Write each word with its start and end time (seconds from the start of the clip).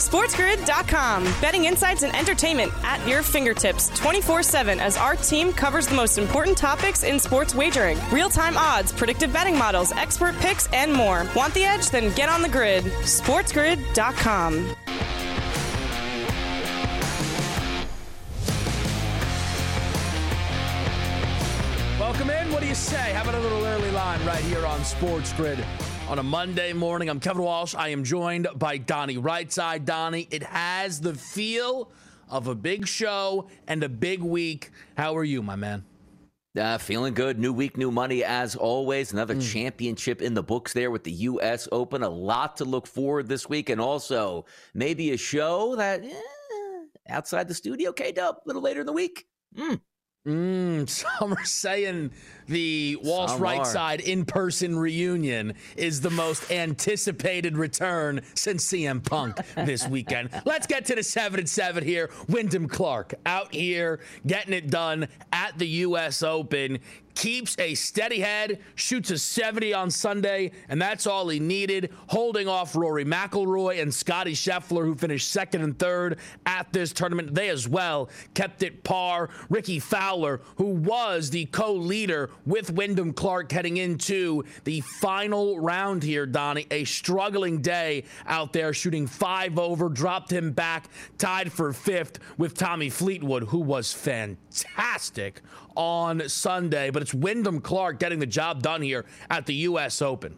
SportsGrid.com. 0.00 1.24
Betting 1.40 1.66
insights 1.66 2.02
and 2.02 2.14
entertainment 2.16 2.72
at 2.82 3.06
your 3.06 3.22
fingertips 3.22 3.88
24 3.98 4.42
7 4.42 4.80
as 4.80 4.96
our 4.96 5.14
team 5.14 5.52
covers 5.52 5.86
the 5.86 5.94
most 5.94 6.18
important 6.18 6.56
topics 6.56 7.02
in 7.02 7.18
sports 7.18 7.54
wagering 7.54 7.98
real 8.10 8.30
time 8.30 8.56
odds, 8.56 8.92
predictive 8.92 9.32
betting 9.32 9.56
models, 9.56 9.92
expert 9.92 10.34
picks, 10.36 10.66
and 10.72 10.92
more. 10.92 11.26
Want 11.36 11.54
the 11.54 11.64
edge? 11.64 11.90
Then 11.90 12.14
get 12.14 12.28
on 12.28 12.42
the 12.42 12.48
grid. 12.48 12.84
SportsGrid.com. 12.84 14.74
Welcome 21.98 22.30
in. 22.30 22.52
What 22.52 22.60
do 22.62 22.66
you 22.66 22.74
say? 22.74 23.12
How 23.12 23.22
about 23.22 23.34
a 23.34 23.40
little 23.40 23.64
early 23.64 23.90
line 23.90 24.24
right 24.24 24.42
here 24.44 24.66
on 24.66 24.82
Sports 24.84 25.32
Grid 25.34 25.64
on 26.10 26.18
a 26.18 26.22
Monday 26.24 26.72
morning? 26.72 27.08
I'm 27.08 27.20
Kevin 27.20 27.44
Walsh. 27.44 27.76
I 27.76 27.90
am 27.90 28.02
joined 28.02 28.48
by 28.56 28.78
Donnie 28.78 29.16
Rightside. 29.16 29.84
Donnie, 29.84 30.26
it 30.32 30.42
has 30.42 31.00
the 31.00 31.14
feel 31.14 31.92
of 32.28 32.48
a 32.48 32.54
big 32.56 32.88
show 32.88 33.46
and 33.68 33.84
a 33.84 33.88
big 33.88 34.20
week. 34.20 34.72
How 34.96 35.16
are 35.16 35.22
you, 35.22 35.40
my 35.40 35.54
man? 35.54 35.84
Uh, 36.58 36.78
feeling 36.78 37.14
good. 37.14 37.38
New 37.38 37.52
week, 37.52 37.76
new 37.76 37.92
money 37.92 38.24
as 38.24 38.56
always. 38.56 39.12
Another 39.12 39.36
mm. 39.36 39.52
championship 39.52 40.20
in 40.20 40.34
the 40.34 40.42
books 40.42 40.72
there 40.72 40.90
with 40.90 41.04
the 41.04 41.12
U.S. 41.12 41.68
Open. 41.70 42.02
A 42.02 42.08
lot 42.08 42.56
to 42.56 42.64
look 42.64 42.88
forward 42.88 43.28
this 43.28 43.48
week, 43.48 43.70
and 43.70 43.80
also 43.80 44.46
maybe 44.74 45.12
a 45.12 45.16
show 45.16 45.76
that 45.76 46.04
eh, 46.04 46.10
outside 47.08 47.46
the 47.46 47.54
studio, 47.54 47.92
K 47.92 48.10
Dub, 48.10 48.34
a 48.34 48.48
little 48.48 48.62
later 48.62 48.80
in 48.80 48.86
the 48.86 48.92
week. 48.92 49.26
Mm. 49.56 49.80
Mm, 50.26 50.86
some 51.18 51.32
are 51.32 51.44
saying 51.44 52.10
the 52.46 52.96
Walsh 53.02 53.30
some 53.30 53.40
right 53.40 53.60
are. 53.60 53.64
side 53.64 54.00
in 54.00 54.26
person 54.26 54.78
reunion 54.78 55.54
is 55.76 56.02
the 56.02 56.10
most 56.10 56.50
anticipated 56.50 57.56
return 57.56 58.20
since 58.34 58.66
CM 58.66 59.02
Punk 59.02 59.38
this 59.54 59.88
weekend. 59.88 60.28
Let's 60.44 60.66
get 60.66 60.84
to 60.86 60.94
the 60.94 61.02
7 61.02 61.40
and 61.40 61.48
7 61.48 61.82
here. 61.82 62.10
Wyndham 62.28 62.68
Clark 62.68 63.14
out 63.24 63.54
here 63.54 64.00
getting 64.26 64.52
it 64.52 64.68
done 64.68 65.08
at 65.32 65.58
the 65.58 65.68
U.S. 65.68 66.22
Open 66.22 66.80
keeps 67.20 67.54
a 67.58 67.74
steady 67.74 68.18
head, 68.18 68.60
shoots 68.76 69.10
a 69.10 69.18
70 69.18 69.74
on 69.74 69.90
Sunday, 69.90 70.52
and 70.70 70.80
that's 70.80 71.06
all 71.06 71.28
he 71.28 71.38
needed, 71.38 71.92
holding 72.06 72.48
off 72.48 72.74
Rory 72.74 73.04
McIlroy 73.04 73.82
and 73.82 73.92
Scottie 73.92 74.32
Scheffler, 74.32 74.86
who 74.86 74.94
finished 74.94 75.30
second 75.30 75.60
and 75.60 75.78
third 75.78 76.18
at 76.46 76.72
this 76.72 76.94
tournament. 76.94 77.34
They 77.34 77.50
as 77.50 77.68
well 77.68 78.08
kept 78.32 78.62
it 78.62 78.84
par. 78.84 79.28
Rickie 79.50 79.80
Fowler, 79.80 80.40
who 80.56 80.72
was 80.72 81.28
the 81.28 81.44
co-leader 81.44 82.30
with 82.46 82.70
Wyndham 82.70 83.12
Clark 83.12 83.52
heading 83.52 83.76
into 83.76 84.42
the 84.64 84.80
final 84.80 85.60
round 85.60 86.02
here, 86.02 86.24
Donnie, 86.24 86.68
a 86.70 86.84
struggling 86.84 87.60
day 87.60 88.04
out 88.26 88.54
there, 88.54 88.72
shooting 88.72 89.06
five 89.06 89.58
over, 89.58 89.90
dropped 89.90 90.32
him 90.32 90.52
back, 90.52 90.88
tied 91.18 91.52
for 91.52 91.74
fifth 91.74 92.18
with 92.38 92.54
Tommy 92.54 92.88
Fleetwood, 92.88 93.44
who 93.44 93.58
was 93.58 93.92
fantastic 93.92 95.42
on 95.76 96.28
Sunday. 96.28 96.90
But 96.90 97.02
it's 97.02 97.14
Wyndham 97.14 97.60
Clark 97.60 97.98
getting 97.98 98.18
the 98.18 98.26
job 98.26 98.62
done 98.62 98.82
here 98.82 99.04
at 99.28 99.46
the 99.46 99.54
U.S. 99.54 100.02
Open 100.02 100.36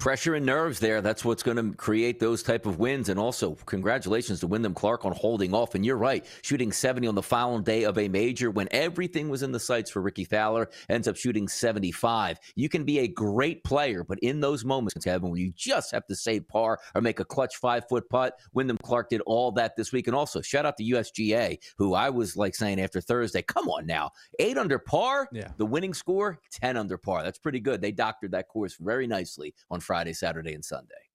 pressure 0.00 0.34
and 0.34 0.46
nerves 0.46 0.80
there. 0.80 1.02
That's 1.02 1.24
what's 1.24 1.42
going 1.42 1.58
to 1.58 1.76
create 1.76 2.18
those 2.18 2.42
type 2.42 2.64
of 2.64 2.78
wins. 2.78 3.10
And 3.10 3.20
also, 3.20 3.54
congratulations 3.66 4.40
to 4.40 4.46
Wyndham 4.46 4.74
Clark 4.74 5.04
on 5.04 5.12
holding 5.12 5.54
off. 5.54 5.74
And 5.74 5.84
you're 5.84 5.98
right, 5.98 6.24
shooting 6.42 6.72
70 6.72 7.06
on 7.06 7.14
the 7.14 7.22
final 7.22 7.58
day 7.58 7.84
of 7.84 7.98
a 7.98 8.08
major 8.08 8.50
when 8.50 8.66
everything 8.70 9.28
was 9.28 9.42
in 9.42 9.52
the 9.52 9.60
sights 9.60 9.90
for 9.90 10.00
rickie 10.00 10.24
Fowler, 10.24 10.70
ends 10.88 11.06
up 11.06 11.16
shooting 11.16 11.46
75. 11.46 12.40
You 12.56 12.68
can 12.70 12.84
be 12.84 13.00
a 13.00 13.08
great 13.08 13.62
player, 13.62 14.02
but 14.02 14.18
in 14.20 14.40
those 14.40 14.64
moments, 14.64 15.04
Kevin, 15.04 15.30
where 15.30 15.38
you 15.38 15.52
just 15.54 15.92
have 15.92 16.06
to 16.06 16.16
save 16.16 16.48
par 16.48 16.78
or 16.94 17.02
make 17.02 17.20
a 17.20 17.24
clutch 17.24 17.56
five 17.58 17.84
foot 17.86 18.08
putt, 18.08 18.40
Wyndham 18.54 18.78
Clark 18.82 19.10
did 19.10 19.20
all 19.26 19.52
that 19.52 19.76
this 19.76 19.92
week. 19.92 20.06
And 20.06 20.16
also, 20.16 20.40
shout 20.40 20.64
out 20.64 20.78
to 20.78 20.84
USGA, 20.84 21.58
who 21.76 21.92
I 21.92 22.08
was 22.08 22.36
like 22.38 22.54
saying 22.54 22.80
after 22.80 23.02
Thursday, 23.02 23.42
come 23.42 23.68
on 23.68 23.84
now, 23.84 24.10
eight 24.38 24.56
under 24.56 24.78
par, 24.78 25.28
yeah. 25.30 25.50
the 25.58 25.66
winning 25.66 25.92
score, 25.92 26.40
10 26.52 26.78
under 26.78 26.96
par. 26.96 27.22
That's 27.22 27.38
pretty 27.38 27.60
good. 27.60 27.82
They 27.82 27.92
doctored 27.92 28.30
that 28.32 28.48
course 28.48 28.76
very 28.80 29.06
nicely 29.06 29.54
on 29.70 29.80
Friday, 29.90 30.12
Saturday, 30.12 30.54
and 30.54 30.64
Sunday. 30.64 31.09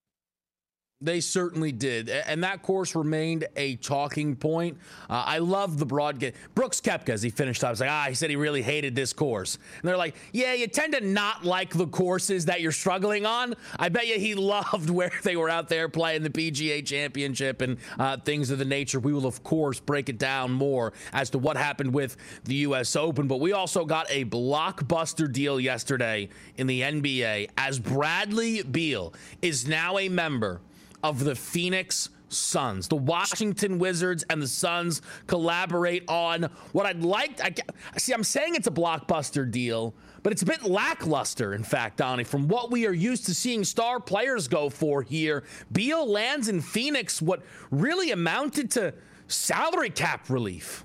They 1.01 1.19
certainly 1.19 1.73
did. 1.73 2.07
And 2.07 2.45
that 2.45 2.61
course 2.61 2.95
remained 2.95 3.45
a 3.57 3.75
talking 3.75 4.33
point. 4.33 4.77
Uh, 5.09 5.23
I 5.25 5.39
love 5.39 5.77
the 5.77 5.85
broadcast. 5.85 6.35
Brooks 6.55 6.79
Koepka, 6.79 7.09
as 7.09 7.21
he 7.21 7.29
finished 7.29 7.65
up, 7.65 7.71
was 7.71 7.81
like, 7.81 7.89
ah, 7.89 8.05
he 8.07 8.15
said 8.15 8.29
he 8.29 8.37
really 8.37 8.61
hated 8.61 8.95
this 8.95 9.11
course. 9.11 9.57
And 9.81 9.89
they're 9.89 9.97
like, 9.97 10.15
yeah, 10.31 10.53
you 10.53 10.67
tend 10.67 10.93
to 10.93 11.01
not 11.01 11.43
like 11.43 11.73
the 11.73 11.87
courses 11.87 12.45
that 12.45 12.61
you're 12.61 12.71
struggling 12.71 13.25
on. 13.25 13.55
I 13.77 13.89
bet 13.89 14.07
you 14.07 14.17
he 14.17 14.35
loved 14.35 14.89
where 14.89 15.11
they 15.23 15.35
were 15.35 15.49
out 15.49 15.67
there 15.67 15.89
playing 15.89 16.23
the 16.23 16.29
PGA 16.29 16.85
Championship 16.85 17.59
and 17.59 17.77
uh, 17.99 18.15
things 18.15 18.49
of 18.49 18.57
the 18.57 18.65
nature. 18.65 19.01
We 19.01 19.11
will, 19.11 19.25
of 19.25 19.43
course, 19.43 19.81
break 19.81 20.07
it 20.07 20.17
down 20.17 20.53
more 20.53 20.93
as 21.11 21.29
to 21.31 21.39
what 21.39 21.57
happened 21.57 21.93
with 21.93 22.15
the 22.45 22.55
U.S. 22.55 22.95
Open. 22.95 23.27
But 23.27 23.41
we 23.41 23.51
also 23.51 23.83
got 23.83 24.07
a 24.09 24.23
blockbuster 24.23 25.29
deal 25.29 25.59
yesterday 25.59 26.29
in 26.55 26.67
the 26.67 26.81
NBA 26.81 27.49
as 27.57 27.79
Bradley 27.79 28.63
Beal 28.63 29.13
is 29.41 29.67
now 29.67 29.97
a 29.97 30.07
member 30.07 30.61
of 31.05 31.23
the 31.23 31.35
Phoenix 31.35 32.09
Suns. 32.29 32.87
The 32.87 32.95
Washington 32.95 33.77
Wizards 33.77 34.25
and 34.27 34.41
the 34.41 34.47
Suns 34.47 35.03
collaborate 35.27 36.03
on 36.09 36.49
what 36.71 36.87
I'd 36.87 37.03
like. 37.03 37.39
I 37.39 37.97
see. 37.97 38.11
I'm 38.11 38.23
saying 38.23 38.55
it's 38.55 38.65
a 38.65 38.71
blockbuster 38.71 39.49
deal, 39.49 39.93
but 40.23 40.33
it's 40.33 40.41
a 40.41 40.47
bit 40.47 40.63
lackluster, 40.63 41.53
in 41.53 41.63
fact, 41.63 41.97
Donnie, 41.97 42.23
from 42.23 42.47
what 42.47 42.71
we 42.71 42.87
are 42.87 42.91
used 42.91 43.27
to 43.27 43.35
seeing 43.35 43.63
star 43.63 43.99
players 43.99 44.47
go 44.47 44.67
for 44.67 45.03
here. 45.03 45.43
Beal 45.71 46.09
lands 46.09 46.49
in 46.49 46.59
Phoenix, 46.59 47.21
what 47.21 47.43
really 47.69 48.09
amounted 48.09 48.71
to 48.71 48.95
salary 49.27 49.91
cap 49.91 50.27
relief. 50.27 50.84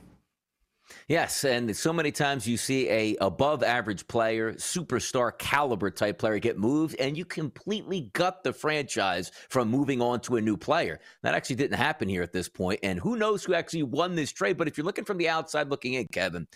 Yes, 1.10 1.42
and 1.42 1.76
so 1.76 1.92
many 1.92 2.12
times 2.12 2.46
you 2.46 2.56
see 2.56 2.88
a 2.88 3.16
above 3.20 3.64
average 3.64 4.06
player, 4.06 4.52
superstar 4.52 5.36
caliber 5.36 5.90
type 5.90 6.20
player 6.20 6.38
get 6.38 6.56
moved 6.56 6.94
and 7.00 7.16
you 7.16 7.24
completely 7.24 8.10
gut 8.12 8.44
the 8.44 8.52
franchise 8.52 9.32
from 9.48 9.68
moving 9.68 10.00
on 10.00 10.20
to 10.20 10.36
a 10.36 10.40
new 10.40 10.56
player. 10.56 11.00
That 11.24 11.34
actually 11.34 11.56
didn't 11.56 11.78
happen 11.78 12.08
here 12.08 12.22
at 12.22 12.32
this 12.32 12.48
point 12.48 12.78
and 12.84 12.96
who 13.00 13.16
knows 13.16 13.42
who 13.42 13.54
actually 13.54 13.82
won 13.82 14.14
this 14.14 14.30
trade, 14.30 14.56
but 14.56 14.68
if 14.68 14.78
you're 14.78 14.84
looking 14.84 15.04
from 15.04 15.18
the 15.18 15.28
outside 15.28 15.68
looking 15.68 15.94
in, 15.94 16.06
Kevin, 16.12 16.46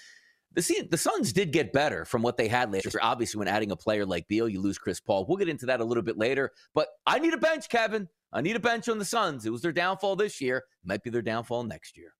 the 0.53 0.87
the 0.89 0.99
Suns 0.99 1.33
did 1.33 1.51
get 1.51 1.73
better 1.73 2.05
from 2.05 2.23
what 2.23 2.37
they 2.37 2.47
had 2.47 2.73
last 2.73 2.85
year. 2.85 3.01
Obviously, 3.03 3.41
when 3.41 3.49
adding 3.49 3.73
a 3.73 3.77
player 3.77 4.06
like 4.06 4.29
Beal, 4.29 4.49
you 4.49 4.61
lose 4.61 4.79
Chris 4.79 5.01
Paul. 5.01 5.27
We'll 5.27 5.37
get 5.37 5.49
into 5.49 5.67
that 5.67 5.81
a 5.81 5.85
little 5.85 6.05
bit 6.05 6.17
later. 6.17 6.53
But 6.77 6.87
I 7.09 7.19
need 7.19 7.35
a 7.35 7.39
bench, 7.39 7.69
Kevin. 7.69 8.09
I 8.33 8.41
need 8.41 8.55
a 8.55 8.61
bench 8.61 8.89
on 8.89 9.01
the 9.01 9.05
Suns. 9.05 9.47
It 9.47 9.51
was 9.51 9.62
their 9.62 9.73
downfall 9.73 10.15
this 10.15 10.41
year. 10.41 10.62
Might 10.85 11.03
be 11.03 11.11
their 11.11 11.23
downfall 11.23 11.65
next 11.65 11.97
year. 11.97 12.15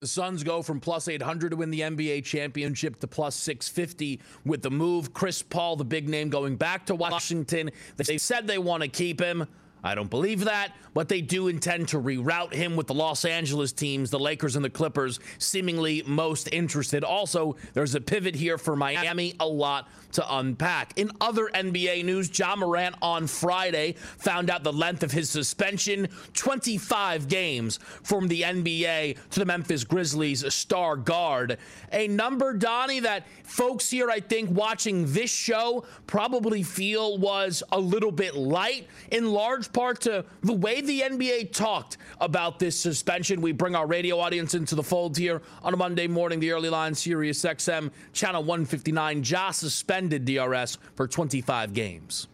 The 0.00 0.08
Suns 0.08 0.42
go 0.44 0.60
from 0.62 0.80
plus 0.80 1.08
800 1.08 1.50
to 1.50 1.56
win 1.56 1.70
the 1.70 1.80
NBA 1.80 2.24
championship 2.24 3.00
to 3.00 3.06
plus 3.06 3.34
650 3.36 4.20
with 4.44 4.60
the 4.60 4.70
move. 4.70 5.14
Chris 5.14 5.42
Paul, 5.42 5.76
the 5.76 5.84
big 5.84 6.08
name, 6.08 6.28
going 6.28 6.56
back 6.56 6.84
to 6.86 6.94
Washington. 6.94 7.70
They 7.96 8.18
said 8.18 8.46
they 8.46 8.58
want 8.58 8.82
to 8.82 8.88
keep 8.88 9.20
him. 9.20 9.46
I 9.84 9.94
don't 9.94 10.08
believe 10.08 10.46
that, 10.46 10.72
but 10.94 11.08
they 11.10 11.20
do 11.20 11.48
intend 11.48 11.88
to 11.88 12.00
reroute 12.00 12.54
him 12.54 12.74
with 12.74 12.86
the 12.86 12.94
Los 12.94 13.26
Angeles 13.26 13.70
teams, 13.70 14.10
the 14.10 14.18
Lakers 14.18 14.56
and 14.56 14.64
the 14.64 14.70
Clippers, 14.70 15.20
seemingly 15.38 16.02
most 16.06 16.48
interested. 16.52 17.04
Also, 17.04 17.56
there's 17.74 17.94
a 17.94 18.00
pivot 18.00 18.34
here 18.34 18.56
for 18.56 18.76
Miami, 18.76 19.34
a 19.40 19.46
lot 19.46 19.88
to 20.12 20.36
unpack. 20.36 20.92
In 20.96 21.10
other 21.20 21.50
NBA 21.54 22.04
news, 22.04 22.36
Ja 22.36 22.56
Morant 22.56 22.94
on 23.02 23.26
Friday 23.26 23.96
found 23.98 24.48
out 24.48 24.62
the 24.62 24.72
length 24.72 25.02
of 25.02 25.12
his 25.12 25.28
suspension 25.28 26.08
25 26.32 27.28
games 27.28 27.78
from 28.02 28.28
the 28.28 28.42
NBA 28.42 29.18
to 29.30 29.40
the 29.40 29.44
Memphis 29.44 29.84
Grizzlies 29.84 30.52
star 30.54 30.96
guard. 30.96 31.58
A 31.92 32.08
number, 32.08 32.54
Donnie, 32.54 33.00
that 33.00 33.26
folks 33.42 33.90
here, 33.90 34.08
I 34.08 34.20
think, 34.20 34.50
watching 34.50 35.12
this 35.12 35.32
show 35.32 35.84
probably 36.06 36.62
feel 36.62 37.18
was 37.18 37.62
a 37.72 37.78
little 37.78 38.12
bit 38.12 38.34
light, 38.34 38.86
in 39.10 39.32
large 39.32 39.72
part 39.74 40.00
to 40.02 40.24
the 40.42 40.54
way 40.54 40.80
the 40.80 41.02
NBA 41.02 41.52
talked 41.52 41.98
about 42.20 42.58
this 42.58 42.80
suspension. 42.80 43.42
We 43.42 43.52
bring 43.52 43.74
our 43.74 43.86
radio 43.86 44.18
audience 44.18 44.54
into 44.54 44.74
the 44.74 44.82
fold 44.82 45.18
here 45.18 45.42
on 45.62 45.74
a 45.74 45.76
Monday 45.76 46.06
morning, 46.06 46.40
the 46.40 46.52
early 46.52 46.70
line, 46.70 46.94
Sirius 46.94 47.42
XM, 47.42 47.90
channel 48.14 48.42
159. 48.42 49.22
Ja 49.22 49.50
suspended 49.50 50.24
DRS 50.24 50.78
for 50.94 51.06
25 51.06 51.74
games. 51.74 52.28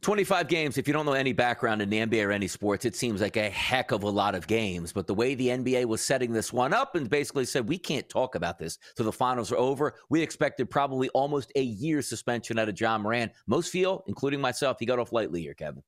25 0.00 0.46
games, 0.46 0.78
if 0.78 0.86
you 0.86 0.94
don't 0.94 1.06
know 1.06 1.12
any 1.12 1.32
background 1.32 1.82
in 1.82 1.90
the 1.90 1.98
NBA 1.98 2.24
or 2.24 2.30
any 2.30 2.46
sports, 2.46 2.84
it 2.84 2.94
seems 2.94 3.20
like 3.20 3.36
a 3.36 3.50
heck 3.50 3.90
of 3.90 4.04
a 4.04 4.08
lot 4.08 4.36
of 4.36 4.46
games. 4.46 4.92
But 4.92 5.08
the 5.08 5.14
way 5.14 5.34
the 5.34 5.48
NBA 5.48 5.86
was 5.86 6.00
setting 6.00 6.32
this 6.32 6.52
one 6.52 6.72
up 6.72 6.94
and 6.94 7.10
basically 7.10 7.44
said, 7.44 7.68
we 7.68 7.78
can't 7.78 8.08
talk 8.08 8.36
about 8.36 8.60
this 8.60 8.78
till 8.94 9.06
the 9.06 9.12
finals 9.12 9.50
are 9.50 9.56
over, 9.56 9.94
we 10.08 10.22
expected 10.22 10.70
probably 10.70 11.08
almost 11.10 11.50
a 11.56 11.62
year 11.62 12.00
suspension 12.00 12.60
out 12.60 12.68
of 12.68 12.80
Ja 12.80 12.96
Morant. 12.96 13.32
Most 13.48 13.72
feel, 13.72 14.04
including 14.06 14.40
myself, 14.40 14.76
he 14.78 14.86
got 14.86 15.00
off 15.00 15.12
lightly 15.12 15.42
here, 15.42 15.54
Kevin. 15.54 15.82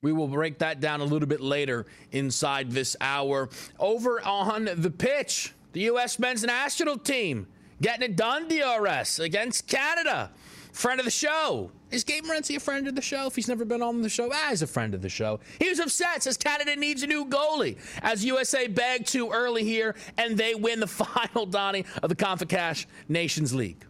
We 0.00 0.12
will 0.12 0.28
break 0.28 0.58
that 0.58 0.78
down 0.78 1.00
a 1.00 1.04
little 1.04 1.26
bit 1.26 1.40
later 1.40 1.84
inside 2.12 2.70
this 2.70 2.94
hour. 3.00 3.48
Over 3.80 4.20
on 4.24 4.68
the 4.76 4.90
pitch, 4.90 5.54
the 5.72 5.80
U.S. 5.80 6.20
men's 6.20 6.44
national 6.44 6.98
team 6.98 7.48
getting 7.82 8.10
it 8.10 8.16
done, 8.16 8.46
DRS, 8.48 9.18
against 9.18 9.66
Canada. 9.66 10.30
Friend 10.72 11.00
of 11.00 11.04
the 11.04 11.10
show. 11.10 11.72
Is 11.90 12.04
Gabe 12.04 12.24
Morency 12.24 12.54
a 12.54 12.60
friend 12.60 12.86
of 12.86 12.94
the 12.94 13.02
show? 13.02 13.26
If 13.26 13.34
he's 13.34 13.48
never 13.48 13.64
been 13.64 13.82
on 13.82 14.02
the 14.02 14.08
show, 14.08 14.30
ah, 14.32 14.46
he's 14.50 14.62
a 14.62 14.68
friend 14.68 14.94
of 14.94 15.02
the 15.02 15.08
show. 15.08 15.40
He 15.58 15.68
was 15.68 15.80
upset, 15.80 16.22
says 16.22 16.36
Canada 16.36 16.76
needs 16.76 17.02
a 17.02 17.08
new 17.08 17.24
goalie. 17.24 17.78
As 18.02 18.24
USA 18.24 18.68
bagged 18.68 19.08
too 19.08 19.30
early 19.32 19.64
here, 19.64 19.96
and 20.16 20.36
they 20.36 20.54
win 20.54 20.78
the 20.78 20.86
final, 20.86 21.46
Donnie, 21.46 21.84
of 22.02 22.08
the 22.08 22.14
CONCACAF 22.14 22.86
Nations 23.08 23.52
League. 23.52 23.84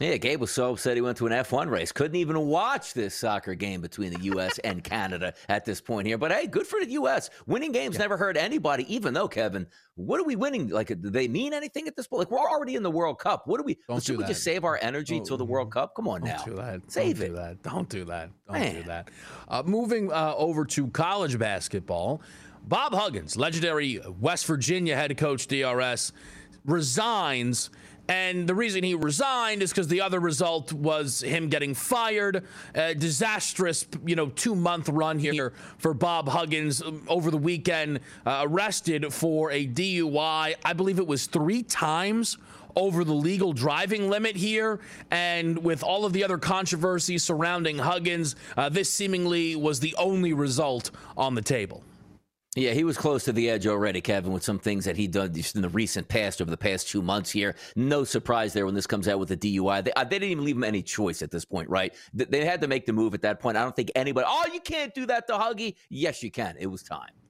Yeah, 0.00 0.16
Gabe 0.16 0.40
was 0.40 0.52
so 0.52 0.74
upset 0.74 0.94
he 0.94 1.00
went 1.00 1.16
to 1.16 1.26
an 1.26 1.32
F1 1.32 1.68
race. 1.68 1.90
Couldn't 1.90 2.14
even 2.14 2.38
watch 2.46 2.94
this 2.94 3.16
soccer 3.16 3.56
game 3.56 3.80
between 3.80 4.12
the 4.12 4.20
U.S. 4.26 4.58
and 4.64 4.84
Canada 4.84 5.34
at 5.48 5.64
this 5.64 5.80
point 5.80 6.06
here. 6.06 6.16
But 6.16 6.30
hey, 6.30 6.46
good 6.46 6.68
for 6.68 6.78
the 6.78 6.92
U.S. 6.92 7.30
Winning 7.46 7.72
games 7.72 7.96
yeah. 7.96 8.02
never 8.02 8.16
hurt 8.16 8.36
anybody, 8.36 8.94
even 8.94 9.12
though, 9.12 9.26
Kevin, 9.26 9.66
what 9.96 10.20
are 10.20 10.24
we 10.24 10.36
winning? 10.36 10.68
Like, 10.68 10.86
do 10.86 11.10
they 11.10 11.26
mean 11.26 11.52
anything 11.52 11.88
at 11.88 11.96
this 11.96 12.06
point? 12.06 12.20
Like, 12.20 12.30
we're 12.30 12.48
already 12.48 12.76
in 12.76 12.84
the 12.84 12.90
World 12.92 13.18
Cup. 13.18 13.48
What 13.48 13.58
do 13.58 13.64
we, 13.64 13.76
Don't 13.88 14.00
should 14.00 14.12
do 14.12 14.18
we 14.18 14.22
that. 14.22 14.28
just 14.28 14.44
save 14.44 14.64
our 14.64 14.78
energy 14.80 15.20
till 15.20 15.36
the 15.36 15.44
World 15.44 15.72
Cup? 15.72 15.96
Come 15.96 16.06
on 16.06 16.20
Don't 16.20 16.28
now. 16.28 16.44
Do 16.44 16.54
that. 16.54 16.80
Save 16.86 17.18
Don't 17.18 17.24
it. 17.24 17.28
Do 17.30 17.34
that. 17.34 17.62
Don't 17.64 17.88
do 17.88 18.04
that. 18.04 18.30
Don't 18.46 18.60
Man. 18.60 18.74
do 18.76 18.82
that. 18.84 19.08
Uh, 19.48 19.62
moving 19.66 20.12
uh, 20.12 20.32
over 20.36 20.64
to 20.64 20.86
college 20.88 21.36
basketball, 21.40 22.22
Bob 22.68 22.94
Huggins, 22.94 23.36
legendary 23.36 24.00
West 24.20 24.46
Virginia 24.46 24.94
head 24.94 25.16
coach 25.18 25.48
DRS, 25.48 26.12
resigns– 26.64 27.70
and 28.08 28.48
the 28.48 28.54
reason 28.54 28.82
he 28.82 28.94
resigned 28.94 29.62
is 29.62 29.70
because 29.70 29.88
the 29.88 30.00
other 30.00 30.18
result 30.18 30.72
was 30.72 31.20
him 31.20 31.48
getting 31.48 31.74
fired. 31.74 32.46
A 32.74 32.94
disastrous, 32.94 33.86
you 34.06 34.16
know, 34.16 34.30
two 34.30 34.54
month 34.54 34.88
run 34.88 35.18
here 35.18 35.52
for 35.76 35.92
Bob 35.92 36.28
Huggins 36.28 36.82
um, 36.82 37.04
over 37.06 37.30
the 37.30 37.36
weekend. 37.36 38.00
Uh, 38.24 38.44
arrested 38.46 39.12
for 39.12 39.50
a 39.50 39.66
DUI. 39.66 40.54
I 40.64 40.72
believe 40.72 40.98
it 40.98 41.06
was 41.06 41.26
three 41.26 41.62
times 41.62 42.38
over 42.76 43.04
the 43.04 43.12
legal 43.12 43.52
driving 43.52 44.08
limit 44.08 44.36
here. 44.36 44.80
And 45.10 45.58
with 45.58 45.82
all 45.82 46.06
of 46.06 46.14
the 46.14 46.24
other 46.24 46.38
controversies 46.38 47.24
surrounding 47.24 47.76
Huggins, 47.76 48.36
uh, 48.56 48.70
this 48.70 48.90
seemingly 48.90 49.54
was 49.54 49.80
the 49.80 49.94
only 49.98 50.32
result 50.32 50.90
on 51.16 51.34
the 51.34 51.42
table. 51.42 51.82
Yeah, 52.58 52.72
he 52.72 52.82
was 52.82 52.98
close 52.98 53.22
to 53.24 53.32
the 53.32 53.48
edge 53.48 53.68
already, 53.68 54.00
Kevin, 54.00 54.32
with 54.32 54.42
some 54.42 54.58
things 54.58 54.84
that 54.84 54.96
he 54.96 55.06
done 55.06 55.32
in 55.54 55.62
the 55.62 55.68
recent 55.68 56.08
past 56.08 56.42
over 56.42 56.50
the 56.50 56.56
past 56.56 56.88
two 56.88 57.02
months 57.02 57.30
here. 57.30 57.54
No 57.76 58.02
surprise 58.02 58.52
there 58.52 58.66
when 58.66 58.74
this 58.74 58.86
comes 58.86 59.06
out 59.06 59.20
with 59.20 59.28
the 59.28 59.36
DUI. 59.36 59.84
They, 59.84 59.92
uh, 59.92 60.02
they 60.02 60.18
didn't 60.18 60.32
even 60.32 60.44
leave 60.44 60.56
him 60.56 60.64
any 60.64 60.82
choice 60.82 61.22
at 61.22 61.30
this 61.30 61.44
point, 61.44 61.70
right? 61.70 61.94
They, 62.12 62.24
they 62.24 62.44
had 62.44 62.60
to 62.62 62.66
make 62.66 62.84
the 62.84 62.92
move 62.92 63.14
at 63.14 63.22
that 63.22 63.38
point. 63.38 63.56
I 63.56 63.62
don't 63.62 63.76
think 63.76 63.92
anybody, 63.94 64.26
oh, 64.28 64.46
you 64.52 64.58
can't 64.58 64.92
do 64.92 65.06
that 65.06 65.28
to 65.28 65.34
Huggy. 65.34 65.76
Yes, 65.88 66.20
you 66.20 66.32
can. 66.32 66.56
It 66.58 66.66
was 66.66 66.82
time. 66.82 67.27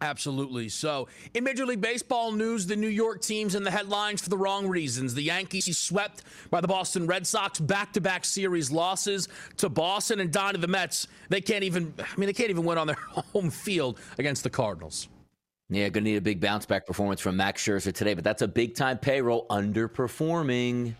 Absolutely. 0.00 0.68
So, 0.68 1.08
in 1.34 1.44
Major 1.44 1.66
League 1.66 1.80
Baseball 1.80 2.32
news, 2.32 2.66
the 2.66 2.76
New 2.76 2.88
York 2.88 3.20
teams 3.20 3.54
in 3.54 3.64
the 3.64 3.70
headlines 3.70 4.20
for 4.20 4.30
the 4.30 4.38
wrong 4.38 4.68
reasons. 4.68 5.14
The 5.14 5.22
Yankees 5.22 5.76
swept 5.76 6.22
by 6.50 6.60
the 6.60 6.68
Boston 6.68 7.06
Red 7.06 7.26
Sox, 7.26 7.58
back-to-back 7.58 8.24
series 8.24 8.70
losses 8.70 9.28
to 9.56 9.68
Boston 9.68 10.20
and 10.20 10.32
Donnie 10.32 10.58
the 10.58 10.68
Mets. 10.68 11.08
They 11.28 11.40
can't 11.40 11.64
even 11.64 11.92
I 11.98 12.18
mean 12.18 12.26
they 12.26 12.32
can't 12.32 12.50
even 12.50 12.64
win 12.64 12.78
on 12.78 12.86
their 12.86 12.96
home 13.32 13.50
field 13.50 13.98
against 14.18 14.44
the 14.44 14.50
Cardinals. 14.50 15.08
Yeah, 15.70 15.88
going 15.90 16.04
to 16.04 16.10
need 16.10 16.16
a 16.16 16.22
big 16.22 16.40
bounce 16.40 16.64
back 16.64 16.86
performance 16.86 17.20
from 17.20 17.36
Max 17.36 17.62
Scherzer 17.62 17.92
today, 17.92 18.14
but 18.14 18.24
that's 18.24 18.40
a 18.40 18.48
big 18.48 18.74
time 18.74 18.96
payroll 18.96 19.46
underperforming. 19.50 20.94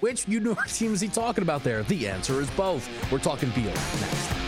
Which 0.00 0.26
New 0.26 0.40
York 0.40 0.68
team 0.72 0.94
is 0.94 1.00
he 1.00 1.08
talking 1.08 1.42
about 1.42 1.64
there? 1.64 1.82
The 1.82 2.08
answer 2.08 2.40
is 2.40 2.48
both. 2.50 2.88
We're 3.12 3.18
talking 3.18 3.50
Beal 3.50 3.66
next. 3.66 4.47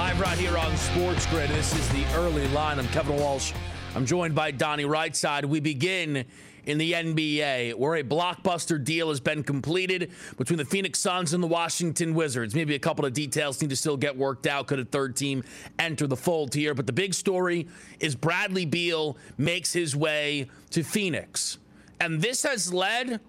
Live 0.00 0.18
right 0.18 0.38
here 0.38 0.56
on 0.56 0.74
Sports 0.78 1.26
Grid. 1.26 1.50
This 1.50 1.74
is 1.74 1.86
the 1.90 2.06
early 2.14 2.48
line. 2.48 2.78
I'm 2.78 2.88
Kevin 2.88 3.16
Walsh. 3.16 3.52
I'm 3.94 4.06
joined 4.06 4.34
by 4.34 4.50
Donnie 4.50 4.86
Rightside. 4.86 5.44
We 5.44 5.60
begin 5.60 6.24
in 6.64 6.78
the 6.78 6.92
NBA, 6.94 7.74
where 7.74 7.96
a 7.96 8.02
blockbuster 8.02 8.82
deal 8.82 9.10
has 9.10 9.20
been 9.20 9.42
completed 9.42 10.10
between 10.38 10.56
the 10.56 10.64
Phoenix 10.64 11.00
Suns 11.00 11.34
and 11.34 11.42
the 11.42 11.46
Washington 11.46 12.14
Wizards. 12.14 12.54
Maybe 12.54 12.74
a 12.74 12.78
couple 12.78 13.04
of 13.04 13.12
details 13.12 13.60
need 13.60 13.68
to 13.68 13.76
still 13.76 13.98
get 13.98 14.16
worked 14.16 14.46
out. 14.46 14.68
Could 14.68 14.78
a 14.78 14.86
third 14.86 15.16
team 15.16 15.44
enter 15.78 16.06
the 16.06 16.16
fold 16.16 16.54
here? 16.54 16.72
But 16.72 16.86
the 16.86 16.94
big 16.94 17.12
story 17.12 17.68
is 17.98 18.14
Bradley 18.14 18.64
Beal 18.64 19.18
makes 19.36 19.70
his 19.74 19.94
way 19.94 20.48
to 20.70 20.82
Phoenix. 20.82 21.58
And 22.00 22.22
this 22.22 22.42
has 22.44 22.72
led 22.72 23.20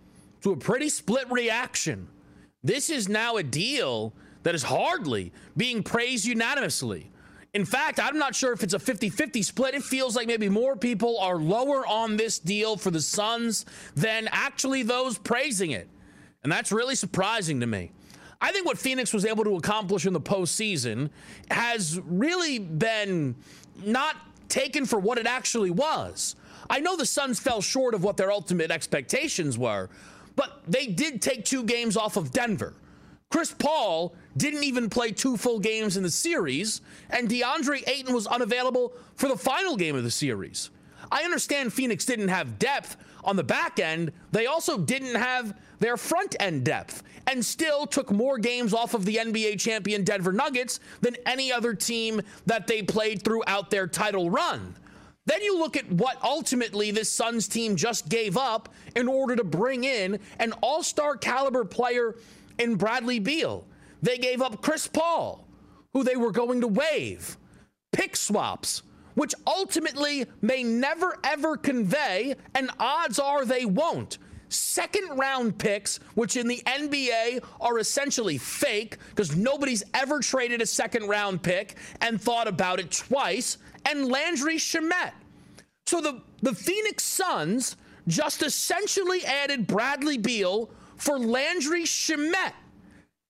to 0.43 0.53
a 0.53 0.55
pretty 0.55 0.87
split 0.87 1.29
reaction. 1.29 2.07
This 2.63 2.89
is 2.89 3.09
now 3.09 3.35
a 3.35 3.43
deal 3.43 4.13
that 4.43 4.55
is 4.55 4.63
hardly 4.63 5.31
being 5.55 5.83
praised 5.83 6.25
unanimously. 6.25 7.11
In 7.53 7.65
fact, 7.65 7.99
I'm 7.99 8.17
not 8.17 8.33
sure 8.33 8.53
if 8.53 8.63
it's 8.63 8.73
a 8.73 8.79
50 8.79 9.09
50 9.09 9.43
split. 9.43 9.75
It 9.75 9.83
feels 9.83 10.15
like 10.15 10.27
maybe 10.27 10.47
more 10.47 10.75
people 10.75 11.19
are 11.19 11.35
lower 11.35 11.85
on 11.85 12.15
this 12.15 12.39
deal 12.39 12.77
for 12.77 12.91
the 12.91 13.01
Suns 13.01 13.65
than 13.95 14.29
actually 14.31 14.83
those 14.83 15.17
praising 15.17 15.71
it. 15.71 15.89
And 16.43 16.51
that's 16.51 16.71
really 16.71 16.95
surprising 16.95 17.59
to 17.59 17.67
me. 17.67 17.91
I 18.39 18.51
think 18.51 18.65
what 18.65 18.77
Phoenix 18.77 19.13
was 19.13 19.25
able 19.25 19.43
to 19.43 19.55
accomplish 19.55 20.05
in 20.05 20.13
the 20.13 20.21
postseason 20.21 21.11
has 21.51 21.99
really 22.05 22.57
been 22.57 23.35
not 23.83 24.15
taken 24.49 24.85
for 24.85 24.97
what 24.97 25.17
it 25.17 25.27
actually 25.27 25.71
was. 25.71 26.35
I 26.69 26.79
know 26.79 26.95
the 26.95 27.05
Suns 27.05 27.39
fell 27.39 27.61
short 27.61 27.93
of 27.93 28.03
what 28.03 28.17
their 28.17 28.31
ultimate 28.31 28.71
expectations 28.71 29.57
were, 29.57 29.89
but 30.35 30.63
they 30.67 30.87
did 30.87 31.21
take 31.21 31.45
two 31.45 31.63
games 31.63 31.97
off 31.97 32.17
of 32.17 32.31
Denver. 32.31 32.73
Chris 33.29 33.53
Paul 33.57 34.15
didn't 34.37 34.63
even 34.63 34.89
play 34.89 35.11
two 35.11 35.37
full 35.37 35.59
games 35.59 35.97
in 35.97 36.03
the 36.03 36.09
series, 36.09 36.81
and 37.09 37.29
DeAndre 37.29 37.87
Ayton 37.87 38.13
was 38.13 38.27
unavailable 38.27 38.93
for 39.15 39.27
the 39.27 39.37
final 39.37 39.75
game 39.75 39.95
of 39.95 40.03
the 40.03 40.11
series. 40.11 40.69
I 41.11 41.23
understand 41.23 41.73
Phoenix 41.73 42.05
didn't 42.05 42.29
have 42.29 42.59
depth 42.59 42.97
on 43.23 43.35
the 43.35 43.43
back 43.43 43.79
end. 43.79 44.11
They 44.31 44.45
also 44.45 44.77
didn't 44.77 45.15
have 45.15 45.57
their 45.79 45.97
front 45.97 46.35
end 46.39 46.63
depth 46.63 47.03
and 47.27 47.45
still 47.45 47.85
took 47.85 48.11
more 48.11 48.37
games 48.37 48.73
off 48.73 48.93
of 48.93 49.05
the 49.05 49.17
NBA 49.17 49.59
champion 49.59 50.03
Denver 50.03 50.31
Nuggets 50.31 50.79
than 51.01 51.15
any 51.25 51.51
other 51.51 51.73
team 51.73 52.21
that 52.45 52.67
they 52.67 52.81
played 52.81 53.23
throughout 53.23 53.69
their 53.69 53.87
title 53.87 54.29
run. 54.29 54.75
Then 55.25 55.41
you 55.43 55.57
look 55.57 55.77
at 55.77 55.89
what 55.91 56.17
ultimately 56.23 56.91
this 56.91 57.09
Suns 57.09 57.47
team 57.47 57.75
just 57.75 58.09
gave 58.09 58.37
up 58.37 58.69
in 58.95 59.07
order 59.07 59.35
to 59.35 59.43
bring 59.43 59.83
in 59.83 60.19
an 60.39 60.53
all 60.61 60.81
star 60.81 61.15
caliber 61.15 61.63
player 61.63 62.15
in 62.57 62.75
Bradley 62.75 63.19
Beal. 63.19 63.65
They 64.01 64.17
gave 64.17 64.41
up 64.41 64.61
Chris 64.61 64.87
Paul, 64.87 65.47
who 65.93 66.03
they 66.03 66.15
were 66.15 66.31
going 66.31 66.61
to 66.61 66.67
waive, 66.67 67.37
pick 67.91 68.15
swaps, 68.15 68.83
which 69.15 69.33
ultimately 69.45 70.25
may 70.41 70.63
never 70.63 71.17
ever 71.23 71.57
convey, 71.57 72.35
and 72.55 72.71
odds 72.79 73.19
are 73.19 73.45
they 73.45 73.65
won't. 73.65 74.17
Second 74.49 75.17
round 75.17 75.57
picks, 75.57 75.97
which 76.15 76.35
in 76.35 76.47
the 76.47 76.61
NBA 76.65 77.43
are 77.61 77.79
essentially 77.79 78.37
fake 78.37 78.97
because 79.09 79.35
nobody's 79.35 79.83
ever 79.93 80.19
traded 80.19 80.61
a 80.61 80.65
second 80.65 81.07
round 81.07 81.41
pick 81.41 81.77
and 82.01 82.21
thought 82.21 82.47
about 82.47 82.79
it 82.79 82.91
twice, 82.91 83.57
and 83.85 84.07
Landry 84.07 84.57
Shamet. 84.57 85.13
So 85.85 86.01
the, 86.01 86.21
the 86.41 86.53
Phoenix 86.53 87.03
Suns 87.03 87.77
just 88.07 88.41
essentially 88.43 89.23
added 89.25 89.67
Bradley 89.67 90.17
Beal 90.17 90.69
for 90.97 91.17
Landry 91.17 91.83
Shamet. 91.83 92.53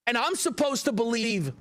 And 0.08 0.18
I'm 0.18 0.36
supposed 0.36 0.86
to 0.86 0.92
believe 0.92 1.54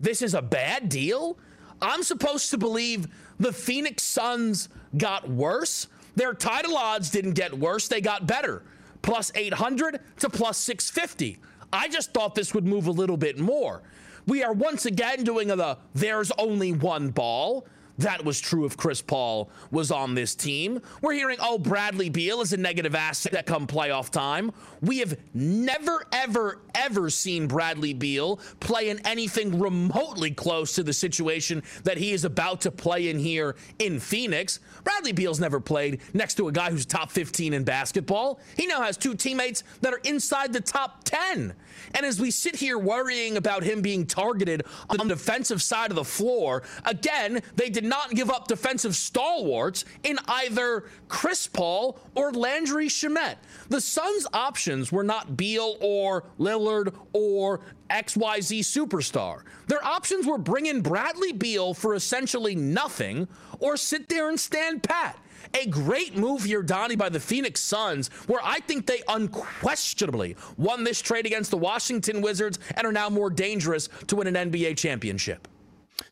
this 0.00 0.22
is 0.22 0.34
a 0.34 0.42
bad 0.42 0.88
deal? 0.88 1.36
I'm 1.82 2.02
supposed 2.02 2.50
to 2.50 2.58
believe 2.58 3.08
the 3.38 3.52
Phoenix 3.52 4.02
Suns 4.02 4.68
got 4.96 5.28
worse? 5.28 5.88
Their 6.16 6.34
title 6.34 6.76
odds 6.76 7.10
didn't 7.10 7.32
get 7.32 7.56
worse, 7.56 7.88
they 7.88 8.00
got 8.00 8.26
better. 8.26 8.62
Plus 9.02 9.30
800 9.34 10.00
to 10.18 10.30
plus 10.30 10.58
650. 10.58 11.38
I 11.72 11.88
just 11.88 12.12
thought 12.12 12.34
this 12.34 12.54
would 12.54 12.66
move 12.66 12.86
a 12.86 12.92
little 12.92 13.16
bit 13.16 13.38
more. 13.38 13.82
We 14.26 14.42
are 14.42 14.52
once 14.52 14.86
again 14.86 15.24
doing 15.24 15.48
the 15.48 15.78
there's 15.94 16.30
only 16.38 16.72
one 16.72 17.10
ball. 17.10 17.66
That 17.98 18.24
was 18.24 18.40
true 18.40 18.64
if 18.64 18.76
Chris 18.76 19.02
Paul 19.02 19.50
was 19.72 19.90
on 19.90 20.14
this 20.14 20.36
team. 20.36 20.80
We're 21.02 21.14
hearing, 21.14 21.38
oh, 21.40 21.58
Bradley 21.58 22.08
Beal 22.08 22.40
is 22.40 22.52
a 22.52 22.56
negative 22.56 22.94
asset 22.94 23.32
that 23.32 23.44
come 23.44 23.66
playoff 23.66 24.10
time. 24.10 24.52
We 24.80 24.98
have 24.98 25.18
never, 25.34 26.04
ever, 26.12 26.60
ever 26.76 27.10
seen 27.10 27.48
Bradley 27.48 27.94
Beal 27.94 28.36
play 28.60 28.88
in 28.88 29.04
anything 29.04 29.58
remotely 29.58 30.30
close 30.30 30.74
to 30.76 30.84
the 30.84 30.92
situation 30.92 31.64
that 31.82 31.98
he 31.98 32.12
is 32.12 32.24
about 32.24 32.60
to 32.62 32.70
play 32.70 33.08
in 33.08 33.18
here 33.18 33.56
in 33.80 33.98
Phoenix. 33.98 34.60
Bradley 34.84 35.12
Beal's 35.12 35.40
never 35.40 35.58
played 35.58 36.00
next 36.14 36.34
to 36.34 36.46
a 36.46 36.52
guy 36.52 36.70
who's 36.70 36.86
top 36.86 37.10
15 37.10 37.52
in 37.52 37.64
basketball. 37.64 38.38
He 38.56 38.68
now 38.68 38.80
has 38.80 38.96
two 38.96 39.16
teammates 39.16 39.64
that 39.80 39.92
are 39.92 40.00
inside 40.04 40.52
the 40.52 40.60
top 40.60 41.02
10. 41.02 41.52
And 41.94 42.04
as 42.04 42.20
we 42.20 42.30
sit 42.30 42.56
here 42.56 42.78
worrying 42.78 43.36
about 43.36 43.62
him 43.62 43.82
being 43.82 44.06
targeted 44.06 44.64
on 44.88 44.98
the 44.98 45.14
defensive 45.14 45.62
side 45.62 45.90
of 45.90 45.96
the 45.96 46.04
floor, 46.04 46.62
again, 46.84 47.42
they 47.56 47.70
did 47.70 47.84
not 47.84 48.10
give 48.10 48.30
up 48.30 48.48
defensive 48.48 48.96
stalwarts 48.96 49.84
in 50.02 50.18
either 50.26 50.84
Chris 51.08 51.46
Paul 51.46 51.98
or 52.14 52.32
Landry 52.32 52.88
Shamet. 52.88 53.36
The 53.68 53.80
Suns' 53.80 54.26
options 54.32 54.92
were 54.92 55.04
not 55.04 55.36
Beal 55.36 55.76
or 55.80 56.24
Lillard 56.38 56.94
or 57.12 57.60
XYZ 57.90 58.60
superstar. 58.60 59.42
Their 59.66 59.84
options 59.84 60.26
were 60.26 60.38
bring 60.38 60.66
in 60.66 60.82
Bradley 60.82 61.32
Beal 61.32 61.74
for 61.74 61.94
essentially 61.94 62.54
nothing 62.54 63.28
or 63.60 63.76
sit 63.76 64.08
there 64.08 64.28
and 64.28 64.38
stand 64.38 64.82
pat. 64.82 65.18
A 65.54 65.66
great 65.66 66.16
move 66.16 66.44
here, 66.44 66.62
Donnie, 66.62 66.96
by 66.96 67.08
the 67.08 67.20
Phoenix 67.20 67.60
Suns, 67.60 68.08
where 68.26 68.40
I 68.44 68.60
think 68.60 68.86
they 68.86 69.02
unquestionably 69.08 70.36
won 70.56 70.84
this 70.84 71.00
trade 71.00 71.26
against 71.26 71.50
the 71.50 71.56
Washington 71.56 72.20
Wizards 72.20 72.58
and 72.76 72.86
are 72.86 72.92
now 72.92 73.08
more 73.08 73.30
dangerous 73.30 73.88
to 74.06 74.16
win 74.16 74.34
an 74.34 74.50
NBA 74.50 74.76
championship. 74.76 75.48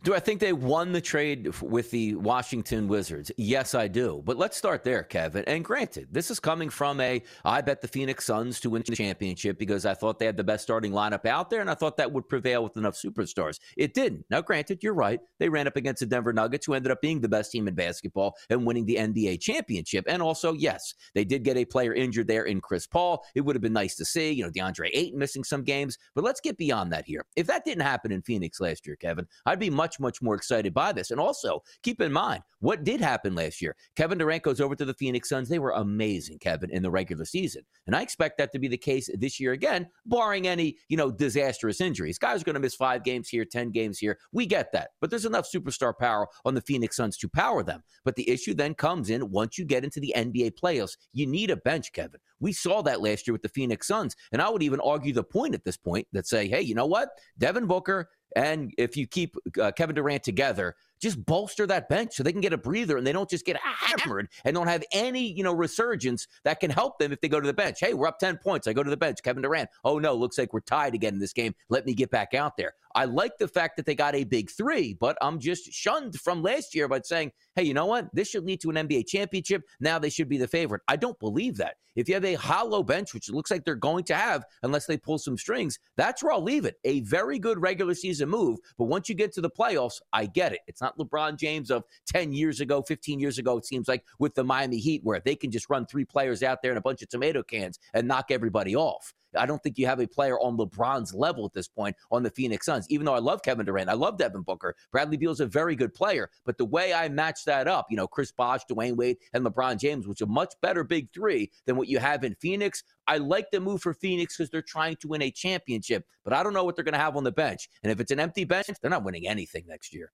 Do 0.02 0.14
I 0.14 0.20
think 0.20 0.40
they 0.40 0.52
won 0.52 0.92
the 0.92 1.00
trade 1.00 1.60
with 1.60 1.90
the 1.90 2.14
Washington 2.14 2.88
Wizards? 2.88 3.30
Yes, 3.36 3.74
I 3.74 3.88
do. 3.88 4.22
But 4.24 4.36
let's 4.36 4.56
start 4.56 4.84
there, 4.84 5.02
Kevin. 5.02 5.44
And 5.46 5.64
granted, 5.64 6.08
this 6.10 6.30
is 6.30 6.40
coming 6.40 6.70
from 6.70 7.00
a 7.00 7.22
I 7.44 7.60
bet 7.60 7.80
the 7.80 7.88
Phoenix 7.88 8.24
Suns 8.24 8.60
to 8.60 8.70
win 8.70 8.82
the 8.86 8.96
championship 8.96 9.58
because 9.58 9.86
I 9.86 9.94
thought 9.94 10.18
they 10.18 10.26
had 10.26 10.36
the 10.36 10.44
best 10.44 10.62
starting 10.64 10.92
lineup 10.92 11.26
out 11.26 11.50
there 11.50 11.60
and 11.60 11.70
I 11.70 11.74
thought 11.74 11.96
that 11.96 12.12
would 12.12 12.28
prevail 12.28 12.62
with 12.62 12.76
enough 12.76 12.94
superstars. 12.94 13.58
It 13.76 13.94
didn't. 13.94 14.24
Now, 14.30 14.40
granted, 14.40 14.82
you're 14.82 14.94
right. 14.94 15.20
They 15.38 15.48
ran 15.48 15.66
up 15.66 15.76
against 15.76 16.00
the 16.00 16.06
Denver 16.06 16.32
Nuggets, 16.32 16.66
who 16.66 16.74
ended 16.74 16.92
up 16.92 17.00
being 17.00 17.20
the 17.20 17.28
best 17.28 17.52
team 17.52 17.68
in 17.68 17.74
basketball 17.74 18.36
and 18.50 18.66
winning 18.66 18.86
the 18.86 18.96
NBA 18.96 19.40
championship. 19.40 20.04
And 20.08 20.22
also, 20.22 20.52
yes, 20.52 20.94
they 21.14 21.24
did 21.24 21.44
get 21.44 21.56
a 21.56 21.64
player 21.64 21.94
injured 21.94 22.28
there 22.28 22.44
in 22.44 22.60
Chris 22.60 22.86
Paul. 22.86 23.24
It 23.34 23.42
would 23.42 23.56
have 23.56 23.62
been 23.62 23.72
nice 23.72 23.94
to 23.96 24.04
see, 24.04 24.32
you 24.32 24.44
know, 24.44 24.50
DeAndre 24.50 24.90
Ayton 24.92 25.18
missing 25.18 25.44
some 25.44 25.62
games. 25.62 25.98
But 26.14 26.24
let's 26.24 26.40
get 26.40 26.56
beyond 26.56 26.92
that 26.92 27.06
here. 27.06 27.24
If 27.36 27.46
that 27.46 27.64
didn't 27.64 27.82
happen 27.82 28.12
in 28.12 28.22
Phoenix 28.22 28.60
last 28.60 28.86
year, 28.86 28.96
Kevin, 28.96 29.26
I'd 29.44 29.58
be 29.58 29.70
much, 29.76 30.00
much 30.00 30.22
more 30.22 30.34
excited 30.34 30.74
by 30.74 30.92
this. 30.92 31.10
And 31.10 31.20
also, 31.20 31.62
keep 31.82 32.00
in 32.00 32.12
mind 32.12 32.42
what 32.60 32.84
did 32.84 33.00
happen 33.00 33.34
last 33.34 33.60
year. 33.60 33.76
Kevin 33.96 34.18
Durant 34.18 34.42
goes 34.42 34.60
over 34.60 34.74
to 34.74 34.84
the 34.84 34.94
Phoenix 34.94 35.28
Suns. 35.28 35.48
They 35.48 35.58
were 35.58 35.72
amazing, 35.72 36.38
Kevin, 36.38 36.70
in 36.70 36.82
the 36.82 36.90
regular 36.90 37.24
season. 37.24 37.62
And 37.86 37.94
I 37.94 38.02
expect 38.02 38.38
that 38.38 38.50
to 38.52 38.58
be 38.58 38.68
the 38.68 38.78
case 38.78 39.10
this 39.14 39.38
year 39.38 39.52
again, 39.52 39.86
barring 40.06 40.48
any, 40.48 40.76
you 40.88 40.96
know, 40.96 41.10
disastrous 41.10 41.80
injuries. 41.80 42.18
Guys 42.18 42.40
are 42.40 42.44
going 42.44 42.54
to 42.54 42.60
miss 42.60 42.74
five 42.74 43.04
games 43.04 43.28
here, 43.28 43.44
10 43.44 43.70
games 43.70 43.98
here. 43.98 44.18
We 44.32 44.46
get 44.46 44.72
that. 44.72 44.90
But 45.00 45.10
there's 45.10 45.26
enough 45.26 45.48
superstar 45.52 45.96
power 45.96 46.26
on 46.44 46.54
the 46.54 46.62
Phoenix 46.62 46.96
Suns 46.96 47.16
to 47.18 47.28
power 47.28 47.62
them. 47.62 47.82
But 48.04 48.16
the 48.16 48.28
issue 48.28 48.54
then 48.54 48.74
comes 48.74 49.10
in 49.10 49.30
once 49.30 49.58
you 49.58 49.64
get 49.64 49.84
into 49.84 50.00
the 50.00 50.14
NBA 50.16 50.52
playoffs, 50.60 50.96
you 51.12 51.26
need 51.26 51.50
a 51.50 51.56
bench, 51.56 51.92
Kevin. 51.92 52.20
We 52.40 52.52
saw 52.52 52.82
that 52.82 53.00
last 53.00 53.26
year 53.26 53.32
with 53.32 53.42
the 53.42 53.48
Phoenix 53.48 53.86
Suns. 53.86 54.14
And 54.32 54.42
I 54.42 54.48
would 54.48 54.62
even 54.62 54.80
argue 54.80 55.12
the 55.12 55.24
point 55.24 55.54
at 55.54 55.64
this 55.64 55.76
point 55.76 56.06
that 56.12 56.26
say, 56.26 56.48
hey, 56.48 56.60
you 56.60 56.74
know 56.74 56.86
what? 56.86 57.08
Devin 57.38 57.66
Booker 57.66 58.08
and 58.36 58.72
if 58.76 58.96
you 58.96 59.06
keep 59.06 59.34
uh, 59.60 59.72
Kevin 59.72 59.94
Durant 59.94 60.22
together, 60.22 60.76
just 61.00 61.24
bolster 61.24 61.66
that 61.66 61.88
bench 61.88 62.14
so 62.14 62.22
they 62.22 62.32
can 62.32 62.40
get 62.40 62.52
a 62.52 62.58
breather 62.58 62.96
and 62.96 63.06
they 63.06 63.12
don't 63.12 63.28
just 63.28 63.44
get 63.44 63.56
hammered 63.58 64.28
and 64.44 64.54
don't 64.54 64.66
have 64.66 64.84
any, 64.92 65.32
you 65.32 65.42
know, 65.42 65.52
resurgence 65.52 66.26
that 66.44 66.60
can 66.60 66.70
help 66.70 66.98
them 66.98 67.12
if 67.12 67.20
they 67.20 67.28
go 67.28 67.40
to 67.40 67.46
the 67.46 67.54
bench. 67.54 67.78
Hey, 67.80 67.94
we're 67.94 68.06
up 68.06 68.18
10 68.18 68.38
points. 68.38 68.66
I 68.66 68.72
go 68.72 68.82
to 68.82 68.90
the 68.90 68.96
bench. 68.96 69.22
Kevin 69.22 69.42
Durant. 69.42 69.70
Oh, 69.84 69.98
no, 69.98 70.14
looks 70.14 70.38
like 70.38 70.52
we're 70.52 70.60
tied 70.60 70.94
again 70.94 71.14
in 71.14 71.20
this 71.20 71.32
game. 71.32 71.54
Let 71.68 71.86
me 71.86 71.94
get 71.94 72.10
back 72.10 72.34
out 72.34 72.56
there. 72.56 72.74
I 72.94 73.04
like 73.04 73.36
the 73.38 73.48
fact 73.48 73.76
that 73.76 73.84
they 73.84 73.94
got 73.94 74.14
a 74.14 74.24
big 74.24 74.50
three, 74.50 74.94
but 74.94 75.18
I'm 75.20 75.38
just 75.38 75.70
shunned 75.70 76.18
from 76.18 76.42
last 76.42 76.74
year 76.74 76.88
by 76.88 77.02
saying, 77.02 77.32
hey, 77.54 77.64
you 77.64 77.74
know 77.74 77.84
what? 77.84 78.08
This 78.14 78.28
should 78.28 78.44
lead 78.44 78.62
to 78.62 78.70
an 78.70 78.88
NBA 78.88 79.06
championship. 79.06 79.62
Now 79.80 79.98
they 79.98 80.08
should 80.08 80.30
be 80.30 80.38
the 80.38 80.48
favorite. 80.48 80.80
I 80.88 80.96
don't 80.96 81.18
believe 81.20 81.58
that. 81.58 81.76
If 81.96 82.08
you 82.08 82.14
have 82.14 82.24
a 82.24 82.34
hollow 82.34 82.82
bench, 82.82 83.14
which 83.14 83.28
it 83.28 83.34
looks 83.34 83.50
like 83.50 83.64
they're 83.64 83.74
going 83.74 84.04
to 84.04 84.14
have, 84.14 84.44
unless 84.62 84.86
they 84.86 84.98
pull 84.98 85.18
some 85.18 85.38
strings, 85.38 85.78
that's 85.96 86.22
where 86.22 86.32
I'll 86.32 86.42
leave 86.42 86.66
it. 86.66 86.76
A 86.84 87.00
very 87.00 87.38
good 87.38 87.60
regular 87.60 87.94
season 87.94 88.28
move. 88.28 88.58
But 88.78 88.84
once 88.84 89.08
you 89.08 89.14
get 89.14 89.32
to 89.32 89.40
the 89.40 89.50
playoffs, 89.50 90.00
I 90.12 90.26
get 90.26 90.52
it. 90.52 90.60
It's 90.66 90.82
not 90.82 90.85
not 90.86 90.98
LeBron 90.98 91.36
James 91.38 91.70
of 91.70 91.84
10 92.06 92.32
years 92.32 92.60
ago, 92.60 92.82
15 92.82 93.18
years 93.18 93.38
ago, 93.38 93.56
it 93.56 93.66
seems 93.66 93.88
like 93.88 94.04
with 94.18 94.34
the 94.34 94.44
Miami 94.44 94.78
Heat, 94.78 95.02
where 95.04 95.20
they 95.24 95.34
can 95.34 95.50
just 95.50 95.68
run 95.68 95.86
three 95.86 96.04
players 96.04 96.42
out 96.42 96.62
there 96.62 96.70
and 96.70 96.78
a 96.78 96.82
bunch 96.82 97.02
of 97.02 97.08
tomato 97.08 97.42
cans 97.42 97.78
and 97.94 98.06
knock 98.06 98.30
everybody 98.30 98.76
off. 98.76 99.12
I 99.36 99.46
don't 99.46 99.62
think 99.62 99.78
you 99.78 99.86
have 99.86 100.00
a 100.00 100.06
player 100.06 100.38
on 100.40 100.56
LeBron's 100.56 101.14
level 101.14 101.44
at 101.44 101.52
this 101.52 101.68
point 101.68 101.96
on 102.10 102.22
the 102.22 102.30
Phoenix 102.30 102.66
Suns. 102.66 102.86
Even 102.88 103.04
though 103.04 103.14
I 103.14 103.18
love 103.18 103.42
Kevin 103.42 103.66
Durant, 103.66 103.90
I 103.90 103.94
love 103.94 104.18
Devin 104.18 104.42
Booker. 104.42 104.74
Bradley 104.92 105.16
Beal 105.16 105.32
is 105.32 105.40
a 105.40 105.46
very 105.46 105.76
good 105.76 105.94
player, 105.94 106.30
but 106.44 106.58
the 106.58 106.64
way 106.64 106.94
I 106.94 107.08
match 107.08 107.44
that 107.44 107.68
up, 107.68 107.86
you 107.90 107.96
know, 107.96 108.06
Chris 108.06 108.32
Bosh, 108.32 108.62
Dwyane 108.70 108.96
Wade, 108.96 109.18
and 109.32 109.44
LeBron 109.44 109.78
James, 109.78 110.06
which 110.06 110.20
is 110.20 110.26
a 110.26 110.30
much 110.30 110.54
better 110.62 110.84
big 110.84 111.12
three 111.12 111.50
than 111.66 111.76
what 111.76 111.88
you 111.88 111.98
have 111.98 112.24
in 112.24 112.34
Phoenix. 112.36 112.82
I 113.06 113.18
like 113.18 113.50
the 113.50 113.60
move 113.60 113.82
for 113.82 113.94
Phoenix 113.94 114.36
because 114.36 114.50
they're 114.50 114.62
trying 114.62 114.96
to 114.96 115.08
win 115.08 115.22
a 115.22 115.30
championship, 115.30 116.06
but 116.24 116.32
I 116.32 116.42
don't 116.42 116.54
know 116.54 116.64
what 116.64 116.76
they're 116.76 116.84
going 116.84 116.94
to 116.94 116.98
have 116.98 117.16
on 117.16 117.24
the 117.24 117.32
bench. 117.32 117.68
And 117.82 117.92
if 117.92 118.00
it's 118.00 118.10
an 118.10 118.20
empty 118.20 118.44
bench, 118.44 118.68
they're 118.80 118.90
not 118.90 119.04
winning 119.04 119.28
anything 119.28 119.64
next 119.66 119.92
year. 119.94 120.12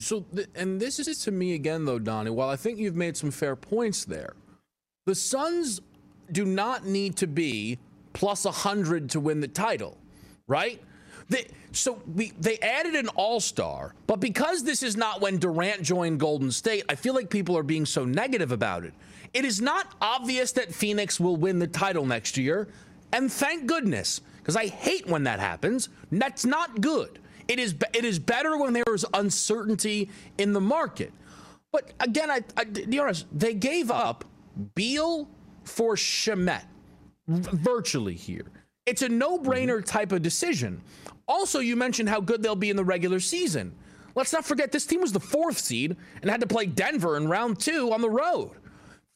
So, 0.00 0.24
and 0.54 0.80
this 0.80 0.98
is 0.98 1.18
to 1.24 1.30
me 1.30 1.54
again, 1.54 1.84
though, 1.84 1.98
Donnie. 1.98 2.30
While 2.30 2.48
I 2.48 2.56
think 2.56 2.78
you've 2.78 2.96
made 2.96 3.16
some 3.16 3.30
fair 3.30 3.54
points 3.54 4.04
there, 4.04 4.34
the 5.04 5.14
Suns 5.14 5.80
do 6.32 6.44
not 6.46 6.86
need 6.86 7.16
to 7.18 7.26
be 7.26 7.78
plus 8.14 8.44
100 8.46 9.10
to 9.10 9.20
win 9.20 9.40
the 9.40 9.48
title, 9.48 9.98
right? 10.48 10.80
They, 11.28 11.46
so 11.72 12.02
we 12.12 12.32
they 12.40 12.58
added 12.58 12.94
an 12.94 13.08
all-star, 13.08 13.94
but 14.06 14.18
because 14.18 14.64
this 14.64 14.82
is 14.82 14.96
not 14.96 15.20
when 15.20 15.38
Durant 15.38 15.82
joined 15.82 16.18
Golden 16.18 16.50
State, 16.50 16.84
I 16.88 16.96
feel 16.96 17.14
like 17.14 17.30
people 17.30 17.56
are 17.56 17.62
being 17.62 17.86
so 17.86 18.04
negative 18.04 18.50
about 18.50 18.84
it. 18.84 18.94
It 19.32 19.44
is 19.44 19.60
not 19.60 19.94
obvious 20.00 20.50
that 20.52 20.74
Phoenix 20.74 21.20
will 21.20 21.36
win 21.36 21.60
the 21.60 21.68
title 21.68 22.04
next 22.04 22.36
year, 22.36 22.68
and 23.12 23.30
thank 23.30 23.66
goodness, 23.66 24.22
because 24.38 24.56
I 24.56 24.66
hate 24.66 25.06
when 25.06 25.22
that 25.24 25.38
happens. 25.38 25.88
That's 26.10 26.44
not 26.44 26.80
good. 26.80 27.20
It 27.50 27.58
is 27.58 27.74
it 27.92 28.04
is 28.04 28.20
better 28.20 28.56
when 28.56 28.74
there 28.74 28.94
is 28.94 29.04
uncertainty 29.12 30.08
in 30.38 30.52
the 30.52 30.60
market. 30.60 31.12
But 31.72 31.92
again, 31.98 32.30
I, 32.30 32.44
I 32.56 32.62
be 32.62 33.00
honest, 33.00 33.26
they 33.36 33.54
gave 33.54 33.90
up 33.90 34.24
Beal 34.76 35.28
for 35.64 35.96
Shamet 35.96 36.62
virtually 37.26 38.14
here. 38.14 38.46
It's 38.86 39.02
a 39.02 39.08
no 39.08 39.36
brainer 39.36 39.78
mm-hmm. 39.78 39.84
type 39.84 40.12
of 40.12 40.22
decision. 40.22 40.80
Also, 41.26 41.58
you 41.58 41.74
mentioned 41.74 42.08
how 42.08 42.20
good 42.20 42.40
they'll 42.40 42.54
be 42.54 42.70
in 42.70 42.76
the 42.76 42.84
regular 42.84 43.18
season. 43.18 43.74
Let's 44.14 44.32
not 44.32 44.44
forget 44.44 44.70
this 44.70 44.86
team 44.86 45.00
was 45.00 45.12
the 45.12 45.18
fourth 45.18 45.58
seed 45.58 45.96
and 46.22 46.30
had 46.30 46.40
to 46.42 46.46
play 46.46 46.66
Denver 46.66 47.16
in 47.16 47.28
round 47.28 47.58
two 47.58 47.92
on 47.92 48.00
the 48.00 48.10
road. 48.10 48.52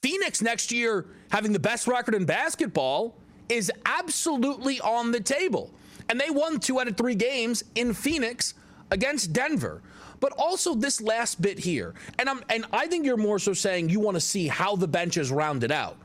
Phoenix 0.02 0.42
next 0.42 0.72
year, 0.72 1.06
having 1.30 1.52
the 1.52 1.60
best 1.60 1.86
record 1.86 2.16
in 2.16 2.24
basketball, 2.24 3.16
is 3.48 3.70
absolutely 3.86 4.80
on 4.80 5.12
the 5.12 5.20
table. 5.20 5.72
And 6.08 6.20
they 6.20 6.30
won 6.30 6.60
two 6.60 6.80
out 6.80 6.88
of 6.88 6.96
three 6.96 7.14
games 7.14 7.64
in 7.74 7.94
Phoenix 7.94 8.54
against 8.90 9.32
Denver. 9.32 9.82
But 10.20 10.32
also 10.38 10.74
this 10.74 11.00
last 11.00 11.42
bit 11.42 11.58
here, 11.58 11.94
and 12.18 12.30
I'm 12.30 12.42
and 12.48 12.64
I 12.72 12.86
think 12.86 13.04
you're 13.04 13.16
more 13.16 13.38
so 13.38 13.52
saying 13.52 13.90
you 13.90 14.00
want 14.00 14.14
to 14.14 14.20
see 14.20 14.46
how 14.46 14.74
the 14.74 14.88
bench 14.88 15.18
is 15.18 15.30
rounded 15.30 15.70
out. 15.70 15.98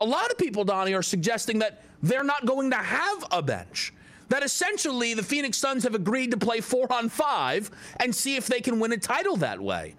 A 0.00 0.04
lot 0.04 0.30
of 0.30 0.38
people, 0.38 0.64
Donnie, 0.64 0.94
are 0.94 1.02
suggesting 1.02 1.60
that 1.60 1.84
they're 2.02 2.24
not 2.24 2.46
going 2.46 2.70
to 2.70 2.76
have 2.76 3.24
a 3.30 3.42
bench. 3.42 3.92
That 4.30 4.44
essentially 4.44 5.12
the 5.12 5.22
Phoenix 5.22 5.58
Suns 5.58 5.82
have 5.82 5.94
agreed 5.94 6.30
to 6.30 6.36
play 6.36 6.60
four 6.60 6.90
on 6.92 7.08
five 7.08 7.70
and 7.98 8.14
see 8.14 8.36
if 8.36 8.46
they 8.46 8.60
can 8.60 8.78
win 8.78 8.92
a 8.92 8.96
title 8.96 9.36
that 9.36 9.60
way. 9.60 9.96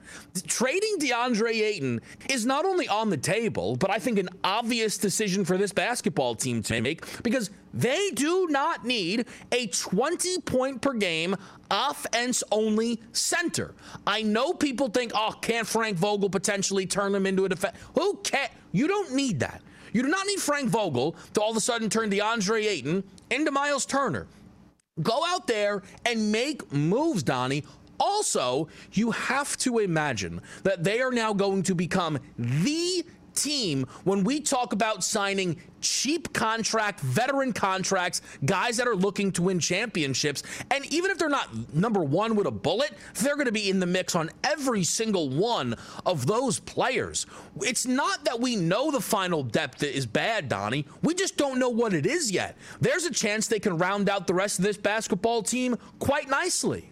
Trading 0.48 0.98
DeAndre 1.00 1.52
Ayton 1.62 2.02
is 2.30 2.46
not 2.46 2.66
only 2.66 2.88
on 2.88 3.10
the 3.10 3.18
table, 3.18 3.76
but 3.76 3.92
I 3.92 4.00
think 4.00 4.18
an 4.18 4.30
obvious 4.44 4.98
decision 4.98 5.44
for 5.44 5.58
this 5.58 5.74
basketball 5.74 6.36
team 6.36 6.64
to 6.64 6.82
make 6.82 7.24
because 7.24 7.52
they 7.74 8.12
do 8.12 8.48
not 8.50 8.86
need 8.86 9.26
a 9.52 9.68
20 9.68 10.40
point 10.42 10.82
per 10.82 10.94
game 10.94 11.36
offense 11.70 12.42
only 12.52 13.02
center. 13.12 13.74
I 14.08 14.22
know 14.22 14.54
people 14.54 14.88
think, 14.88 15.12
oh, 15.14 15.36
can't 15.42 15.68
Frank 15.68 15.98
Vogel 15.98 16.30
potentially 16.30 16.86
turn 16.86 17.12
them 17.12 17.26
into 17.26 17.44
a 17.44 17.50
defense? 17.50 17.78
Who 17.96 18.16
can't? 18.24 18.52
You 18.72 18.88
don't 18.88 19.14
need 19.14 19.42
that. 19.42 19.62
You 19.94 20.04
do 20.04 20.08
not 20.08 20.26
need 20.26 20.40
Frank 20.40 20.70
Vogel 20.70 21.16
to 21.34 21.42
all 21.42 21.52
of 21.52 21.58
a 21.58 21.62
sudden 21.62 21.90
turn 21.90 22.10
DeAndre 22.10 22.66
Ayton 22.66 23.04
into 23.32 23.52
Miles 23.52 23.86
Turner. 23.86 24.28
Go 25.02 25.24
out 25.26 25.48
there 25.48 25.82
and 26.06 26.32
make 26.32 26.72
moves, 26.72 27.24
Donnie. 27.24 27.64
Also, 28.00 28.68
you 28.94 29.12
have 29.12 29.58
to 29.58 29.80
imagine 29.80 30.42
that 30.64 30.84
they 30.84 31.02
are 31.02 31.12
now 31.12 31.34
going 31.34 31.64
to 31.64 31.76
become 31.76 32.20
the 32.38 33.06
team 33.36 33.86
when 34.04 34.24
we 34.24 34.40
talk 34.40 34.74
about 34.74 35.04
signing 35.04 35.58
cheap 35.82 36.32
contract, 36.34 37.00
veteran 37.00 37.54
contracts, 37.54 38.22
guys 38.46 38.78
that 38.78 38.88
are 38.88 38.96
looking 38.96 39.32
to 39.34 39.42
win 39.42 39.60
championships. 39.60 40.44
And 40.70 40.86
even 40.94 41.12
if 41.12 41.18
they're 41.18 41.30
not 41.30 41.74
number 41.74 42.04
one 42.04 42.36
with 42.36 42.48
a 42.48 42.52
bullet, 42.52 42.92
they're 43.16 43.36
going 43.36 43.48
to 43.48 43.52
be 43.52 43.70
in 43.70 43.80
the 43.80 43.86
mix 43.86 44.16
on 44.16 44.30
every 44.44 44.84
single 44.84 45.30
one 45.30 45.76
of 46.06 46.26
those 46.26 46.60
players. 46.60 47.26
It's 47.62 47.86
not 47.86 48.24
that 48.26 48.40
we 48.40 48.56
know 48.56 48.92
the 48.92 49.02
final 49.02 49.44
depth 49.44 49.84
is 49.84 50.06
bad, 50.06 50.50
Donnie. 50.50 50.86
We 51.02 51.14
just 51.14 51.38
don't 51.38 51.60
know 51.60 51.70
what 51.70 51.94
it 51.94 52.06
is 52.06 52.32
yet. 52.32 52.58
There's 52.80 53.06
a 53.06 53.12
chance 53.12 53.48
they 53.48 53.60
can 53.60 53.78
round 53.78 54.10
out 54.10 54.28
the 54.28 54.34
rest 54.34 54.60
of 54.60 54.66
this 54.66 54.78
basketball 54.78 55.44
team 55.44 55.78
quite 56.00 56.30
nicely. 56.30 56.92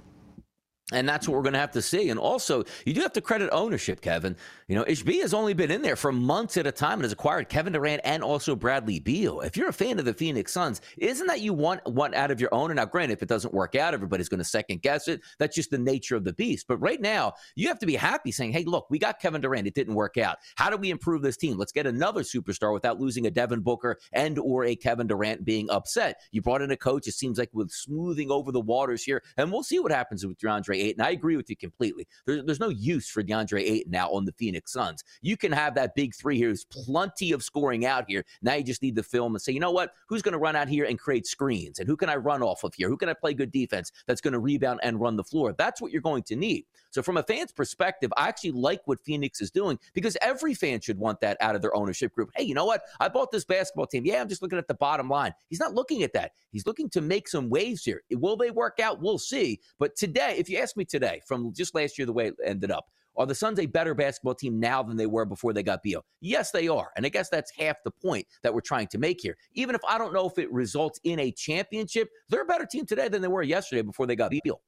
And 0.91 1.07
that's 1.07 1.27
what 1.27 1.35
we're 1.35 1.43
going 1.43 1.53
to 1.53 1.59
have 1.59 1.71
to 1.73 1.81
see. 1.81 2.09
And 2.09 2.19
also, 2.19 2.63
you 2.83 2.93
do 2.93 3.01
have 3.01 3.13
to 3.13 3.21
credit 3.21 3.49
ownership, 3.51 4.01
Kevin. 4.01 4.35
You 4.69 4.75
know, 4.75 4.83
Ishbia 4.83 5.21
has 5.21 5.33
only 5.33 5.55
been 5.55 5.71
in 5.71 5.81
there 5.81 5.95
for 5.95 6.11
months 6.11 6.55
at 6.55 6.67
a 6.67 6.71
time 6.71 6.99
and 6.99 7.01
has 7.01 7.11
acquired 7.11 7.49
Kevin 7.49 7.73
Durant 7.73 8.01
and 8.03 8.23
also 8.23 8.55
Bradley 8.55 8.99
Beal. 8.99 9.41
If 9.41 9.57
you're 9.57 9.69
a 9.69 9.73
fan 9.73 9.97
of 9.97 10.05
the 10.05 10.13
Phoenix 10.13 10.53
Suns, 10.53 10.79
isn't 10.99 11.25
that 11.25 11.41
you 11.41 11.55
want 11.55 11.83
one 11.87 12.13
out 12.13 12.29
of 12.29 12.39
your 12.39 12.53
own? 12.53 12.69
And 12.69 12.75
Now, 12.75 12.85
granted, 12.85 13.13
if 13.13 13.23
it 13.23 13.29
doesn't 13.29 13.51
work 13.51 13.73
out, 13.73 13.95
everybody's 13.95 14.29
going 14.29 14.37
to 14.37 14.45
second 14.45 14.83
guess 14.83 15.07
it. 15.07 15.21
That's 15.39 15.55
just 15.55 15.71
the 15.71 15.79
nature 15.79 16.15
of 16.15 16.23
the 16.23 16.33
beast. 16.33 16.67
But 16.67 16.77
right 16.77 17.01
now, 17.01 17.33
you 17.55 17.67
have 17.67 17.79
to 17.79 17.87
be 17.87 17.95
happy 17.95 18.31
saying, 18.31 18.51
hey, 18.51 18.63
look, 18.63 18.85
we 18.91 18.99
got 18.99 19.19
Kevin 19.19 19.41
Durant. 19.41 19.65
It 19.65 19.73
didn't 19.73 19.95
work 19.95 20.19
out. 20.19 20.37
How 20.55 20.69
do 20.69 20.77
we 20.77 20.91
improve 20.91 21.23
this 21.23 21.35
team? 21.35 21.57
Let's 21.57 21.71
get 21.71 21.87
another 21.87 22.21
superstar 22.21 22.71
without 22.71 22.99
losing 22.99 23.25
a 23.25 23.31
Devin 23.31 23.61
Booker 23.61 23.97
and 24.11 24.37
or 24.37 24.65
a 24.65 24.75
Kevin 24.75 25.07
Durant 25.07 25.43
being 25.43 25.67
upset. 25.71 26.21
You 26.31 26.43
brought 26.43 26.61
in 26.61 26.69
a 26.69 26.77
coach, 26.77 27.07
it 27.07 27.13
seems 27.13 27.39
like 27.39 27.49
with 27.53 27.71
smoothing 27.71 28.29
over 28.29 28.51
the 28.51 28.61
waters 28.61 29.01
here. 29.01 29.23
And 29.35 29.51
we'll 29.51 29.63
see 29.63 29.79
what 29.79 29.91
happens 29.91 30.23
with 30.27 30.37
DeAndre 30.37 30.75
Ayton. 30.75 31.01
I 31.01 31.09
agree 31.09 31.37
with 31.37 31.49
you 31.49 31.57
completely. 31.57 32.07
There, 32.27 32.43
there's 32.43 32.59
no 32.59 32.69
use 32.69 33.09
for 33.09 33.23
DeAndre 33.23 33.61
Ayton 33.61 33.91
now 33.91 34.11
on 34.11 34.25
the 34.25 34.31
Phoenix 34.33 34.58
Suns. 34.67 35.03
You 35.21 35.37
can 35.37 35.51
have 35.51 35.75
that 35.75 35.95
big 35.95 36.15
three 36.15 36.37
here. 36.37 36.49
There's 36.49 36.65
plenty 36.65 37.31
of 37.31 37.43
scoring 37.43 37.85
out 37.85 38.05
here. 38.07 38.25
Now 38.41 38.55
you 38.55 38.63
just 38.63 38.81
need 38.81 38.95
the 38.95 39.03
film 39.03 39.35
and 39.35 39.41
say, 39.41 39.51
you 39.51 39.59
know 39.59 39.71
what? 39.71 39.93
Who's 40.07 40.21
going 40.21 40.33
to 40.33 40.39
run 40.39 40.55
out 40.55 40.67
here 40.67 40.85
and 40.85 40.97
create 40.99 41.27
screens? 41.27 41.79
And 41.79 41.87
who 41.87 41.95
can 41.95 42.09
I 42.09 42.15
run 42.15 42.41
off 42.41 42.63
of 42.63 42.73
here? 42.73 42.89
Who 42.89 42.97
can 42.97 43.09
I 43.09 43.13
play 43.13 43.33
good 43.33 43.51
defense 43.51 43.91
that's 44.07 44.21
going 44.21 44.33
to 44.33 44.39
rebound 44.39 44.79
and 44.83 44.99
run 44.99 45.15
the 45.15 45.23
floor? 45.23 45.53
That's 45.57 45.81
what 45.81 45.91
you're 45.91 46.01
going 46.01 46.23
to 46.23 46.35
need. 46.35 46.65
So, 46.91 47.03
from 47.03 47.17
a 47.17 47.23
fan's 47.23 47.51
perspective, 47.51 48.11
I 48.17 48.27
actually 48.27 48.51
like 48.51 48.81
what 48.85 48.99
Phoenix 49.01 49.41
is 49.41 49.51
doing 49.51 49.77
because 49.93 50.17
every 50.21 50.53
fan 50.53 50.81
should 50.81 50.97
want 50.97 51.21
that 51.21 51.37
out 51.39 51.55
of 51.55 51.61
their 51.61 51.75
ownership 51.75 52.13
group. 52.13 52.31
Hey, 52.35 52.43
you 52.43 52.55
know 52.55 52.65
what? 52.65 52.81
I 52.99 53.09
bought 53.09 53.31
this 53.31 53.45
basketball 53.45 53.87
team. 53.87 54.05
Yeah, 54.05 54.21
I'm 54.21 54.29
just 54.29 54.41
looking 54.41 54.57
at 54.57 54.67
the 54.67 54.73
bottom 54.73 55.09
line. 55.09 55.33
He's 55.49 55.59
not 55.59 55.73
looking 55.73 56.03
at 56.03 56.13
that. 56.13 56.31
He's 56.51 56.65
looking 56.65 56.89
to 56.91 57.01
make 57.01 57.27
some 57.27 57.49
waves 57.49 57.83
here. 57.83 58.01
Will 58.11 58.37
they 58.37 58.51
work 58.51 58.79
out? 58.79 59.01
We'll 59.01 59.19
see. 59.19 59.59
But 59.77 59.95
today, 59.95 60.35
if 60.37 60.49
you 60.49 60.57
ask 60.57 60.75
me 60.75 60.85
today, 60.85 61.21
from 61.25 61.53
just 61.53 61.75
last 61.75 61.97
year, 61.97 62.05
the 62.05 62.13
way 62.13 62.27
it 62.27 62.35
ended 62.43 62.71
up, 62.71 62.89
are 63.17 63.25
the 63.25 63.35
Suns 63.35 63.59
a 63.59 63.65
better 63.65 63.93
basketball 63.93 64.35
team 64.35 64.59
now 64.59 64.81
than 64.81 64.97
they 64.97 65.05
were 65.05 65.25
before 65.25 65.53
they 65.53 65.63
got 65.63 65.83
Beal? 65.83 66.03
Yes, 66.21 66.51
they 66.51 66.67
are. 66.67 66.89
And 66.95 67.05
I 67.05 67.09
guess 67.09 67.29
that's 67.29 67.51
half 67.57 67.77
the 67.83 67.91
point 67.91 68.25
that 68.43 68.53
we're 68.53 68.61
trying 68.61 68.87
to 68.87 68.97
make 68.97 69.19
here. 69.21 69.35
Even 69.53 69.75
if 69.75 69.81
I 69.87 69.97
don't 69.97 70.13
know 70.13 70.27
if 70.27 70.37
it 70.37 70.51
results 70.51 70.99
in 71.03 71.19
a 71.19 71.31
championship, 71.31 72.09
they're 72.29 72.43
a 72.43 72.45
better 72.45 72.65
team 72.65 72.85
today 72.85 73.09
than 73.09 73.21
they 73.21 73.27
were 73.27 73.43
yesterday 73.43 73.81
before 73.81 74.07
they 74.07 74.15
got 74.15 74.31
Beal. 74.31 74.61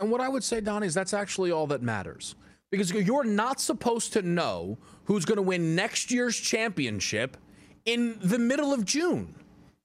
And 0.00 0.10
what 0.10 0.20
I 0.20 0.28
would 0.28 0.44
say, 0.44 0.60
Donnie, 0.60 0.86
is 0.86 0.94
that's 0.94 1.14
actually 1.14 1.50
all 1.50 1.66
that 1.68 1.82
matters. 1.82 2.34
Because 2.70 2.90
you're 2.90 3.24
not 3.24 3.60
supposed 3.60 4.12
to 4.14 4.22
know 4.22 4.78
who's 5.04 5.24
going 5.24 5.36
to 5.36 5.42
win 5.42 5.74
next 5.74 6.10
year's 6.10 6.36
championship 6.36 7.36
in 7.84 8.18
the 8.22 8.38
middle 8.38 8.72
of 8.72 8.84
June. 8.84 9.34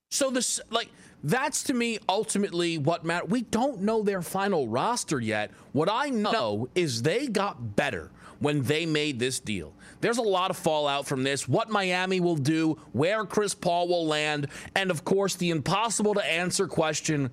So 0.09 0.29
this 0.29 0.61
like 0.71 0.89
that's 1.23 1.63
to 1.63 1.73
me 1.73 1.99
ultimately 2.07 2.77
what 2.77 3.03
matters. 3.03 3.29
We 3.29 3.41
don't 3.41 3.81
know 3.81 4.03
their 4.03 4.21
final 4.21 4.67
roster 4.67 5.19
yet. 5.19 5.51
What 5.71 5.89
I 5.91 6.09
know 6.09 6.69
is 6.75 7.01
they 7.01 7.27
got 7.27 7.75
better 7.75 8.11
when 8.39 8.61
they 8.63 8.85
made 8.85 9.19
this 9.19 9.39
deal. 9.39 9.73
There's 9.99 10.19
a 10.19 10.23
lot 10.23 10.51
of 10.51 10.57
fallout 10.57 11.07
from 11.07 11.23
this, 11.23 11.47
what 11.47 11.69
Miami 11.69 12.19
will 12.19 12.35
do, 12.35 12.77
where 12.91 13.25
Chris 13.25 13.55
Paul 13.55 13.87
will 13.87 14.05
land, 14.05 14.47
and 14.75 14.91
of 14.91 15.03
course 15.03 15.35
the 15.35 15.49
impossible 15.49 16.13
to 16.13 16.23
answer 16.23 16.67
question, 16.67 17.31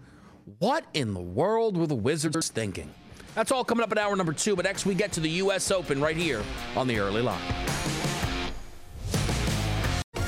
what 0.58 0.84
in 0.94 1.12
the 1.12 1.20
world 1.20 1.76
were 1.76 1.86
the 1.86 1.94
Wizards 1.94 2.48
thinking? 2.48 2.88
That's 3.34 3.52
all 3.52 3.64
coming 3.64 3.84
up 3.84 3.92
in 3.92 3.98
hour 3.98 4.16
number 4.16 4.32
2, 4.32 4.56
but 4.56 4.64
next 4.64 4.86
we 4.86 4.94
get 4.94 5.12
to 5.12 5.20
the 5.20 5.30
US 5.30 5.70
Open 5.70 6.00
right 6.00 6.16
here 6.16 6.42
on 6.76 6.86
the 6.86 6.98
early 6.98 7.20
line. 7.20 7.42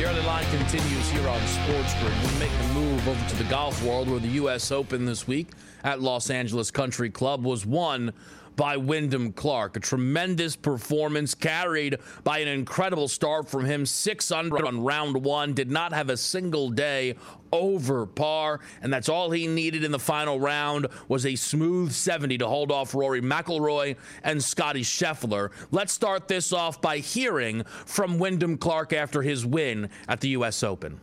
The 0.00 0.06
early 0.06 0.22
line 0.22 0.46
continues 0.46 1.10
here 1.10 1.28
on 1.28 1.38
Sports 1.46 1.92
Grid. 2.00 2.14
We 2.32 2.38
make 2.38 2.50
the 2.56 2.68
move 2.72 3.06
over 3.06 3.28
to 3.28 3.36
the 3.36 3.44
golf 3.50 3.84
world 3.84 4.08
where 4.08 4.18
the 4.18 4.28
U.S. 4.28 4.72
Open 4.72 5.04
this 5.04 5.26
week 5.26 5.48
at 5.84 6.00
Los 6.00 6.30
Angeles 6.30 6.70
Country 6.70 7.10
Club 7.10 7.44
was 7.44 7.66
won 7.66 8.14
by 8.60 8.76
Wyndham 8.76 9.32
Clark. 9.32 9.78
A 9.78 9.80
tremendous 9.80 10.54
performance 10.54 11.34
carried 11.34 11.96
by 12.24 12.40
an 12.40 12.48
incredible 12.48 13.08
start 13.08 13.48
from 13.48 13.64
him. 13.64 13.86
Six 13.86 14.30
under 14.30 14.66
on 14.66 14.84
round 14.84 15.24
one. 15.24 15.54
Did 15.54 15.70
not 15.70 15.94
have 15.94 16.10
a 16.10 16.16
single 16.18 16.68
day 16.68 17.14
over 17.54 18.04
par, 18.04 18.60
and 18.82 18.92
that's 18.92 19.08
all 19.08 19.30
he 19.30 19.46
needed 19.46 19.82
in 19.82 19.92
the 19.92 19.98
final 19.98 20.38
round 20.38 20.88
was 21.08 21.24
a 21.24 21.36
smooth 21.36 21.90
70 21.90 22.36
to 22.36 22.48
hold 22.48 22.70
off 22.70 22.94
Rory 22.94 23.22
McIlroy 23.22 23.96
and 24.24 24.44
Scottie 24.44 24.82
Scheffler. 24.82 25.52
Let's 25.70 25.94
start 25.94 26.28
this 26.28 26.52
off 26.52 26.82
by 26.82 26.98
hearing 26.98 27.64
from 27.64 28.18
Wyndham 28.18 28.58
Clark 28.58 28.92
after 28.92 29.22
his 29.22 29.46
win 29.46 29.88
at 30.06 30.20
the 30.20 30.28
U.S. 30.28 30.62
Open. 30.62 31.00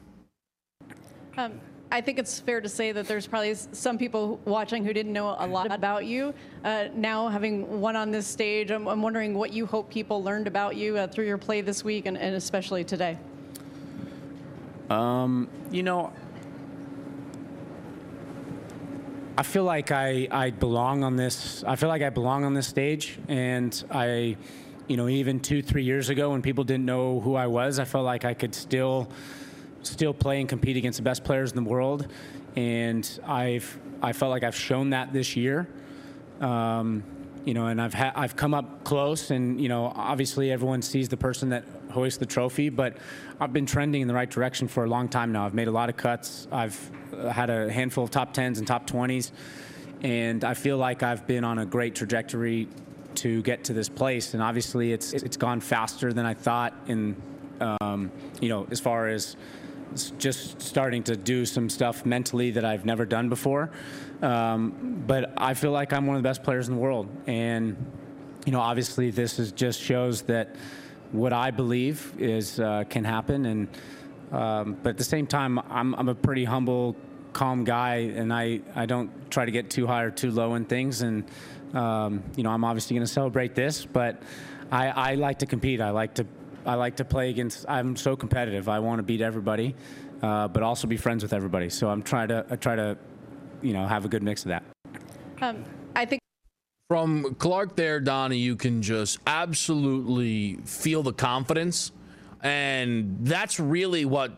Um, 1.36 1.60
I 1.90 2.02
think 2.02 2.20
it's 2.20 2.40
fair 2.40 2.60
to 2.60 2.68
say 2.68 2.92
that 2.92 3.08
there's 3.08 3.28
probably 3.28 3.54
some 3.54 3.98
people 3.98 4.42
watching 4.44 4.84
who 4.84 4.92
didn't 4.92 5.14
know 5.14 5.38
a 5.40 5.48
lot 5.48 5.72
about 5.72 6.06
you. 6.06 6.34
Uh, 6.64 6.90
now, 6.94 7.30
having 7.30 7.80
one 7.80 7.96
on 7.96 8.12
this 8.12 8.28
stage, 8.28 8.72
I'm, 8.72 8.88
I'm, 8.88 9.02
wondering 9.02 9.34
what 9.34 9.54
you 9.54 9.66
hope 9.66 9.90
people 9.90 10.22
learned 10.22 10.48
about 10.48 10.76
you 10.76 10.98
uh, 10.98 11.08
through 11.08 11.28
your 11.28 11.38
play 11.38 11.62
this 11.62 11.86
week 11.86 12.06
and, 12.06 12.18
and 12.18 12.36
especially 12.36 12.84
today. 12.84 13.18
Um, 14.90 15.48
you 15.72 15.82
know, 15.82 16.12
I 19.38 19.44
feel 19.44 19.64
like 19.64 19.92
I, 19.92 20.28
I 20.30 20.50
belong 20.50 21.06
on 21.06 21.16
this. 21.16 21.64
I 21.66 21.78
feel 21.78 21.90
like 21.90 22.02
I 22.02 22.10
belong 22.10 22.44
on 22.44 22.54
this 22.54 22.68
stage, 22.68 23.18
and 23.30 23.84
I, 23.92 24.36
you 24.88 24.98
know, 24.98 25.08
even 25.08 25.40
two, 25.40 25.62
three 25.62 25.84
years 25.84 26.10
ago 26.10 26.32
when 26.32 26.42
people 26.42 26.66
didn't 26.66 26.86
know 26.86 27.22
who 27.22 27.36
I 27.36 27.48
was, 27.48 27.80
I 27.80 27.86
felt 27.86 28.04
like 28.04 28.26
I 28.26 28.34
could 28.34 28.54
still 28.54 29.10
still 29.84 30.14
play 30.14 30.40
and 30.40 30.50
compete 30.50 30.78
against 30.78 30.98
the 30.98 31.04
best 31.04 31.24
players 31.24 31.52
in 31.52 31.64
the 31.64 31.70
world, 31.70 32.08
and 32.56 33.20
I've 33.26 33.80
I 34.02 34.14
felt 34.14 34.32
like 34.32 34.44
I've 34.44 34.56
shown 34.56 34.92
that 34.92 35.14
this 35.14 35.36
year. 35.36 35.68
Um, 36.42 37.04
you 37.46 37.54
know, 37.54 37.68
and 37.68 37.82
I've 37.82 37.94
ha- 37.94 38.12
I've 38.16 38.36
come 38.36 38.54
up 38.54 38.84
close, 38.84 39.32
and 39.32 39.60
you 39.60 39.70
know, 39.70 39.94
obviously 39.96 40.52
everyone 40.52 40.82
sees 40.82 41.08
the 41.08 41.16
person 41.16 41.50
that 41.50 41.64
hoists 41.92 42.20
the 42.20 42.26
trophy, 42.26 42.70
but 42.70 42.98
I've 43.40 43.54
been 43.54 43.66
trending 43.66 44.02
in 44.02 44.08
the 44.08 44.14
right 44.14 44.30
direction 44.30 44.68
for 44.68 44.84
a 44.84 44.88
long 44.88 45.08
time 45.08 45.32
now. 45.32 45.46
I've 45.46 45.54
made 45.54 45.70
a 45.70 45.72
lot 45.72 45.88
of 45.88 45.96
cuts. 45.96 46.48
I've 46.52 46.92
uh, 47.14 47.30
had 47.30 47.50
a 47.50 47.72
handful 47.72 48.04
of 48.04 48.12
top 48.12 48.34
tens 48.34 48.60
and 48.60 48.68
top 48.68 48.86
twenties, 48.86 49.32
and 50.02 50.44
I 50.44 50.56
feel 50.56 50.78
like 50.78 51.04
I've 51.04 51.26
been 51.26 51.46
on 51.46 51.60
a 51.60 51.66
great 51.66 51.96
trajectory 51.96 52.68
to 53.16 53.42
get 53.44 53.64
to 53.64 53.74
this 53.74 53.88
place. 53.88 54.34
And 54.34 54.44
obviously, 54.44 54.92
it's 54.92 55.14
it's 55.14 55.38
gone 55.38 55.62
faster 55.62 56.12
than 56.12 56.26
I 56.26 56.34
thought. 56.34 56.74
In 56.88 57.16
um, 57.62 58.12
you 58.42 58.50
know, 58.50 58.68
as 58.72 58.82
far 58.82 59.08
as 59.08 59.38
just 60.18 60.62
starting 60.62 61.04
to 61.04 61.16
do 61.16 61.46
some 61.46 61.70
stuff 61.70 62.06
mentally 62.06 62.52
that 62.52 62.66
I've 62.66 62.86
never 62.86 63.06
done 63.06 63.30
before. 63.30 63.72
Um, 64.22 65.04
but 65.06 65.34
I 65.38 65.54
feel 65.54 65.72
like 65.72 65.94
I'm 65.94 66.08
one 66.08 66.16
of 66.16 66.24
the 66.24 66.28
best 66.28 66.44
players 66.44 66.68
in 66.68 66.76
the 66.76 66.80
world, 66.80 67.08
and 67.28 67.76
you 68.46 68.52
know, 68.52 68.62
obviously, 68.62 69.12
this 69.12 69.40
is 69.40 69.52
just 69.52 69.80
shows 69.80 70.22
that 70.24 70.56
what 71.12 71.34
I 71.34 71.52
believe 71.52 72.14
is 72.18 72.60
uh, 72.60 72.84
can 72.90 73.04
happen. 73.04 73.46
And 73.46 73.68
um, 74.32 74.78
but 74.82 74.92
at 74.92 74.98
the 74.98 75.04
same 75.04 75.28
time, 75.28 75.60
I'm 75.70 75.94
I'm 75.96 76.10
a 76.10 76.16
pretty 76.16 76.46
humble, 76.46 76.96
calm 77.34 77.64
guy, 77.64 77.96
and 78.16 78.34
I 78.34 78.62
I 78.76 78.86
don't 78.86 79.12
try 79.30 79.46
to 79.46 79.52
get 79.52 79.70
too 79.70 79.86
high 79.86 80.04
or 80.04 80.12
too 80.12 80.32
low 80.32 80.56
in 80.56 80.66
things. 80.66 81.02
And 81.02 81.26
um, 81.74 82.24
you 82.36 82.44
know, 82.44 82.50
I'm 82.50 82.64
obviously 82.64 82.96
going 82.96 83.06
to 83.06 83.12
celebrate 83.12 83.56
this, 83.56 83.86
but 83.86 84.22
I, 84.72 84.88
I 84.90 85.16
like 85.16 85.40
to 85.40 85.46
compete. 85.46 85.82
I 85.82 85.92
like 85.92 86.16
to 86.16 86.26
I 86.68 86.76
like 86.76 86.98
to 86.98 87.06
play 87.06 87.30
against. 87.30 87.66
I'm 87.68 87.96
so 87.96 88.16
competitive. 88.16 88.68
I 88.68 88.80
want 88.80 89.00
to 89.00 89.04
beat 89.04 89.22
everybody, 89.22 89.74
uh, 90.22 90.50
but 90.50 90.64
also 90.64 90.86
be 90.86 90.98
friends 90.98 91.24
with 91.24 91.32
everybody. 91.32 91.70
So 91.70 91.90
I'm 91.90 92.04
trying 92.04 92.28
to 92.28 92.46
I 92.50 92.58
try 92.58 92.76
to, 92.76 92.98
you 93.62 93.74
know, 93.74 93.88
have 93.88 94.04
a 94.04 94.10
good 94.10 94.22
mix 94.22 94.44
of 94.44 94.50
that. 94.50 94.64
Um, 95.42 95.64
I 95.96 96.06
think. 96.06 96.22
From 96.90 97.36
Clark 97.36 97.76
there, 97.76 98.00
Donnie, 98.00 98.38
you 98.38 98.56
can 98.56 98.82
just 98.82 99.20
absolutely 99.28 100.56
feel 100.64 101.04
the 101.04 101.12
confidence. 101.12 101.92
And 102.42 103.18
that's 103.22 103.60
really 103.60 104.06
what 104.06 104.32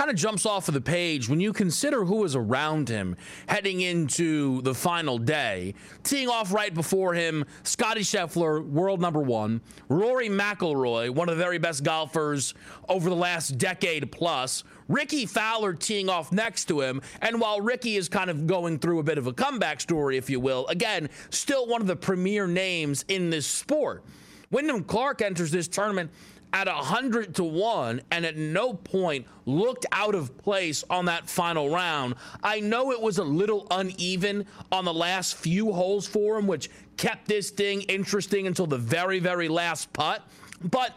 kind 0.00 0.10
of 0.10 0.16
jumps 0.16 0.46
off 0.46 0.66
of 0.66 0.72
the 0.72 0.80
page 0.80 1.28
when 1.28 1.40
you 1.40 1.52
consider 1.52 2.06
who 2.06 2.16
was 2.16 2.34
around 2.34 2.88
him 2.88 3.14
heading 3.48 3.82
into 3.82 4.62
the 4.62 4.74
final 4.74 5.18
day. 5.18 5.74
Teeing 6.04 6.26
off 6.26 6.54
right 6.54 6.72
before 6.72 7.12
him, 7.12 7.44
Scottie 7.64 8.00
Scheffler, 8.00 8.66
world 8.66 8.98
number 8.98 9.20
one, 9.20 9.60
Rory 9.90 10.30
McIlroy, 10.30 11.10
one 11.10 11.28
of 11.28 11.36
the 11.36 11.44
very 11.44 11.58
best 11.58 11.84
golfers 11.84 12.54
over 12.88 13.10
the 13.10 13.14
last 13.14 13.58
decade 13.58 14.10
plus. 14.10 14.64
Rickie 14.88 15.26
Fowler 15.26 15.74
teeing 15.74 16.08
off 16.08 16.32
next 16.32 16.64
to 16.68 16.80
him. 16.80 17.02
And 17.20 17.38
while 17.38 17.60
Rickie 17.60 17.96
is 17.96 18.08
kind 18.08 18.30
of 18.30 18.46
going 18.46 18.78
through 18.78 19.00
a 19.00 19.02
bit 19.02 19.18
of 19.18 19.26
a 19.26 19.34
comeback 19.34 19.82
story, 19.82 20.16
if 20.16 20.30
you 20.30 20.40
will, 20.40 20.66
again, 20.68 21.10
still 21.28 21.66
one 21.66 21.82
of 21.82 21.86
the 21.86 21.94
premier 21.94 22.46
names 22.46 23.04
in 23.08 23.28
this 23.28 23.46
sport. 23.46 24.02
Wyndham 24.50 24.82
Clark 24.82 25.22
enters 25.22 25.50
this 25.50 25.68
tournament 25.68 26.10
at 26.52 26.66
100 26.66 27.34
to 27.36 27.44
1 27.44 28.02
and 28.10 28.26
at 28.26 28.36
no 28.36 28.74
point 28.74 29.26
looked 29.46 29.86
out 29.92 30.14
of 30.14 30.36
place 30.38 30.84
on 30.90 31.06
that 31.06 31.28
final 31.28 31.70
round. 31.70 32.14
I 32.42 32.60
know 32.60 32.92
it 32.92 33.00
was 33.00 33.18
a 33.18 33.24
little 33.24 33.66
uneven 33.70 34.46
on 34.72 34.84
the 34.84 34.94
last 34.94 35.36
few 35.36 35.72
holes 35.72 36.06
for 36.06 36.38
him, 36.38 36.46
which 36.46 36.70
kept 36.96 37.28
this 37.28 37.50
thing 37.50 37.82
interesting 37.82 38.46
until 38.46 38.66
the 38.66 38.78
very, 38.78 39.18
very 39.18 39.48
last 39.48 39.92
putt. 39.92 40.22
But 40.62 40.94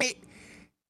it, 0.00 0.18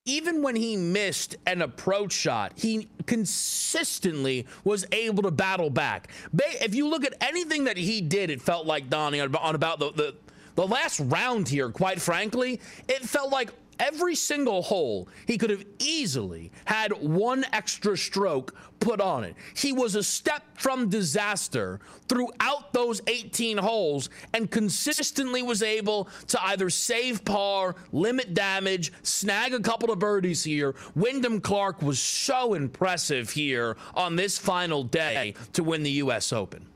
even 0.05 0.43
when 0.43 0.57
he 0.57 0.77
missed 0.77 1.37
an 1.47 1.63
approach 1.63 2.13
shot, 2.13 2.53
he 2.57 2.89
consistently 3.07 4.47
was 4.65 4.85
able 4.91 5.23
to 5.23 5.31
battle 5.31 5.71
back. 5.71 6.09
If 6.33 6.75
you 6.75 6.89
look 6.89 7.05
at 7.05 7.15
anything 7.21 7.65
that 7.65 7.77
he 7.77 8.01
did, 8.01 8.31
it 8.31 8.43
felt 8.43 8.67
like 8.67 8.91
Donnie 8.91 9.21
on 9.21 9.55
about 9.55 9.79
the, 9.79 9.93
the 9.93 10.15
the 10.55 10.67
last 10.67 11.01
round 11.01 11.49
here, 11.49 11.71
quite 11.71 12.01
frankly, 12.01 12.61
it 12.89 13.03
felt 13.03 13.33
like 13.33 13.51
every 13.83 14.15
single 14.15 14.63
hole, 14.63 15.09
he 15.27 15.37
could 15.37 15.51
have 15.51 15.65
easily 15.79 16.53
had 16.65 16.93
one 16.93 17.45
extra 17.53 17.97
stroke 17.97 18.55
put 18.81 19.01
on 19.01 19.25
it. 19.25 19.35
He 19.55 19.73
was 19.73 19.95
a 19.95 20.03
step 20.03 20.43
from 20.55 20.89
disaster 20.89 21.81
throughout 22.09 22.73
those 22.73 23.03
18 23.07 23.59
holes 23.59 24.09
and 24.33 24.51
consistently 24.51 25.43
was 25.43 25.63
able 25.63 26.09
to 26.29 26.43
either 26.45 26.71
save 26.71 27.25
par, 27.25 27.77
limit 27.93 28.35
damage, 28.35 28.93
snag 29.03 29.53
a 29.53 29.61
couple 29.61 29.91
of 29.91 29.99
birdies 29.99 30.45
here. 30.45 30.75
Wyndham 30.95 31.41
Clark 31.41 31.83
was 31.83 31.99
so 32.01 32.55
impressive 32.55 33.31
here 33.31 33.77
on 33.95 34.17
this 34.17 34.39
final 34.39 34.85
day 34.85 35.35
to 35.53 35.65
win 35.65 35.83
the 35.83 35.91
U.S. 35.91 36.33
Open. 36.33 36.72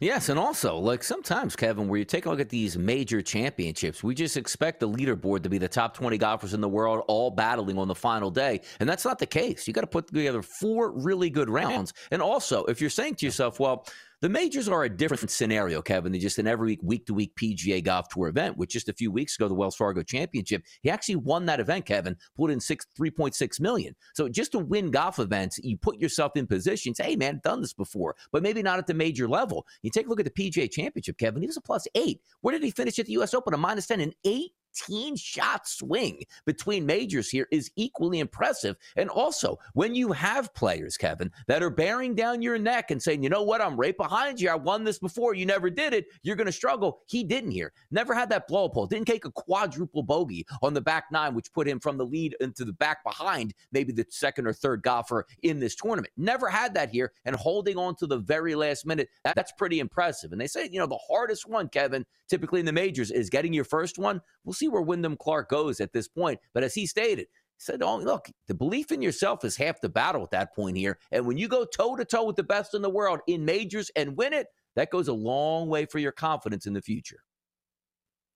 Yes, 0.00 0.28
and 0.28 0.38
also, 0.38 0.76
like 0.76 1.02
sometimes, 1.02 1.56
Kevin, 1.56 1.88
where 1.88 1.98
you 1.98 2.04
take 2.04 2.26
a 2.26 2.30
look 2.30 2.38
at 2.38 2.48
these 2.48 2.78
major 2.78 3.20
championships, 3.20 4.02
we 4.04 4.14
just 4.14 4.36
expect 4.36 4.78
the 4.78 4.88
leaderboard 4.88 5.42
to 5.42 5.48
be 5.48 5.58
the 5.58 5.68
top 5.68 5.94
20 5.94 6.16
golfers 6.18 6.54
in 6.54 6.60
the 6.60 6.68
world 6.68 7.02
all 7.08 7.32
battling 7.32 7.76
on 7.78 7.88
the 7.88 7.96
final 7.96 8.30
day. 8.30 8.60
And 8.78 8.88
that's 8.88 9.04
not 9.04 9.18
the 9.18 9.26
case. 9.26 9.66
You 9.66 9.74
got 9.74 9.80
to 9.80 9.88
put 9.88 10.06
together 10.06 10.40
four 10.42 10.92
really 10.92 11.30
good 11.30 11.50
rounds. 11.50 11.92
And 12.12 12.22
also, 12.22 12.64
if 12.66 12.80
you're 12.80 12.90
saying 12.90 13.16
to 13.16 13.26
yourself, 13.26 13.58
well, 13.58 13.86
the 14.20 14.28
majors 14.28 14.68
are 14.68 14.84
a 14.84 14.88
different 14.88 15.30
scenario, 15.30 15.80
Kevin, 15.80 16.12
than 16.12 16.20
just 16.20 16.38
an 16.38 16.46
every 16.46 16.66
week 16.66 16.80
week 16.82 17.06
to 17.06 17.14
week 17.14 17.32
PGA 17.40 17.82
Golf 17.82 18.08
Tour 18.08 18.28
event. 18.28 18.56
Which 18.56 18.70
just 18.70 18.88
a 18.88 18.92
few 18.92 19.12
weeks 19.12 19.36
ago, 19.36 19.48
the 19.48 19.54
Wells 19.54 19.76
Fargo 19.76 20.02
Championship, 20.02 20.64
he 20.82 20.90
actually 20.90 21.16
won 21.16 21.46
that 21.46 21.60
event. 21.60 21.86
Kevin 21.86 22.16
pulled 22.36 22.50
in 22.50 22.60
six, 22.60 22.86
three 22.96 23.10
point 23.10 23.34
six 23.34 23.60
million. 23.60 23.94
So 24.14 24.28
just 24.28 24.52
to 24.52 24.58
win 24.58 24.90
golf 24.90 25.18
events, 25.18 25.58
you 25.62 25.76
put 25.76 26.00
yourself 26.00 26.32
in 26.36 26.46
positions. 26.46 26.98
Hey, 26.98 27.16
man, 27.16 27.40
done 27.44 27.60
this 27.60 27.72
before, 27.72 28.16
but 28.32 28.42
maybe 28.42 28.62
not 28.62 28.78
at 28.78 28.86
the 28.86 28.94
major 28.94 29.28
level. 29.28 29.66
You 29.82 29.90
take 29.90 30.06
a 30.06 30.08
look 30.08 30.20
at 30.20 30.32
the 30.34 30.50
PGA 30.50 30.70
Championship, 30.70 31.18
Kevin. 31.18 31.42
He 31.42 31.46
was 31.46 31.56
a 31.56 31.62
plus 31.62 31.86
eight. 31.94 32.20
Where 32.40 32.52
did 32.52 32.62
he 32.62 32.70
finish 32.70 32.98
at 32.98 33.06
the 33.06 33.12
U.S. 33.12 33.34
Open? 33.34 33.54
A 33.54 33.56
minus 33.56 33.86
ten 33.86 34.00
and 34.00 34.14
eight 34.24 34.52
18 34.88 35.16
shot 35.16 35.66
swing 35.66 36.22
between 36.44 36.86
majors 36.86 37.28
here 37.28 37.46
is 37.50 37.70
equally 37.76 38.20
impressive. 38.20 38.76
And 38.96 39.10
also, 39.10 39.58
when 39.74 39.94
you 39.94 40.12
have 40.12 40.54
players, 40.54 40.96
Kevin, 40.96 41.30
that 41.46 41.62
are 41.62 41.70
bearing 41.70 42.14
down 42.14 42.42
your 42.42 42.58
neck 42.58 42.90
and 42.90 43.02
saying, 43.02 43.22
you 43.22 43.28
know 43.28 43.42
what, 43.42 43.60
I'm 43.60 43.76
right 43.76 43.96
behind 43.96 44.40
you. 44.40 44.50
I 44.50 44.54
won 44.54 44.84
this 44.84 44.98
before. 44.98 45.34
You 45.34 45.46
never 45.46 45.70
did 45.70 45.92
it. 45.92 46.06
You're 46.22 46.36
going 46.36 46.46
to 46.46 46.52
struggle. 46.52 47.00
He 47.06 47.24
didn't 47.24 47.50
here. 47.50 47.72
Never 47.90 48.14
had 48.14 48.30
that 48.30 48.46
blow 48.48 48.66
up 48.66 48.72
hole. 48.72 48.86
Didn't 48.86 49.06
take 49.06 49.24
a 49.24 49.30
quadruple 49.30 50.02
bogey 50.02 50.46
on 50.62 50.74
the 50.74 50.80
back 50.80 51.04
nine, 51.10 51.34
which 51.34 51.52
put 51.52 51.68
him 51.68 51.80
from 51.80 51.98
the 51.98 52.06
lead 52.06 52.36
into 52.40 52.64
the 52.64 52.72
back 52.72 53.04
behind 53.04 53.54
maybe 53.72 53.92
the 53.92 54.06
second 54.10 54.46
or 54.46 54.52
third 54.52 54.82
golfer 54.82 55.26
in 55.42 55.60
this 55.60 55.74
tournament. 55.74 56.12
Never 56.16 56.48
had 56.48 56.74
that 56.74 56.90
here. 56.90 57.12
And 57.24 57.36
holding 57.36 57.76
on 57.76 57.96
to 57.96 58.06
the 58.06 58.18
very 58.18 58.54
last 58.54 58.86
minute, 58.86 59.08
that, 59.24 59.34
that's 59.34 59.52
pretty 59.52 59.80
impressive. 59.80 60.32
And 60.32 60.40
they 60.40 60.46
say, 60.46 60.68
you 60.70 60.78
know, 60.78 60.86
the 60.86 60.98
hardest 61.08 61.48
one, 61.48 61.68
Kevin, 61.68 62.04
typically 62.28 62.60
in 62.60 62.66
the 62.66 62.72
majors 62.72 63.10
is 63.10 63.30
getting 63.30 63.52
your 63.52 63.64
first 63.64 63.98
one. 63.98 64.20
We'll 64.44 64.54
see 64.58 64.68
where 64.68 64.82
Wyndham 64.82 65.16
Clark 65.16 65.48
goes 65.48 65.80
at 65.80 65.92
this 65.92 66.08
point. 66.08 66.40
But 66.52 66.64
as 66.64 66.74
he 66.74 66.86
stated, 66.86 67.26
he 67.28 67.60
said, 67.60 67.82
"Oh, 67.82 67.96
look, 67.96 68.30
the 68.46 68.54
belief 68.54 68.92
in 68.92 69.02
yourself 69.02 69.44
is 69.44 69.56
half 69.56 69.80
the 69.80 69.88
battle 69.88 70.22
at 70.22 70.30
that 70.32 70.54
point 70.54 70.76
here. 70.76 70.98
And 71.12 71.26
when 71.26 71.38
you 71.38 71.48
go 71.48 71.64
toe 71.64 71.96
to 71.96 72.04
toe 72.04 72.24
with 72.24 72.36
the 72.36 72.42
best 72.42 72.74
in 72.74 72.82
the 72.82 72.90
world 72.90 73.20
in 73.26 73.44
majors 73.44 73.90
and 73.96 74.16
win 74.16 74.32
it, 74.32 74.48
that 74.76 74.90
goes 74.90 75.08
a 75.08 75.12
long 75.12 75.68
way 75.68 75.86
for 75.86 75.98
your 75.98 76.12
confidence 76.12 76.66
in 76.66 76.72
the 76.72 76.82
future." 76.82 77.24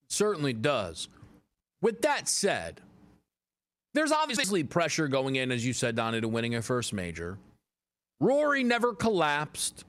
Certainly 0.09 0.55
does. 0.55 1.09
With 1.81 2.03
that 2.03 2.29
said, 2.29 2.81
there's 3.95 4.13
obviously 4.13 4.65
pressure 4.65 5.09
going 5.09 5.37
in, 5.37 5.51
as 5.51 5.67
you 5.67 5.73
said, 5.73 5.97
Donnie, 5.97 6.21
to 6.21 6.29
winning 6.29 6.55
a 6.55 6.63
first 6.63 6.93
major. 6.93 7.39
Rory 8.21 8.63
never 8.63 8.95
collapsed. 8.95 9.85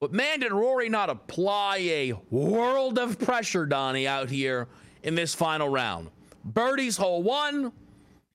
But 0.00 0.12
man, 0.12 0.40
did 0.40 0.52
Rory 0.52 0.88
not 0.88 1.10
apply 1.10 1.78
a 1.78 2.12
world 2.30 2.98
of 2.98 3.18
pressure, 3.18 3.66
Donnie, 3.66 4.06
out 4.06 4.30
here 4.30 4.68
in 5.02 5.14
this 5.14 5.34
final 5.34 5.68
round. 5.68 6.10
Birdies 6.44 6.96
hole 6.96 7.22
one, 7.22 7.72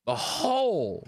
the 0.06 0.16
hole, 0.16 1.08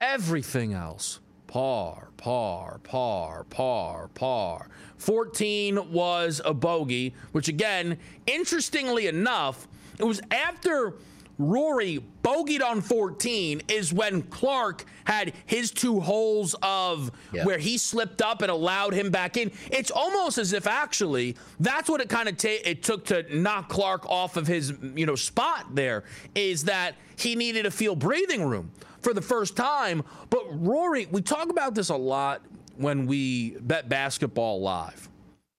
everything 0.00 0.72
else. 0.72 1.20
Par, 1.46 2.08
par, 2.16 2.80
par, 2.82 3.44
par, 3.50 4.08
par. 4.14 4.68
14 4.96 5.92
was 5.92 6.40
a 6.44 6.54
bogey, 6.54 7.14
which 7.32 7.48
again, 7.48 7.98
interestingly 8.26 9.06
enough, 9.06 9.68
it 9.98 10.04
was 10.04 10.20
after 10.30 10.94
Rory 11.42 12.02
bogeyed 12.22 12.62
on 12.62 12.80
14 12.80 13.62
is 13.68 13.92
when 13.92 14.22
Clark 14.22 14.84
had 15.04 15.32
his 15.46 15.70
two 15.70 16.00
holes 16.00 16.54
of 16.62 17.10
where 17.44 17.58
he 17.58 17.76
slipped 17.78 18.22
up 18.22 18.42
and 18.42 18.50
allowed 18.50 18.94
him 18.94 19.10
back 19.10 19.36
in. 19.36 19.50
It's 19.70 19.90
almost 19.90 20.38
as 20.38 20.52
if 20.52 20.66
actually 20.66 21.36
that's 21.60 21.88
what 21.88 22.00
it 22.00 22.08
kind 22.08 22.28
of 22.28 22.36
ta- 22.36 22.62
it 22.64 22.82
took 22.82 23.04
to 23.06 23.24
knock 23.36 23.68
Clark 23.68 24.08
off 24.08 24.36
of 24.36 24.46
his 24.46 24.72
you 24.94 25.06
know 25.06 25.16
spot 25.16 25.74
there 25.74 26.04
is 26.34 26.64
that 26.64 26.94
he 27.16 27.34
needed 27.34 27.64
to 27.64 27.70
feel 27.70 27.96
breathing 27.96 28.44
room 28.44 28.70
for 29.00 29.12
the 29.12 29.22
first 29.22 29.56
time. 29.56 30.02
But 30.30 30.44
Rory, 30.50 31.06
we 31.10 31.22
talk 31.22 31.50
about 31.50 31.74
this 31.74 31.88
a 31.88 31.96
lot 31.96 32.42
when 32.76 33.06
we 33.06 33.50
bet 33.60 33.88
basketball 33.88 34.60
live. 34.60 35.08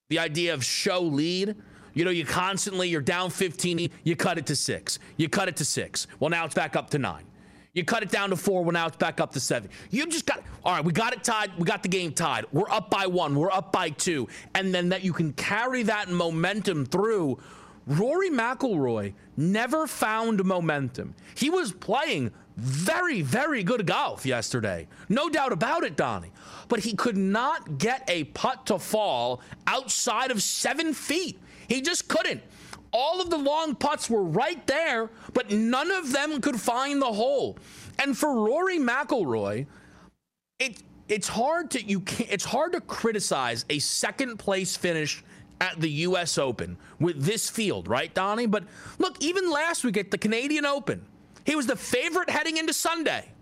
The 0.10 0.19
idea 0.19 0.54
of 0.54 0.63
show 0.63 1.02
lead 1.02 1.56
you 1.94 2.06
know, 2.06 2.12
you 2.12 2.26
constantly, 2.26 2.90
you're 2.90 3.02
down 3.02 3.30
15, 3.30 3.90
you 4.04 4.16
cut 4.16 4.38
it 4.38 4.46
to 4.48 4.56
six. 4.56 5.00
You 5.18 5.30
cut 5.30 5.48
it 5.48 5.56
to 5.58 5.66
six. 5.66 6.08
Well, 6.20 6.30
now 6.30 6.46
it's 6.46 6.56
back 6.56 6.76
up 6.76 6.90
to 6.92 7.00
nine. 7.00 7.26
You 7.74 7.84
cut 7.84 8.04
it 8.04 8.10
down 8.10 8.30
to 8.30 8.36
four. 8.36 8.64
Well, 8.64 8.72
now 8.72 8.86
it's 8.86 8.98
back 8.98 9.20
up 9.20 9.32
to 9.34 9.40
seven. 9.40 9.70
You 9.90 10.06
just 10.06 10.28
got, 10.28 10.44
all 10.64 10.74
right, 10.74 10.86
we 10.86 10.92
got 10.92 11.14
it 11.14 11.24
tied. 11.24 11.52
We 11.58 11.66
got 11.66 11.82
the 11.82 11.90
game 11.90 12.12
tied. 12.12 12.46
We're 12.52 12.70
up 12.70 12.90
by 12.90 13.08
one. 13.08 13.36
We're 13.36 13.52
up 13.52 13.72
by 13.72 13.90
two. 13.90 14.28
And 14.54 14.74
then 14.74 14.90
that 14.90 15.04
you 15.04 15.12
can 15.12 15.34
carry 15.34 15.82
that 15.84 16.10
momentum 16.10 16.86
through. 16.86 17.40
Rory 17.88 18.30
McIlroy 18.30 19.14
never 19.36 19.88
found 19.88 20.44
momentum. 20.46 21.16
He 21.36 21.50
was 21.50 21.72
playing 21.72 22.32
very, 22.58 23.22
very 23.22 23.64
good 23.64 23.88
golf 23.88 24.26
yesterday. 24.26 24.88
No 25.10 25.28
doubt 25.28 25.52
about 25.52 25.84
it, 25.84 25.96
Donnie. 25.96 26.32
But 26.68 26.80
he 26.80 26.94
could 26.94 27.18
not 27.18 27.80
get 27.80 28.04
a 28.08 28.26
putt 28.26 28.68
to 28.68 28.78
fall 28.78 29.42
outside 29.66 30.30
of 30.30 30.42
seven 30.42 30.94
feet. 30.94 31.40
He 31.67 31.82
just 31.82 32.08
couldn't. 32.08 32.41
All 32.91 33.21
of 33.21 33.30
the 33.30 33.38
long 33.38 33.76
putts 33.76 34.10
were 34.10 34.23
right 34.23 34.65
there, 34.67 35.10
but 35.34 35.52
none 35.52 35.89
of 35.89 36.12
them 36.12 36.39
could 36.41 36.60
find 36.60 37.02
the 37.02 37.12
hole. 37.12 37.58
And 37.99 38.17
for 38.17 38.34
Rory 38.34 38.78
McIlroy, 38.78 39.65
it 40.60 40.82
it's 41.10 41.28
hard 41.28 41.71
to 41.71 41.84
you 41.84 41.99
can 42.02 42.28
it's 42.30 42.45
hard 42.45 42.73
to 42.73 42.82
criticize 42.82 43.65
a 43.69 43.80
second 43.80 44.38
place 44.38 44.78
finish 44.78 45.23
at 45.60 45.80
the 45.80 45.89
US 45.89 46.38
Open 46.38 46.78
with 46.99 47.23
this 47.23 47.49
field, 47.49 47.88
right, 47.88 48.13
Donnie? 48.13 48.45
But 48.45 48.65
look, 48.99 49.21
even 49.21 49.49
last 49.49 49.84
week 49.84 49.97
at 49.97 50.12
the 50.12 50.17
Canadian 50.17 50.65
Open, 50.65 51.06
he 51.45 51.56
was 51.56 51.67
the 51.67 51.76
favorite 51.76 52.30
heading 52.30 52.58
into 52.58 52.73
Sunday. 52.73 53.33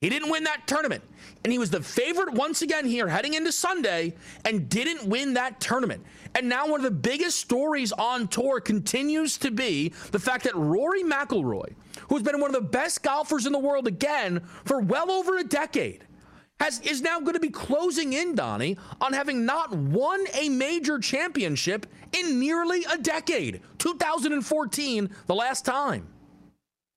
He 0.00 0.08
didn't 0.08 0.30
win 0.30 0.44
that 0.44 0.66
tournament. 0.66 1.04
And 1.44 1.52
he 1.52 1.58
was 1.58 1.70
the 1.70 1.82
favorite 1.82 2.32
once 2.32 2.62
again 2.62 2.86
here 2.86 3.06
heading 3.06 3.34
into 3.34 3.52
Sunday 3.52 4.14
and 4.46 4.68
didn't 4.68 5.06
win 5.06 5.34
that 5.34 5.60
tournament. 5.60 6.04
And 6.34 6.48
now 6.48 6.68
one 6.68 6.80
of 6.80 6.84
the 6.84 6.90
biggest 6.90 7.38
stories 7.38 7.92
on 7.92 8.28
tour 8.28 8.60
continues 8.60 9.36
to 9.38 9.50
be 9.50 9.92
the 10.10 10.18
fact 10.18 10.44
that 10.44 10.56
Rory 10.56 11.02
McIlroy, 11.02 11.74
who's 12.08 12.22
been 12.22 12.40
one 12.40 12.54
of 12.54 12.62
the 12.62 12.68
best 12.68 13.02
golfers 13.02 13.46
in 13.46 13.52
the 13.52 13.58
world 13.58 13.86
again 13.86 14.40
for 14.64 14.80
well 14.80 15.10
over 15.10 15.36
a 15.36 15.44
decade, 15.44 16.06
has 16.60 16.80
is 16.80 17.02
now 17.02 17.20
going 17.20 17.34
to 17.34 17.40
be 17.40 17.50
closing 17.50 18.12
in, 18.12 18.34
Donnie, 18.34 18.78
on 19.00 19.12
having 19.12 19.44
not 19.44 19.74
won 19.74 20.24
a 20.34 20.48
major 20.48 20.98
championship 20.98 21.86
in 22.12 22.38
nearly 22.38 22.84
a 22.90 22.98
decade. 22.98 23.60
2014, 23.78 25.10
the 25.26 25.34
last 25.34 25.64
time. 25.64 26.06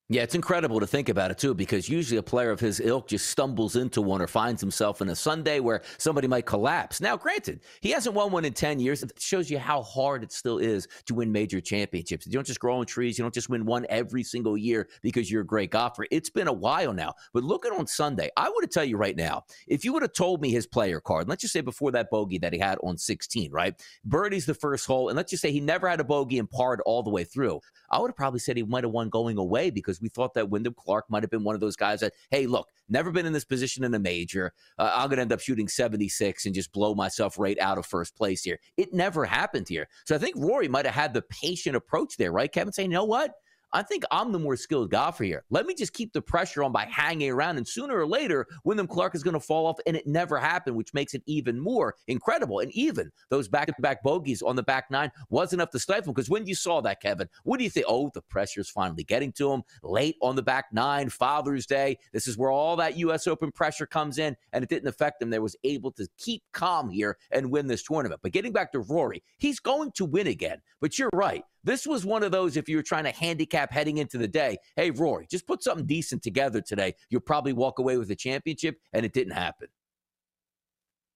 Yeah, 0.10 0.22
it's 0.22 0.36
incredible 0.36 0.82
to 0.82 0.86
think 0.86 1.08
about 1.08 1.32
it 1.32 1.38
too, 1.38 1.54
because 1.54 1.88
usually 1.88 2.18
a 2.18 2.24
player 2.24 2.52
of 2.52 2.60
his 2.60 2.82
ilk 2.82 3.08
just 3.08 3.30
stumbles 3.30 3.78
into 3.78 4.02
one 4.02 4.22
or 4.22 4.28
finds 4.28 4.60
himself 4.60 5.02
in 5.02 5.08
a 5.08 5.16
Sunday 5.16 5.62
where 5.62 5.82
somebody 5.98 6.28
might 6.28 6.46
collapse. 6.46 7.00
Now, 7.00 7.16
granted, 7.16 7.62
he 7.80 7.92
hasn't 7.92 8.14
won 8.14 8.30
one 8.30 8.44
in 8.44 8.52
10 8.52 8.82
years. 8.82 9.02
It 9.02 9.14
shows 9.18 9.50
you 9.50 9.58
how 9.60 9.82
hard 9.82 10.22
it 10.22 10.34
still 10.34 10.58
is 10.58 10.90
to 11.06 11.16
win 11.16 11.32
major 11.32 11.62
championships. 11.62 12.28
You 12.28 12.34
don't 12.34 12.46
just 12.46 12.60
grow 12.60 12.80
on 12.80 12.86
trees, 12.86 13.18
you 13.18 13.24
don't 13.24 13.34
just 13.34 13.48
win 13.48 13.66
one 13.66 13.86
every 13.90 14.24
single 14.24 14.58
year 14.58 14.90
because 15.02 15.32
you're 15.32 15.42
a 15.42 15.48
great 15.48 15.72
golfer. 15.72 16.06
It's 16.12 16.30
been 16.30 16.50
a 16.50 16.54
while 16.54 16.92
now. 16.92 17.14
But 17.34 17.46
look 17.46 17.66
at 17.66 17.72
on 17.72 17.88
Sunday, 17.88 18.30
I 18.36 18.50
would 18.50 18.66
have 18.66 18.72
tell 18.72 18.84
you 18.84 18.98
right 18.98 19.16
now, 19.16 19.46
if 19.68 19.86
you 19.86 19.94
would 19.94 20.02
have 20.02 20.14
told 20.14 20.42
me 20.42 20.52
his 20.52 20.68
player 20.68 21.00
card, 21.00 21.30
let's 21.30 21.42
just 21.42 21.54
say 21.54 21.62
before 21.62 21.92
that 21.92 22.10
bogey 22.12 22.40
that 22.40 22.52
he 22.52 22.60
had 22.60 22.78
on 22.84 22.98
16, 22.98 23.54
right? 23.54 23.74
Birdie's 24.04 24.46
the 24.46 24.54
first 24.54 24.86
hole, 24.86 25.08
and 25.08 25.16
let's 25.16 25.32
just 25.32 25.42
say 25.42 25.52
he 25.54 25.62
never 25.62 25.88
had 25.88 26.02
a 26.02 26.04
bogey 26.04 26.40
and 26.40 26.52
parred 26.52 26.82
all 26.82 27.04
the 27.04 27.10
way 27.10 27.24
through. 27.24 27.62
I 27.90 28.00
would 28.00 28.10
have 28.10 28.18
probably 28.18 28.42
said 28.42 28.58
he 28.58 28.64
might 28.64 28.84
have 28.84 28.92
won 28.92 29.10
going 29.10 29.38
away 29.38 29.70
because 29.70 29.93
we 30.02 30.10
thought 30.10 30.34
that 30.34 30.50
Wyndham 30.50 30.76
Clark 30.78 31.06
might 31.10 31.24
have 31.24 31.30
been 31.30 31.44
one 31.44 31.56
of 31.56 31.62
those 31.62 31.76
guys 31.76 32.00
that, 32.02 32.14
hey, 32.32 32.46
look, 32.46 32.68
never 32.90 33.12
been 33.12 33.26
in 33.26 33.34
this 33.34 33.46
position 33.46 33.84
in 33.84 33.94
a 33.94 34.00
major. 34.00 34.54
Uh, 34.78 34.92
I'm 34.96 35.08
going 35.08 35.18
to 35.18 35.24
end 35.24 35.34
up 35.34 35.40
shooting 35.40 35.68
76 35.68 36.46
and 36.46 36.56
just 36.56 36.72
blow 36.72 36.96
myself 36.96 37.40
right 37.40 37.60
out 37.60 37.78
of 37.78 37.86
first 37.86 38.16
place 38.16 38.44
here. 38.44 38.60
It 38.78 38.94
never 38.94 39.26
happened 39.26 39.68
here. 39.68 39.88
So 40.06 40.16
I 40.16 40.18
think 40.18 40.36
Rory 40.38 40.68
might 40.68 40.86
have 40.86 40.96
had 40.96 41.14
the 41.14 41.24
patient 41.24 41.76
approach 41.76 42.18
there, 42.18 42.32
right, 42.32 42.52
Kevin? 42.52 42.74
Saying, 42.74 42.92
you 42.92 42.98
know 42.98 43.06
what? 43.06 43.32
I 43.74 43.82
think 43.82 44.04
I'm 44.12 44.32
the 44.32 44.40
more 44.40 44.56
skilled 44.56 44.92
golfer 44.92 45.24
here. 45.24 45.44
Let 45.50 45.66
me 45.66 45.74
just 45.74 45.94
keep 45.94 46.14
the 46.14 46.22
pressure 46.22 46.64
on 46.64 46.72
by 46.72 46.86
hanging 46.86 47.32
around, 47.32 47.58
and 47.58 47.68
sooner 47.68 47.98
or 47.98 48.06
later, 48.06 48.46
Wyndham 48.64 48.88
Clark 48.88 49.16
is 49.16 49.24
going 49.24 49.34
to 49.34 49.40
fall 49.40 49.66
off, 49.66 49.80
and 49.88 49.98
it 49.98 50.06
never 50.06 50.38
happened, 50.38 50.76
which 50.76 50.94
makes 50.94 51.14
it 51.16 51.24
even 51.26 51.60
more 51.60 51.96
incredible. 52.08 52.60
And 52.60 52.72
even 52.74 53.12
those 53.30 53.48
back-to-back 53.48 54.04
bogeys 54.04 54.44
on 54.44 54.56
the 54.56 54.64
back 54.64 54.92
nine 54.92 55.12
was 55.30 55.54
enough 55.54 55.72
to 55.72 55.80
stifle. 55.80 56.14
Because 56.14 56.30
when 56.30 56.46
you 56.46 56.54
saw 56.54 56.82
that, 56.82 57.02
Kevin, 57.02 57.28
what 57.44 57.58
do 57.58 57.64
you 57.64 57.70
think? 57.70 57.88
Oh, 57.90 58.12
the 58.14 58.22
pressure's 58.22 58.70
finally 58.70 59.04
getting 59.04 59.32
to 59.34 59.52
him. 59.52 59.64
Late 59.82 60.18
on 60.22 60.36
the 60.36 60.44
back 60.44 60.66
nine, 60.72 61.10
Father's 61.10 61.66
Day. 61.66 61.98
This 62.12 62.28
is 62.28 62.38
where 62.38 62.52
all 62.52 62.76
that 62.76 62.98
U.S. 62.98 63.26
Open 63.26 63.52
pressure 63.52 63.88
comes 63.88 64.20
in, 64.20 64.38
and 64.52 64.64
it 64.64 64.70
didn't 64.70 64.88
affect 64.88 65.22
him. 65.22 65.32
They 65.32 65.40
was 65.40 65.56
able 65.64 65.92
to 65.94 66.08
keep 66.20 66.44
calm 66.54 66.90
here 66.90 67.18
and 67.32 67.50
win 67.50 67.68
this 67.68 67.82
tournament. 67.82 68.22
But 68.22 68.34
getting 68.34 68.54
back 68.54 68.72
to 68.74 68.80
Rory, 68.82 69.24
he's 69.40 69.60
going 69.60 69.92
to 69.94 70.06
win 70.06 70.28
again. 70.28 70.62
But 70.80 71.00
you're 71.00 71.10
right. 71.14 71.44
This 71.64 71.88
was 71.88 72.06
one 72.06 72.24
of 72.24 72.32
those, 72.32 72.58
if 72.58 72.68
you 72.68 72.76
were 72.76 72.84
trying 72.84 73.06
to 73.06 73.12
handicap 73.12 73.72
heading 73.72 73.98
into 73.98 74.18
the 74.18 74.28
day, 74.28 74.58
hey, 74.76 74.92
Rory, 74.92 75.28
just 75.30 75.48
put 75.48 75.64
something 75.64 75.86
decent 75.86 76.22
together 76.22 76.62
today. 76.62 76.94
You'll 77.10 77.22
probably 77.22 77.54
walk 77.54 77.80
away 77.80 77.98
with 77.98 78.12
a 78.12 78.16
championship, 78.16 78.78
and 78.92 79.06
it 79.06 79.14
didn't 79.14 79.34
happen. 79.34 79.68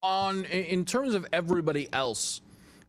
On 0.04 0.46
in 0.46 0.86
terms 0.86 1.16
of 1.16 1.26
everybody 1.34 1.92
else 1.92 2.42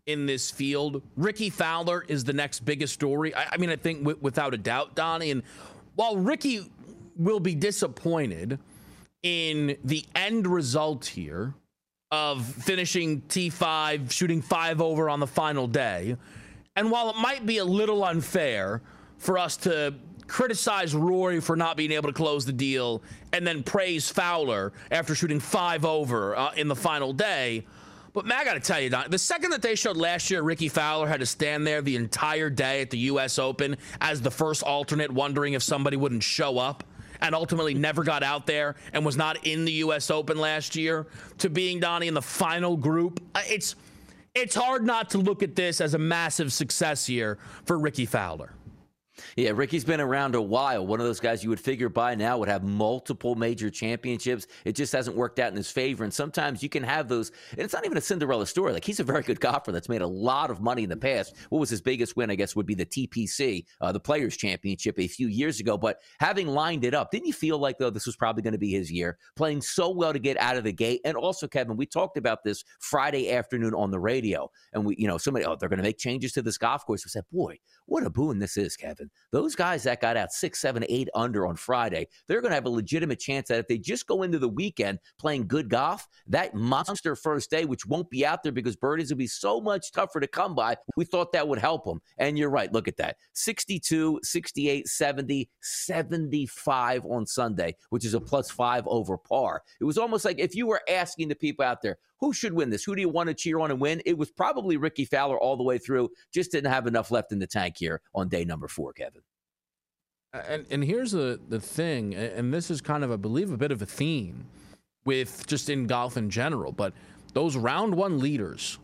in 0.08 0.24
this 0.24 0.50
field. 0.50 1.02
Rickie 1.16 1.50
Fowler 1.50 2.04
is 2.08 2.24
the 2.24 2.32
next 2.32 2.60
biggest 2.60 2.94
story. 2.94 3.34
I, 3.34 3.48
I 3.52 3.56
mean, 3.58 3.68
I 3.70 3.76
think 3.76 4.00
w- 4.00 4.18
without 4.22 4.54
a 4.54 4.56
doubt, 4.56 4.96
Donnie. 4.96 5.30
And 5.30 5.42
while 5.94 6.16
Rickie 6.16 6.66
will 7.14 7.40
be 7.40 7.54
disappointed 7.54 8.58
in 9.22 9.76
the 9.84 10.04
end 10.14 10.46
result 10.46 11.04
here 11.04 11.54
of 12.10 12.46
finishing 12.46 13.20
T5, 13.22 14.10
shooting 14.10 14.40
five 14.40 14.80
over 14.80 15.10
on 15.10 15.20
the 15.20 15.26
final 15.26 15.66
day, 15.66 16.16
and 16.78 16.92
while 16.92 17.10
it 17.10 17.16
might 17.16 17.44
be 17.44 17.58
a 17.58 17.64
little 17.64 18.04
unfair 18.04 18.80
for 19.16 19.36
us 19.36 19.56
to 19.56 19.92
criticize 20.28 20.94
Rory 20.94 21.40
for 21.40 21.56
not 21.56 21.76
being 21.76 21.90
able 21.90 22.08
to 22.08 22.12
close 22.12 22.46
the 22.46 22.52
deal 22.52 23.02
and 23.32 23.44
then 23.44 23.64
praise 23.64 24.08
Fowler 24.08 24.72
after 24.92 25.16
shooting 25.16 25.40
five 25.40 25.84
over 25.84 26.36
uh, 26.36 26.52
in 26.54 26.68
the 26.68 26.76
final 26.76 27.12
day. 27.12 27.66
But 28.12 28.26
man, 28.26 28.38
I 28.38 28.44
got 28.44 28.54
to 28.54 28.60
tell 28.60 28.80
you, 28.80 28.90
Don, 28.90 29.10
the 29.10 29.18
second 29.18 29.50
that 29.50 29.60
they 29.60 29.74
showed 29.74 29.96
last 29.96 30.30
year, 30.30 30.40
Rickie 30.40 30.68
Fowler 30.68 31.08
had 31.08 31.18
to 31.18 31.26
stand 31.26 31.66
there 31.66 31.82
the 31.82 31.96
entire 31.96 32.48
day 32.48 32.80
at 32.80 32.90
the 32.90 32.98
U.S. 32.98 33.40
Open 33.40 33.76
as 34.00 34.22
the 34.22 34.30
first 34.30 34.62
alternate, 34.62 35.10
wondering 35.10 35.54
if 35.54 35.64
somebody 35.64 35.96
wouldn't 35.96 36.22
show 36.22 36.58
up, 36.58 36.84
and 37.20 37.34
ultimately 37.34 37.74
never 37.74 38.04
got 38.04 38.22
out 38.22 38.46
there 38.46 38.76
and 38.92 39.04
was 39.04 39.16
not 39.16 39.44
in 39.44 39.64
the 39.64 39.72
U.S. 39.72 40.12
Open 40.12 40.38
last 40.38 40.76
year, 40.76 41.08
to 41.38 41.50
being 41.50 41.80
Donnie 41.80 42.06
in 42.06 42.14
the 42.14 42.22
final 42.22 42.76
group. 42.76 43.20
Uh, 43.34 43.42
it's 43.46 43.74
it's 44.38 44.54
hard 44.54 44.84
not 44.84 45.10
to 45.10 45.18
look 45.18 45.42
at 45.42 45.56
this 45.56 45.80
as 45.80 45.94
a 45.94 45.98
massive 45.98 46.52
success 46.52 47.06
here 47.06 47.38
for 47.64 47.78
Rickie 47.78 48.06
Fowler. 48.06 48.52
Yeah, 49.36 49.50
Rickie's 49.54 49.84
been 49.84 50.00
around 50.00 50.34
a 50.34 50.42
while. 50.42 50.86
One 50.86 51.00
of 51.00 51.06
those 51.06 51.20
guys 51.20 51.42
you 51.42 51.50
would 51.50 51.60
figure 51.60 51.88
by 51.88 52.14
now 52.14 52.38
would 52.38 52.48
have 52.48 52.62
multiple 52.62 53.34
major 53.34 53.70
championships. 53.70 54.46
It 54.64 54.72
just 54.72 54.92
hasn't 54.92 55.16
worked 55.16 55.38
out 55.38 55.50
in 55.50 55.56
his 55.56 55.70
favor. 55.70 56.04
And 56.04 56.12
sometimes 56.12 56.62
you 56.62 56.68
can 56.68 56.82
have 56.82 57.08
those, 57.08 57.32
and 57.52 57.60
it's 57.60 57.74
not 57.74 57.84
even 57.84 57.98
a 57.98 58.00
Cinderella 58.00 58.46
story. 58.46 58.72
Like 58.72 58.84
he's 58.84 59.00
a 59.00 59.04
very 59.04 59.22
good 59.22 59.40
golfer 59.40 59.72
that's 59.72 59.88
made 59.88 60.02
a 60.02 60.06
lot 60.06 60.50
of 60.50 60.60
money 60.60 60.82
in 60.82 60.90
the 60.90 60.96
past. 60.96 61.34
What 61.50 61.58
was 61.58 61.70
his 61.70 61.80
biggest 61.80 62.16
win? 62.16 62.30
I 62.30 62.34
guess 62.34 62.56
would 62.56 62.66
be 62.66 62.74
the 62.74 62.86
TPC, 62.86 63.64
uh, 63.80 63.92
the 63.92 64.00
Players 64.00 64.36
Championship, 64.36 64.98
a 64.98 65.08
few 65.08 65.28
years 65.28 65.60
ago. 65.60 65.76
But 65.76 66.00
having 66.20 66.46
lined 66.48 66.84
it 66.84 66.94
up, 66.94 67.10
didn't 67.10 67.26
you 67.26 67.32
feel 67.32 67.58
like 67.58 67.78
though 67.78 67.90
this 67.90 68.06
was 68.06 68.16
probably 68.16 68.42
going 68.42 68.52
to 68.52 68.58
be 68.58 68.72
his 68.72 68.90
year? 68.90 69.18
Playing 69.36 69.60
so 69.60 69.90
well 69.90 70.12
to 70.12 70.18
get 70.18 70.36
out 70.38 70.56
of 70.56 70.64
the 70.64 70.72
gate, 70.72 71.00
and 71.04 71.16
also 71.16 71.46
Kevin, 71.46 71.76
we 71.76 71.86
talked 71.86 72.16
about 72.16 72.44
this 72.44 72.64
Friday 72.80 73.30
afternoon 73.32 73.74
on 73.74 73.90
the 73.90 74.00
radio, 74.00 74.50
and 74.72 74.84
we, 74.84 74.96
you 74.98 75.06
know, 75.06 75.18
somebody, 75.18 75.44
oh, 75.44 75.56
they're 75.56 75.68
going 75.68 75.78
to 75.78 75.82
make 75.82 75.98
changes 75.98 76.32
to 76.32 76.42
this 76.42 76.58
golf 76.58 76.84
course. 76.84 77.04
We 77.04 77.10
said, 77.10 77.24
boy, 77.32 77.58
what 77.88 78.04
a 78.04 78.10
boon 78.10 78.38
this 78.38 78.56
is, 78.58 78.76
Kevin. 78.76 79.10
Those 79.32 79.54
guys 79.54 79.82
that 79.84 80.02
got 80.02 80.16
out 80.16 80.30
six, 80.30 80.60
seven, 80.60 80.84
eight 80.90 81.08
under 81.14 81.46
on 81.46 81.56
Friday, 81.56 82.06
they're 82.26 82.42
going 82.42 82.50
to 82.50 82.54
have 82.54 82.66
a 82.66 82.70
legitimate 82.70 83.18
chance 83.18 83.48
that 83.48 83.60
if 83.60 83.66
they 83.66 83.78
just 83.78 84.06
go 84.06 84.22
into 84.22 84.38
the 84.38 84.48
weekend 84.48 84.98
playing 85.18 85.48
good 85.48 85.70
golf, 85.70 86.06
that 86.26 86.54
monster 86.54 87.16
first 87.16 87.50
day, 87.50 87.64
which 87.64 87.86
won't 87.86 88.10
be 88.10 88.26
out 88.26 88.42
there 88.42 88.52
because 88.52 88.76
birdies 88.76 89.10
will 89.10 89.16
be 89.16 89.26
so 89.26 89.58
much 89.58 89.90
tougher 89.90 90.20
to 90.20 90.26
come 90.26 90.54
by, 90.54 90.76
we 90.96 91.06
thought 91.06 91.32
that 91.32 91.48
would 91.48 91.58
help 91.58 91.84
them. 91.84 92.00
And 92.18 92.38
you're 92.38 92.50
right. 92.50 92.72
Look 92.72 92.88
at 92.88 92.98
that 92.98 93.16
62, 93.32 94.20
68, 94.22 94.86
70, 94.86 95.48
75 95.62 97.06
on 97.06 97.26
Sunday, 97.26 97.74
which 97.88 98.04
is 98.04 98.12
a 98.12 98.20
plus 98.20 98.50
five 98.50 98.86
over 98.86 99.16
par. 99.16 99.62
It 99.80 99.84
was 99.84 99.96
almost 99.96 100.26
like 100.26 100.38
if 100.38 100.54
you 100.54 100.66
were 100.66 100.82
asking 100.90 101.28
the 101.28 101.34
people 101.34 101.64
out 101.64 101.80
there, 101.80 101.96
who 102.20 102.32
should 102.32 102.52
win 102.52 102.70
this? 102.70 102.84
Who 102.84 102.94
do 102.94 103.00
you 103.00 103.08
want 103.08 103.28
to 103.28 103.34
cheer 103.34 103.60
on 103.60 103.70
and 103.70 103.80
win? 103.80 104.02
It 104.04 104.18
was 104.18 104.30
probably 104.30 104.76
Rickie 104.76 105.04
Fowler 105.04 105.38
all 105.38 105.56
the 105.56 105.62
way 105.62 105.78
through. 105.78 106.10
Just 106.32 106.52
didn't 106.52 106.70
have 106.70 106.86
enough 106.86 107.10
left 107.10 107.32
in 107.32 107.38
the 107.38 107.46
tank 107.46 107.76
here 107.78 108.00
on 108.14 108.28
day 108.28 108.44
number 108.44 108.68
four, 108.68 108.92
Kevin. 108.92 109.22
And 110.32 110.66
and 110.70 110.84
here's 110.84 111.12
the 111.12 111.40
the 111.48 111.60
thing, 111.60 112.14
and 112.14 112.52
this 112.52 112.70
is 112.70 112.80
kind 112.80 113.02
of 113.02 113.10
I 113.10 113.16
believe 113.16 113.50
a 113.50 113.56
bit 113.56 113.72
of 113.72 113.80
a 113.80 113.86
theme 113.86 114.46
with 115.04 115.46
just 115.46 115.70
in 115.70 115.86
golf 115.86 116.18
in 116.18 116.28
general, 116.28 116.70
but 116.70 116.92
those 117.32 117.56
round 117.56 117.94
one 117.94 118.18
leaders, 118.18 118.78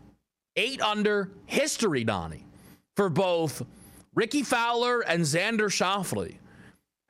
eight 0.57 0.81
under 0.81 1.31
history, 1.45 2.03
Donnie, 2.03 2.47
for 2.97 3.11
both 3.11 3.63
Rickie 4.15 4.43
Fowler 4.43 5.03
and 5.03 5.23
Xander 5.23 5.69
Schauffele. 5.69 6.39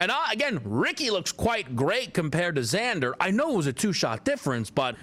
And 0.00 0.10
I, 0.10 0.32
again, 0.32 0.60
Rickie 0.64 1.10
looks 1.10 1.30
quite 1.30 1.76
great 1.76 2.12
compared 2.12 2.56
to 2.56 2.62
Xander. 2.62 3.12
I 3.20 3.30
know 3.30 3.52
it 3.52 3.56
was 3.56 3.66
a 3.68 3.72
two 3.72 3.92
shot 3.92 4.24
difference, 4.24 4.68
but 4.68 4.96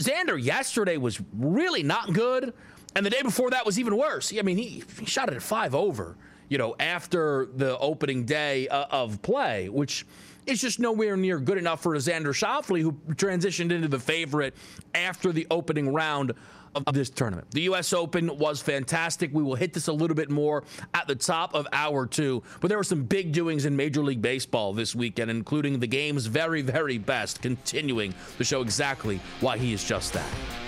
Xander 0.00 0.42
yesterday 0.42 0.96
was 0.96 1.20
really 1.36 1.82
not 1.82 2.12
good. 2.12 2.54
And 2.94 3.04
the 3.04 3.10
day 3.10 3.22
before 3.22 3.50
that 3.50 3.66
was 3.66 3.78
even 3.78 3.96
worse. 3.96 4.32
I 4.36 4.42
mean, 4.42 4.56
he, 4.56 4.82
he 4.98 5.06
shot 5.06 5.28
it 5.28 5.34
at 5.36 5.42
five 5.42 5.74
over, 5.74 6.16
you 6.48 6.58
know, 6.58 6.74
after 6.80 7.48
the 7.54 7.76
opening 7.78 8.24
day 8.24 8.68
uh, 8.68 8.86
of 8.90 9.20
play, 9.22 9.68
which 9.68 10.06
is 10.46 10.60
just 10.60 10.80
nowhere 10.80 11.16
near 11.16 11.38
good 11.38 11.58
enough 11.58 11.82
for 11.82 11.94
Xander 11.96 12.28
Schauffele, 12.28 12.80
who 12.80 12.92
transitioned 13.14 13.70
into 13.70 13.88
the 13.88 13.98
favorite 13.98 14.54
after 14.94 15.32
the 15.32 15.46
opening 15.50 15.92
round 15.92 16.32
of 16.74 16.94
this 16.94 17.10
tournament. 17.10 17.50
The 17.50 17.62
U.S. 17.62 17.92
Open 17.92 18.38
was 18.38 18.60
fantastic. 18.60 19.30
We 19.32 19.42
will 19.42 19.54
hit 19.54 19.72
this 19.72 19.88
a 19.88 19.92
little 19.92 20.16
bit 20.16 20.30
more 20.30 20.64
at 20.94 21.06
the 21.06 21.14
top 21.14 21.54
of 21.54 21.66
hour 21.72 22.06
two, 22.06 22.42
but 22.60 22.68
there 22.68 22.78
were 22.78 22.84
some 22.84 23.04
big 23.04 23.32
doings 23.32 23.64
in 23.64 23.76
Major 23.76 24.02
League 24.02 24.22
Baseball 24.22 24.72
this 24.72 24.94
weekend, 24.94 25.30
including 25.30 25.78
the 25.78 25.86
game's 25.86 26.26
very, 26.26 26.62
very 26.62 26.98
best, 26.98 27.42
continuing 27.42 28.14
to 28.36 28.44
show 28.44 28.62
exactly 28.62 29.20
why 29.40 29.58
he 29.58 29.72
is 29.72 29.84
just 29.84 30.12
that. 30.12 30.67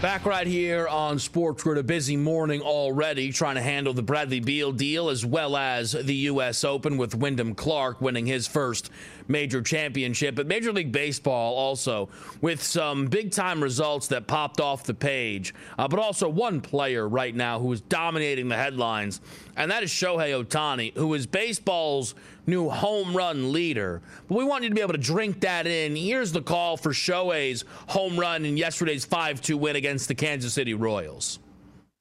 Back 0.00 0.24
right 0.24 0.46
here 0.46 0.88
on 0.88 1.18
Sports 1.18 1.62
Grid, 1.62 1.76
a 1.76 1.82
busy 1.82 2.16
morning 2.16 2.62
already 2.62 3.32
trying 3.32 3.56
to 3.56 3.60
handle 3.60 3.92
the 3.92 4.02
Bradley 4.02 4.40
Beal 4.40 4.72
deal 4.72 5.10
as 5.10 5.26
well 5.26 5.58
as 5.58 5.92
the 5.92 6.14
U.S. 6.14 6.64
Open 6.64 6.96
with 6.96 7.14
Wyndham 7.14 7.54
Clark 7.54 8.00
winning 8.00 8.24
his 8.24 8.46
first 8.46 8.90
major 9.28 9.60
championship. 9.60 10.36
But 10.36 10.46
Major 10.46 10.72
League 10.72 10.90
Baseball 10.90 11.54
also 11.54 12.08
with 12.40 12.62
some 12.62 13.08
big 13.08 13.30
time 13.30 13.62
results 13.62 14.06
that 14.08 14.26
popped 14.26 14.58
off 14.58 14.84
the 14.84 14.94
page, 14.94 15.54
uh, 15.78 15.86
but 15.86 16.00
also 16.00 16.30
one 16.30 16.62
player 16.62 17.06
right 17.06 17.34
now 17.34 17.58
who 17.60 17.70
is 17.70 17.82
dominating 17.82 18.48
the 18.48 18.56
headlines, 18.56 19.20
and 19.60 19.70
that 19.70 19.82
is 19.82 19.90
Shohei 19.90 20.42
Ohtani, 20.42 20.96
who 20.96 21.12
is 21.12 21.26
baseball's 21.26 22.14
new 22.46 22.70
home 22.70 23.14
run 23.14 23.52
leader. 23.52 24.00
But 24.26 24.38
we 24.38 24.44
want 24.44 24.62
you 24.62 24.70
to 24.70 24.74
be 24.74 24.80
able 24.80 24.94
to 24.94 24.98
drink 24.98 25.40
that 25.40 25.66
in. 25.66 25.94
Here's 25.94 26.32
the 26.32 26.40
call 26.40 26.78
for 26.78 26.92
Shohei's 26.92 27.66
home 27.88 28.18
run 28.18 28.46
in 28.46 28.56
yesterday's 28.56 29.04
5 29.04 29.42
2 29.42 29.58
win 29.58 29.76
against 29.76 30.08
the 30.08 30.14
Kansas 30.14 30.54
City 30.54 30.72
Royals. 30.72 31.40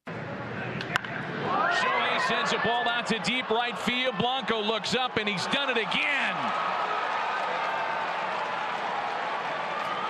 Shohei 0.08 2.22
sends 2.30 2.54
a 2.54 2.60
ball 2.60 2.88
out 2.88 3.06
to 3.08 3.20
deep 3.20 3.50
right 3.50 3.78
field. 3.78 4.18
Blanco 4.18 4.62
looks 4.62 4.96
up 4.96 5.18
and 5.18 5.28
he's 5.28 5.46
done 5.48 5.70
it 5.70 5.78
again. 5.78 6.69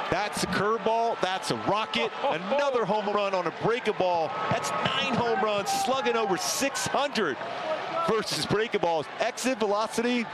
That's 0.10 0.44
a 0.44 0.48
curveball. 0.48 1.20
That's 1.22 1.52
a 1.52 1.56
rocket. 1.68 2.12
Another 2.30 2.86
home 2.86 3.14
run 3.14 3.34
on 3.34 3.48
a 3.48 3.54
breaking 3.64 3.96
ball. 3.98 4.32
That's 4.50 4.72
nine 4.72 5.14
home 5.14 5.42
runs, 5.42 5.70
slugging 5.86 6.16
over 6.16 6.38
600 6.38 7.38
versus 8.10 8.46
breaking 8.46 8.82
balls. 8.82 9.06
Exit 9.20 9.60
velocity 9.60 10.26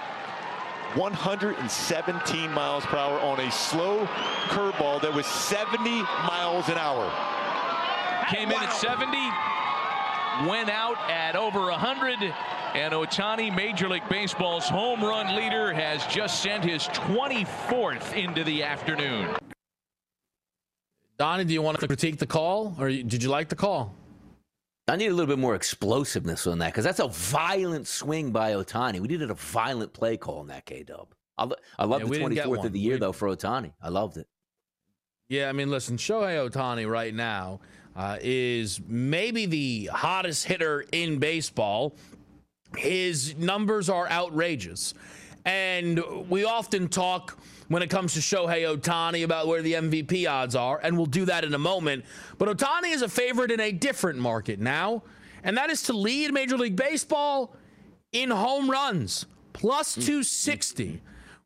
117 0.96 2.52
miles 2.52 2.86
per 2.86 2.98
hour 2.98 3.20
on 3.20 3.40
a 3.42 3.52
slow 3.52 4.06
curveball 4.48 5.02
that 5.02 5.14
was 5.14 5.26
70 5.26 5.90
miles 6.26 6.70
an 6.70 6.78
hour. 6.78 7.12
Came 8.30 8.50
in 8.50 8.58
at 8.58 8.72
70, 8.72 9.12
went 10.50 10.70
out 10.70 10.98
at 11.10 11.36
over 11.36 11.60
100, 11.70 12.34
and 12.76 12.94
Ohtani, 12.94 13.54
Major 13.54 13.90
League 13.90 14.08
Baseball's 14.10 14.70
home 14.70 15.04
run 15.04 15.36
leader, 15.36 15.74
has 15.74 16.06
just 16.08 16.42
sent 16.42 16.64
his 16.64 16.84
24th 16.88 18.14
into 18.14 18.44
the 18.46 18.64
afternoon. 18.64 19.36
Donnie, 21.18 21.46
do 21.46 21.54
you 21.54 21.62
want 21.62 21.80
to 21.80 21.88
critique 21.88 22.18
the 22.18 22.28
call, 22.28 22.76
or 22.78 22.90
did 22.90 23.24
you 23.24 23.30
like 23.30 23.48
the 23.48 23.56
call? 23.56 23.94
I 24.88 24.98
need 24.98 25.08
a 25.08 25.14
little 25.14 25.34
bit 25.34 25.40
more 25.40 25.56
explosiveness 25.56 26.46
on 26.46 26.60
that 26.60 26.68
because 26.68 26.84
that's 26.84 27.00
a 27.00 27.08
violent 27.08 27.88
swing 27.88 28.32
by 28.32 28.54
Ohtani. 28.54 29.00
We 29.00 29.08
needed 29.08 29.32
a 29.32 29.36
violent 29.36 29.94
play 29.94 30.18
call 30.18 30.42
in 30.42 30.48
that 30.48 30.66
K 30.66 30.84
Dub. 30.84 31.08
I, 31.38 31.50
I 31.80 31.86
love 31.86 32.02
yeah, 32.02 32.28
the 32.28 32.36
24th 32.36 32.66
of 32.66 32.74
the 32.74 32.80
year, 32.80 32.96
we, 32.96 33.00
though, 33.00 33.12
for 33.12 33.30
Ohtani. 33.30 33.74
I 33.82 33.90
loved 33.90 34.18
it. 34.18 34.28
Yeah, 35.28 35.50
I 35.50 35.54
mean, 35.54 35.72
listen, 35.72 35.98
Shohei 35.98 36.50
Ohtani 36.50 36.88
right 36.88 37.14
now 37.14 37.62
uh, 37.96 38.18
is 38.22 38.80
maybe 38.88 39.48
the 39.48 39.90
hottest 39.92 40.46
hitter 40.46 40.86
in 40.92 41.18
baseball. 41.18 41.96
His 42.78 43.36
numbers 43.38 43.90
are 43.90 44.08
outrageous. 44.08 44.94
And 45.46 46.30
we 46.30 46.46
often 46.46 46.88
talk 46.90 47.38
when 47.68 47.82
it 47.82 47.90
comes 47.90 48.14
to 48.14 48.20
Shohei 48.20 48.76
Ohtani 48.76 49.24
about 49.24 49.48
where 49.48 49.62
the 49.62 49.74
MVP 49.74 50.30
odds 50.30 50.56
are, 50.56 50.80
and 50.84 50.96
we'll 50.98 51.06
do 51.06 51.26
that 51.26 51.44
in 51.44 51.54
a 51.54 51.60
moment. 51.60 52.06
But 52.38 52.50
Ohtani 52.50 52.94
is 52.94 53.02
a 53.02 53.10
favorite 53.10 53.52
in 53.52 53.60
a 53.60 53.72
different 53.72 54.20
market 54.20 54.60
now, 54.60 55.04
and 55.44 55.58
that 55.58 55.70
is 55.70 55.84
to 55.84 55.94
lead 55.94 56.34
Major 56.34 56.58
League 56.58 56.76
Baseball 56.76 57.56
in 58.12 58.30
home 58.30 58.70
runs, 58.70 59.26
plus 59.54 59.96
mm. 59.96 60.06
260. 60.06 61.02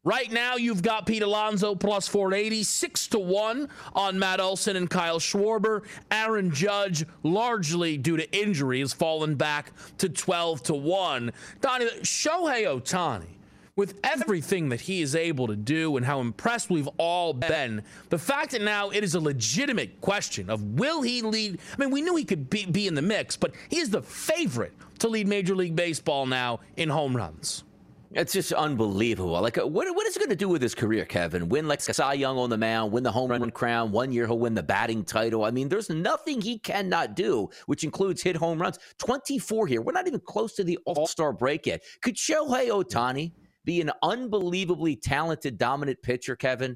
Right 0.06 0.32
now, 0.32 0.56
you've 0.56 0.82
got 0.82 1.06
Pete 1.06 1.24
Alonso 1.24 1.76
plus 1.76 2.08
480, 2.08 2.64
6 2.64 3.08
to 3.10 3.20
1 3.20 3.70
on 3.94 4.18
Matt 4.18 4.40
Olson 4.40 4.78
and 4.78 4.90
Kyle 4.90 5.20
Schwarber. 5.20 5.84
Aaron 6.10 6.52
Judge, 6.52 7.06
largely 7.22 7.98
due 7.98 8.16
to 8.16 8.32
injury, 8.32 8.80
has 8.80 8.94
fallen 8.94 9.36
back 9.36 9.74
to 9.98 10.08
12 10.08 10.64
to 10.64 10.74
1. 10.74 11.34
Donnie, 11.60 11.86
Shohei 12.02 12.64
Ohtani 12.64 13.39
with 13.80 13.98
everything 14.04 14.68
that 14.70 14.82
he 14.82 15.02
is 15.02 15.16
able 15.16 15.48
to 15.48 15.56
do 15.56 15.96
and 15.96 16.06
how 16.06 16.20
impressed 16.20 16.70
we've 16.70 16.90
all 16.98 17.34
been, 17.34 17.82
the 18.10 18.18
fact 18.18 18.52
that 18.52 18.62
now 18.62 18.90
it 18.90 19.06
is 19.06 19.16
a 19.16 19.20
legitimate 19.20 20.02
question 20.02 20.50
of 20.50 20.62
will 20.78 21.02
he 21.02 21.22
lead? 21.22 21.58
I 21.74 21.82
mean, 21.82 21.90
we 21.90 22.02
knew 22.02 22.18
he 22.18 22.26
could 22.26 22.50
be, 22.50 22.66
be 22.66 22.88
in 22.88 22.94
the 22.94 23.02
mix, 23.02 23.38
but 23.38 23.54
he 23.70 23.80
is 23.80 23.90
the 23.90 24.02
favorite 24.02 24.74
to 25.00 25.08
lead 25.08 25.28
Major 25.28 25.56
League 25.56 25.78
Baseball 25.78 26.26
now 26.26 26.60
in 26.76 26.90
home 26.90 27.16
runs. 27.16 27.64
It's 28.12 28.34
just 28.34 28.52
unbelievable. 28.52 29.40
Like, 29.40 29.58
uh, 29.58 29.66
what, 29.66 29.88
what 29.96 30.08
is 30.08 30.18
it 30.18 30.20
going 30.20 30.30
to 30.30 30.36
do 30.36 30.50
with 30.50 30.62
his 30.62 30.76
career, 30.76 31.06
Kevin? 31.06 31.48
Win 31.48 31.70
like 31.70 31.80
Cy 31.80 32.14
Young 32.14 32.38
on 32.38 32.50
the 32.50 32.58
mound, 32.58 32.92
win 32.92 33.04
the 33.04 33.12
home 33.12 33.32
run 33.32 33.50
crown. 33.52 33.94
One 33.94 34.12
year 34.12 34.26
he'll 34.26 34.40
win 34.40 34.56
the 34.56 34.64
batting 34.64 35.06
title. 35.06 35.46
I 35.46 35.52
mean, 35.52 35.70
there's 35.70 35.90
nothing 35.90 36.42
he 36.42 36.58
cannot 36.58 37.16
do, 37.16 37.50
which 37.68 37.86
includes 37.86 38.22
hit 38.22 38.36
home 38.36 38.62
runs. 38.62 38.78
24 38.98 39.68
here. 39.68 39.82
We're 39.82 39.94
not 39.94 40.08
even 40.08 40.20
close 40.20 40.54
to 40.56 40.66
the 40.66 40.80
All 40.86 41.08
Star 41.08 41.32
break 41.32 41.66
yet. 41.68 41.82
Could 42.02 42.16
Shohei 42.16 42.70
Ohtani 42.70 43.32
be 43.70 43.82
an 43.82 43.92
unbelievably 44.02 44.96
talented, 44.96 45.60
dominant 45.60 46.02
pitcher, 46.02 46.36
Kevin, 46.36 46.76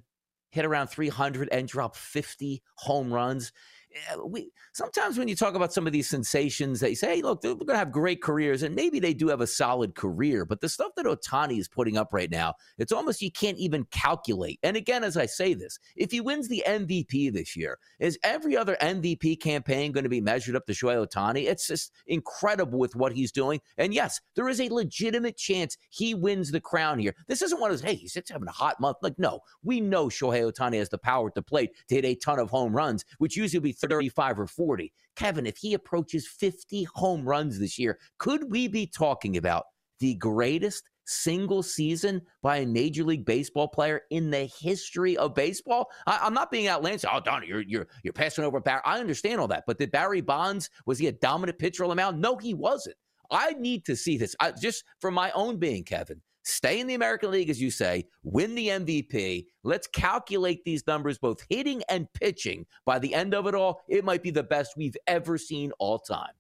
hit 0.52 0.64
around 0.64 0.90
300 0.90 1.50
and 1.52 1.68
drop 1.68 1.96
50 1.96 2.62
home 2.76 3.12
runs. 3.12 3.52
Eh, 3.94 4.16
we 4.26 4.52
sometimes 4.74 5.18
when 5.18 5.28
you 5.28 5.36
talk 5.36 5.56
about 5.56 5.74
some 5.74 5.86
of 5.86 5.94
these 5.94 6.10
sensations, 6.10 6.80
they 6.80 6.96
say, 6.96 7.16
hey, 7.16 7.22
look, 7.22 7.42
they're 7.42 7.54
going 7.54 7.68
to 7.68 7.78
have 7.78 7.92
great 7.92 8.22
careers, 8.22 8.64
and 8.64 8.76
maybe 8.76 9.00
they 9.00 9.14
do 9.14 9.28
have 9.28 9.42
a 9.42 9.48
solid 9.48 9.96
career. 9.96 10.46
But 10.46 10.62
the 10.62 10.70
stuff 10.70 10.94
that 10.96 11.06
Ohtani 11.06 11.60
is 11.60 11.68
putting 11.68 11.98
up 11.98 12.10
right 12.12 12.32
now, 12.32 12.56
it's 12.78 12.92
almost 12.92 13.22
you 13.22 13.32
can't 13.32 13.58
even 13.58 13.86
calculate. 13.92 14.60
And 14.64 14.76
again, 14.76 15.04
as 15.04 15.18
I 15.18 15.26
say 15.26 15.54
this, 15.54 15.78
if 15.96 16.12
he 16.12 16.22
wins 16.22 16.48
the 16.48 16.64
MVP 16.68 17.32
this 17.34 17.56
year, 17.56 17.78
is 18.00 18.18
every 18.24 18.58
other 18.58 18.78
MVP 18.82 19.40
campaign 19.40 19.92
going 19.92 20.04
to 20.04 20.10
be 20.10 20.22
measured 20.22 20.56
up 20.56 20.66
to 20.66 20.74
Shohei 20.74 21.06
Ohtani? 21.06 21.48
It's 21.48 21.68
just 21.68 21.92
incredible 22.08 22.80
with 22.80 22.96
what 22.96 23.14
he's 23.14 23.32
doing. 23.32 23.60
And 23.78 23.94
yes, 23.94 24.20
there 24.36 24.50
is 24.50 24.60
a 24.60 24.70
legitimate 24.70 25.38
chance 25.38 25.78
he 25.90 26.16
wins 26.16 26.52
the 26.52 26.62
crown 26.62 27.00
here. 27.00 27.16
This 27.28 27.42
isn't 27.42 27.60
one 27.60 27.70
of 27.70 27.78
those, 27.78 27.88
hey, 27.90 27.96
he's 27.96 28.18
having 28.30 28.48
a 28.48 28.52
hot 28.52 28.80
month. 28.80 28.98
Like, 29.02 29.20
no, 29.20 29.42
we 29.62 29.82
know 29.82 30.08
Shohei 30.08 30.52
Ohtani 30.52 30.78
has 30.78 30.90
the 30.90 30.98
power 30.98 31.30
to 31.32 31.42
plate 31.42 31.72
to 31.90 31.96
hit 31.96 32.06
a 32.06 32.16
ton 32.16 32.40
of 32.40 32.50
home 32.50 32.76
runs, 32.76 33.06
which 33.20 33.38
usually 33.38 33.60
be 33.60 33.72
35 33.88 34.40
or 34.40 34.48
40. 34.48 34.94
Kevin, 35.16 35.46
if 35.46 35.58
he 35.58 35.74
approaches 35.74 36.28
50 36.28 36.88
home 36.96 37.28
runs 37.28 37.60
this 37.60 37.78
year, 37.78 38.00
could 38.18 38.52
we 38.52 38.68
be 38.68 38.88
talking 38.88 39.38
about 39.38 39.66
the 40.00 40.16
greatest 40.16 40.84
single 41.06 41.62
season 41.62 42.22
by 42.42 42.58
a 42.58 42.66
Major 42.66 43.04
League 43.04 43.26
Baseball 43.26 43.68
player 43.68 44.02
in 44.10 44.30
the 44.30 44.46
history 44.60 45.18
of 45.18 45.36
baseball? 45.36 45.90
I, 46.08 46.26
am 46.26 46.34
not 46.34 46.52
being 46.52 46.68
outlandish. 46.68 47.06
Oh, 47.12 47.20
Donnie, 47.20 47.48
you're 47.48 47.62
you're 47.62 47.88
you're 48.04 48.14
passing 48.14 48.44
over 48.44 48.60
Barry. 48.60 48.82
I 48.86 49.00
understand 49.00 49.40
all 49.40 49.48
that, 49.50 49.66
but 49.68 49.78
did 49.78 49.92
Barry 49.92 50.22
Bonds 50.22 50.70
was 50.86 51.00
he 51.00 51.08
a 51.08 51.12
dominant 51.12 51.60
pitcher 51.60 51.84
on 51.84 51.90
the 51.90 51.96
mound? 51.96 52.22
No, 52.22 52.38
he 52.38 52.54
wasn't. 52.54 52.96
I 53.32 53.54
need 53.54 53.86
to 53.86 53.96
see 53.96 54.18
this 54.18 54.36
I, 54.40 54.52
just 54.52 54.84
for 55.00 55.12
my 55.12 55.32
own 55.32 55.58
being, 55.58 55.84
Kevin 55.84 56.22
stay 56.44 56.80
in 56.80 56.88
the 56.88 56.94
American 56.94 57.32
League, 57.32 57.50
as 57.50 57.62
you 57.62 57.72
say, 57.72 58.06
win 58.24 58.56
the 58.56 58.68
MVP. 58.68 59.46
Let's 59.64 59.88
calculate 59.88 60.64
these 60.64 60.86
numbers, 60.88 61.18
both 61.18 61.44
hitting 61.50 61.82
and 61.90 62.08
pitching. 62.14 62.66
By 62.86 63.00
the 63.00 63.14
end 63.14 63.34
of 63.34 63.48
it 63.48 63.56
all, 63.56 63.82
it 63.88 64.04
might 64.04 64.24
be 64.24 64.32
the 64.32 64.44
best 64.44 64.74
we've 64.78 64.98
ever 65.08 65.38
seen 65.38 65.72
all 65.80 66.00
time. 66.00 66.34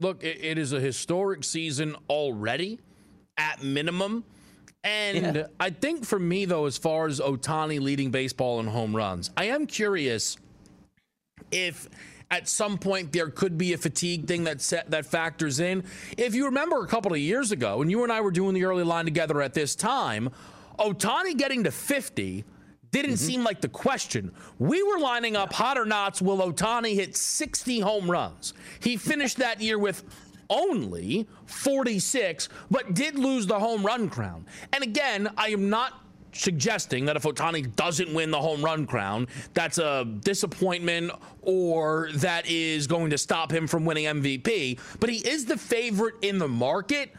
Look, 0.00 0.22
it 0.22 0.58
is 0.58 0.72
a 0.72 0.80
historic 0.80 1.42
season 1.42 1.96
already, 2.10 2.80
at 3.38 3.62
minimum. 3.62 4.24
And 4.84 5.36
yeah. 5.36 5.46
I 5.58 5.70
think 5.70 6.04
for 6.04 6.18
me, 6.18 6.44
though, 6.44 6.66
as 6.66 6.78
far 6.78 7.06
as 7.06 7.18
Ohtani 7.18 7.80
leading 7.80 8.10
baseball 8.10 8.60
in 8.60 8.66
home 8.66 8.94
runs, 8.94 9.30
I 9.36 9.46
am 9.46 9.66
curious 9.66 10.36
if 11.50 11.88
at 12.30 12.48
some 12.48 12.78
point 12.78 13.12
there 13.12 13.28
could 13.28 13.56
be 13.56 13.72
a 13.72 13.78
fatigue 13.78 14.26
thing 14.26 14.44
that 14.44 14.60
set, 14.60 14.90
that 14.90 15.06
factors 15.06 15.60
in. 15.60 15.84
If 16.16 16.34
you 16.34 16.46
remember 16.46 16.82
a 16.82 16.86
couple 16.86 17.12
of 17.12 17.18
years 17.18 17.52
ago, 17.52 17.82
and 17.82 17.90
you 17.90 18.02
and 18.02 18.12
I 18.12 18.20
were 18.20 18.30
doing 18.30 18.54
the 18.54 18.64
early 18.64 18.84
line 18.84 19.04
together 19.04 19.40
at 19.42 19.54
this 19.54 19.74
time, 19.74 20.30
Ohtani 20.78 21.36
getting 21.36 21.64
to 21.64 21.70
50 21.70 22.44
didn't 22.90 23.12
mm-hmm. 23.12 23.16
seem 23.16 23.44
like 23.44 23.60
the 23.60 23.68
question. 23.68 24.32
We 24.58 24.82
were 24.82 24.98
lining 24.98 25.36
up 25.36 25.52
hot 25.52 25.76
or 25.76 25.84
nots. 25.84 26.22
Will 26.22 26.38
Ohtani 26.38 26.94
hit 26.94 27.16
60 27.16 27.80
home 27.80 28.10
runs? 28.10 28.54
He 28.80 28.96
finished 28.96 29.38
that 29.38 29.60
year 29.60 29.78
with 29.78 30.02
only 30.48 31.26
46, 31.46 32.48
but 32.70 32.94
did 32.94 33.18
lose 33.18 33.46
the 33.46 33.58
home 33.58 33.84
run 33.84 34.08
crown. 34.08 34.46
And 34.72 34.82
again, 34.82 35.28
I 35.36 35.48
am 35.48 35.68
not 35.68 36.05
suggesting 36.38 37.04
that 37.06 37.16
if 37.16 37.22
Ohtani 37.22 37.74
doesn't 37.76 38.12
win 38.12 38.30
the 38.30 38.40
home 38.40 38.64
run 38.64 38.86
crown, 38.86 39.28
that's 39.54 39.78
a 39.78 40.04
disappointment 40.04 41.12
or 41.42 42.10
that 42.14 42.46
is 42.46 42.86
going 42.86 43.10
to 43.10 43.18
stop 43.18 43.52
him 43.52 43.66
from 43.66 43.84
winning 43.84 44.04
MVP. 44.04 44.78
But 45.00 45.10
he 45.10 45.16
is 45.16 45.44
the 45.44 45.56
favorite 45.56 46.14
in 46.22 46.38
the 46.38 46.48
market. 46.48 47.12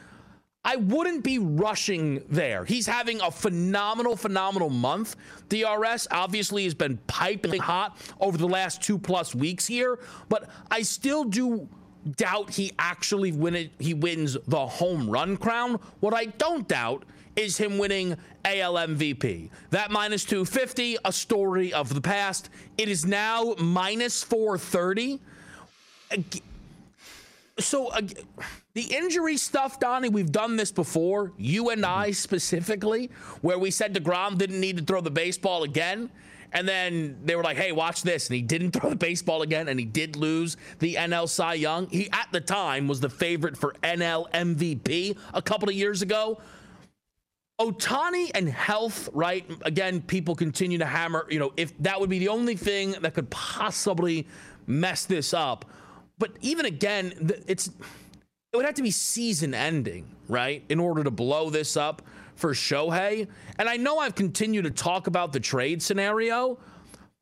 I 0.64 0.76
wouldn't 0.76 1.24
be 1.24 1.40
rushing 1.40 2.24
there. 2.30 2.66
He's 2.66 2.86
having 2.86 3.22
a 3.22 3.32
phenomenal, 3.32 4.18
phenomenal 4.18 4.70
month. 4.70 5.16
DRS 5.48 6.08
obviously 6.12 6.66
has 6.66 6.74
been 6.74 6.98
piping 7.08 7.62
hot 7.62 7.98
over 8.20 8.38
the 8.38 8.48
last 8.48 8.82
two 8.82 9.00
plus 9.00 9.34
weeks 9.34 9.66
here, 9.66 10.00
but 10.28 10.50
I 10.70 10.82
still 10.82 11.24
do 11.24 11.70
doubt 12.16 12.50
he 12.50 12.74
actually 12.80 13.32
win 13.32 13.56
it, 13.56 13.72
he 13.80 13.94
wins 13.94 14.38
the 14.48 14.68
home 14.68 15.10
run 15.10 15.38
crown. 15.38 15.80
What 16.00 16.14
I 16.14 16.26
don't 16.26 16.68
doubt 16.68 17.04
is 17.38 17.56
him 17.56 17.78
winning 17.78 18.18
AL 18.44 18.74
MVP. 18.74 19.50
That 19.70 19.92
minus 19.92 20.26
250, 20.26 20.98
a 21.06 21.14
story 21.14 21.72
of 21.72 21.94
the 21.94 22.02
past. 22.02 22.50
It 22.78 22.90
is 22.90 23.06
now 23.06 23.54
minus 23.60 24.24
430. 24.24 25.20
So, 27.60 27.88
uh, 27.88 28.02
the 28.74 28.84
injury 28.84 29.38
stuff, 29.38 29.80
Donnie, 29.80 30.10
we've 30.10 30.32
done 30.32 30.56
this 30.58 30.72
before, 30.72 31.32
you 31.38 31.70
and 31.70 31.86
I 31.86 32.12
specifically, 32.12 33.10
where 33.42 33.58
we 33.58 33.72
said 33.72 33.96
DeGrom 33.96 34.38
didn't 34.38 34.60
need 34.60 34.78
to 34.78 34.84
throw 34.84 35.02
the 35.02 35.12
baseball 35.12 35.64
again. 35.64 36.12
And 36.54 36.68
then 36.68 37.20
they 37.26 37.36
were 37.36 37.44
like, 37.44 37.58
hey, 37.58 37.72
watch 37.72 38.04
this. 38.04 38.28
And 38.28 38.36
he 38.36 38.42
didn't 38.42 38.72
throw 38.80 38.90
the 38.90 38.96
baseball 38.96 39.42
again, 39.42 39.68
and 39.68 39.80
he 39.80 39.86
did 39.86 40.16
lose 40.16 40.58
the 40.80 40.96
NL 40.96 41.28
Cy 41.28 41.56
Young. 41.56 41.88
He, 41.90 42.10
at 42.12 42.28
the 42.32 42.42
time, 42.42 42.88
was 42.88 43.00
the 43.00 43.10
favorite 43.10 43.58
for 43.58 43.74
NL 43.84 44.32
MVP 44.32 45.18
a 45.34 45.42
couple 45.42 45.70
of 45.70 45.76
years 45.76 46.02
ago. 46.02 46.40
Ohtani 47.60 48.30
and 48.36 48.48
health, 48.48 49.10
right? 49.14 49.46
Again, 49.64 50.02
people 50.02 50.36
continue 50.36 50.78
to 50.78 50.86
hammer, 50.86 51.26
you 51.30 51.40
know, 51.40 51.54
if 51.58 51.76
that 51.80 52.00
would 52.00 52.10
be 52.10 52.20
the 52.20 52.28
only 52.28 52.56
thing 52.56 52.92
that 53.02 53.16
could 53.16 53.30
possibly 53.32 54.28
mess 54.68 55.06
this 55.06 55.34
up. 55.34 55.66
But 56.20 56.32
even 56.42 56.66
again, 56.66 57.32
it's 57.48 57.68
it 58.54 58.58
would 58.58 58.66
have 58.66 58.76
to 58.76 58.84
be 58.84 58.92
season 58.92 59.54
ending, 59.54 60.06
right? 60.28 60.64
In 60.70 60.80
order 60.80 61.04
to 61.04 61.12
blow 61.12 61.50
this 61.50 61.76
up 61.76 62.02
for 62.36 62.54
Shohei. 62.54 63.28
And 63.60 63.68
I 63.68 63.78
know 63.78 63.98
I've 63.98 64.16
continued 64.16 64.64
to 64.64 64.72
talk 64.72 65.08
about 65.08 65.34
the 65.34 65.40
trade 65.40 65.82
scenario, 65.82 66.58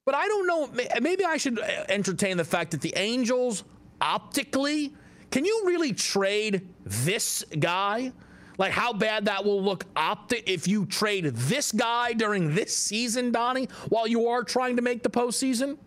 but 0.05 0.15
I 0.15 0.27
don't 0.27 0.47
know. 0.47 0.69
Maybe 1.01 1.25
I 1.25 1.37
should 1.37 1.59
entertain 1.89 2.37
the 2.37 2.43
fact 2.43 2.71
that 2.71 2.81
the 2.81 2.93
Angels 2.95 3.63
optically, 4.01 4.93
can 5.31 5.45
you 5.45 5.63
really 5.65 5.93
trade 5.93 6.67
this 6.83 7.43
guy? 7.59 8.11
Like 8.57 8.71
how 8.71 8.93
bad 8.93 9.25
that 9.25 9.43
will 9.43 9.61
look 9.61 9.85
optic 9.95 10.49
if 10.49 10.67
you 10.67 10.85
trade 10.85 11.25
this 11.25 11.71
guy 11.71 12.13
during 12.13 12.55
this 12.55 12.75
season, 12.75 13.31
Donnie, 13.31 13.67
while 13.89 14.07
you 14.07 14.27
are 14.27 14.43
trying 14.43 14.75
to 14.75 14.81
make 14.81 15.03
the 15.03 15.09
postseason? 15.09 15.77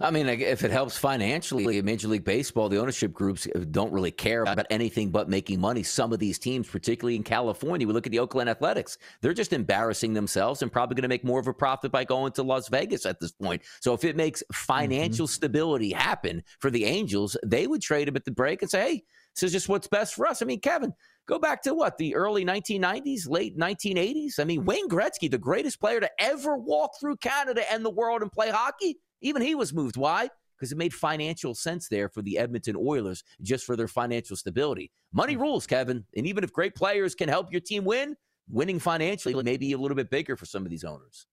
I 0.00 0.10
mean, 0.10 0.28
if 0.28 0.64
it 0.64 0.70
helps 0.70 0.96
financially, 0.96 1.80
Major 1.82 2.08
League 2.08 2.24
Baseball, 2.24 2.68
the 2.68 2.78
ownership 2.78 3.12
groups 3.12 3.46
don't 3.70 3.92
really 3.92 4.10
care 4.10 4.42
about 4.42 4.66
anything 4.70 5.10
but 5.10 5.28
making 5.28 5.60
money. 5.60 5.82
Some 5.82 6.12
of 6.12 6.18
these 6.18 6.38
teams, 6.38 6.68
particularly 6.68 7.16
in 7.16 7.22
California, 7.22 7.86
we 7.86 7.92
look 7.92 8.06
at 8.06 8.12
the 8.12 8.18
Oakland 8.18 8.48
Athletics, 8.48 8.98
they're 9.20 9.34
just 9.34 9.52
embarrassing 9.52 10.14
themselves 10.14 10.62
and 10.62 10.72
probably 10.72 10.94
going 10.94 11.02
to 11.02 11.08
make 11.08 11.24
more 11.24 11.38
of 11.38 11.48
a 11.48 11.54
profit 11.54 11.92
by 11.92 12.04
going 12.04 12.32
to 12.32 12.42
Las 12.42 12.68
Vegas 12.68 13.06
at 13.06 13.20
this 13.20 13.32
point. 13.32 13.62
So 13.80 13.92
if 13.92 14.04
it 14.04 14.16
makes 14.16 14.42
financial 14.52 15.26
mm-hmm. 15.26 15.32
stability 15.32 15.92
happen 15.92 16.42
for 16.60 16.70
the 16.70 16.84
Angels, 16.84 17.36
they 17.44 17.66
would 17.66 17.82
trade 17.82 18.08
him 18.08 18.16
at 18.16 18.24
the 18.24 18.30
break 18.30 18.62
and 18.62 18.70
say, 18.70 18.80
hey, 18.80 19.04
this 19.34 19.42
is 19.42 19.52
just 19.52 19.68
what's 19.68 19.88
best 19.88 20.14
for 20.14 20.26
us. 20.26 20.42
I 20.42 20.44
mean, 20.44 20.60
Kevin, 20.60 20.94
go 21.26 21.38
back 21.38 21.62
to 21.62 21.74
what, 21.74 21.98
the 21.98 22.14
early 22.14 22.44
1990s, 22.44 23.28
late 23.28 23.58
1980s? 23.58 24.38
I 24.38 24.44
mean, 24.44 24.60
hmm. 24.60 24.66
Wayne 24.66 24.88
Gretzky, 24.88 25.30
the 25.30 25.38
greatest 25.38 25.80
player 25.80 26.00
to 26.00 26.10
ever 26.18 26.56
walk 26.56 26.92
through 27.00 27.16
Canada 27.16 27.62
and 27.72 27.84
the 27.84 27.90
world 27.90 28.22
and 28.22 28.30
play 28.30 28.50
hockey, 28.50 28.98
even 29.20 29.42
he 29.42 29.54
was 29.54 29.72
moved. 29.72 29.96
Why? 29.96 30.28
Because 30.58 30.72
it 30.72 30.78
made 30.78 30.94
financial 30.94 31.54
sense 31.54 31.88
there 31.88 32.08
for 32.08 32.22
the 32.22 32.38
Edmonton 32.38 32.76
Oilers 32.76 33.24
just 33.42 33.64
for 33.64 33.76
their 33.76 33.88
financial 33.88 34.36
stability. 34.36 34.90
Money 35.12 35.34
hmm. 35.34 35.42
rules, 35.42 35.66
Kevin. 35.66 36.04
And 36.16 36.26
even 36.26 36.44
if 36.44 36.52
great 36.52 36.74
players 36.74 37.14
can 37.14 37.28
help 37.28 37.50
your 37.50 37.60
team 37.60 37.84
win, 37.84 38.16
winning 38.48 38.78
financially 38.78 39.34
may 39.42 39.56
be 39.56 39.72
a 39.72 39.78
little 39.78 39.96
bit 39.96 40.10
bigger 40.10 40.36
for 40.36 40.46
some 40.46 40.64
of 40.64 40.70
these 40.70 40.84
owners. 40.84 41.26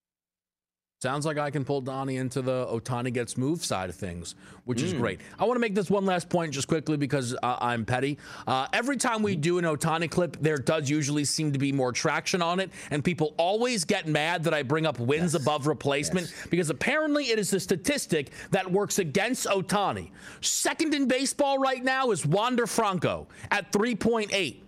Sounds 1.02 1.26
like 1.26 1.36
I 1.36 1.50
can 1.50 1.64
pull 1.64 1.80
Donnie 1.80 2.18
into 2.18 2.42
the 2.42 2.64
Ohtani 2.66 3.12
gets 3.12 3.36
moved 3.36 3.64
side 3.64 3.88
of 3.90 3.96
things, 3.96 4.36
which 4.66 4.78
mm. 4.78 4.84
is 4.84 4.92
great. 4.92 5.20
I 5.36 5.44
want 5.44 5.56
to 5.56 5.60
make 5.60 5.74
this 5.74 5.90
one 5.90 6.06
last 6.06 6.28
point 6.28 6.52
just 6.52 6.68
quickly 6.68 6.96
because 6.96 7.34
uh, 7.42 7.56
I'm 7.60 7.84
petty. 7.84 8.18
Uh, 8.46 8.68
every 8.72 8.96
time 8.96 9.20
we 9.20 9.34
do 9.34 9.58
an 9.58 9.64
Ohtani 9.64 10.08
clip, 10.08 10.36
there 10.40 10.58
does 10.58 10.88
usually 10.88 11.24
seem 11.24 11.52
to 11.54 11.58
be 11.58 11.72
more 11.72 11.90
traction 11.90 12.40
on 12.40 12.60
it, 12.60 12.70
and 12.92 13.02
people 13.02 13.34
always 13.36 13.84
get 13.84 14.06
mad 14.06 14.44
that 14.44 14.54
I 14.54 14.62
bring 14.62 14.86
up 14.86 15.00
wins 15.00 15.32
yes. 15.32 15.42
above 15.42 15.66
replacement 15.66 16.28
yes. 16.28 16.46
because 16.48 16.70
apparently 16.70 17.30
it 17.30 17.38
is 17.40 17.50
the 17.50 17.58
statistic 17.58 18.30
that 18.52 18.70
works 18.70 19.00
against 19.00 19.46
Ohtani. 19.46 20.12
Second 20.40 20.94
in 20.94 21.08
baseball 21.08 21.58
right 21.58 21.82
now 21.82 22.12
is 22.12 22.24
Wander 22.24 22.68
Franco 22.68 23.26
at 23.50 23.72
3.8. 23.72 24.60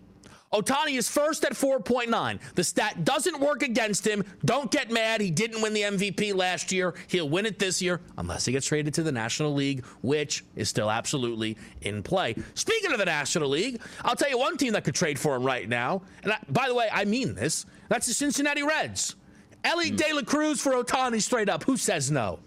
Ohtani 0.55 0.97
is 0.97 1.09
first 1.09 1.45
at 1.45 1.53
4.9. 1.53 2.39
The 2.55 2.63
stat 2.63 3.05
doesn't 3.05 3.41
work 3.41 3.65
against 3.65 4.07
him. 4.07 4.23
Don't 4.45 4.71
get 4.71 4.89
mad. 4.89 5.21
He 5.21 5.33
didn't 5.33 5.61
win 5.61 5.75
the 5.75 5.83
MVP 5.83 6.33
last 6.33 6.71
year. 6.71 6.95
He'll 7.09 7.29
win 7.29 7.45
it 7.45 7.59
this 7.59 7.83
year 7.83 8.01
unless 8.19 8.45
he 8.45 8.53
gets 8.53 8.67
traded 8.67 8.95
to 8.95 9.03
the 9.03 9.11
National 9.11 9.53
League, 9.53 9.85
which 10.03 10.45
is 10.55 10.69
still 10.69 10.93
absolutely 10.93 11.57
in 11.81 12.05
play. 12.05 12.37
Speaking 12.55 12.93
of 12.93 12.99
the 12.99 13.05
National 13.05 13.49
League, 13.49 13.81
I'll 14.05 14.15
tell 14.15 14.31
you 14.31 14.39
one 14.39 14.57
team 14.57 14.75
that 14.75 14.85
could 14.85 14.95
trade 14.95 15.19
for 15.19 15.35
him 15.35 15.43
right 15.43 15.69
now. 15.69 16.03
And 16.23 16.33
I, 16.33 16.39
by 16.49 16.69
the 16.69 16.75
way, 16.75 16.89
I 16.93 17.05
mean 17.05 17.35
this. 17.35 17.67
That's 17.89 18.07
the 18.07 18.15
Cincinnati 18.15 18.63
Reds. 18.63 19.17
Elly 19.65 19.91
mm. 19.91 19.97
De 19.97 20.13
La 20.13 20.23
Cruz 20.23 20.61
for 20.61 20.73
Ohtani 20.73 21.21
straight 21.21 21.49
up. 21.49 21.65
Who 21.65 21.77
says 21.77 22.13
no? 22.13 22.39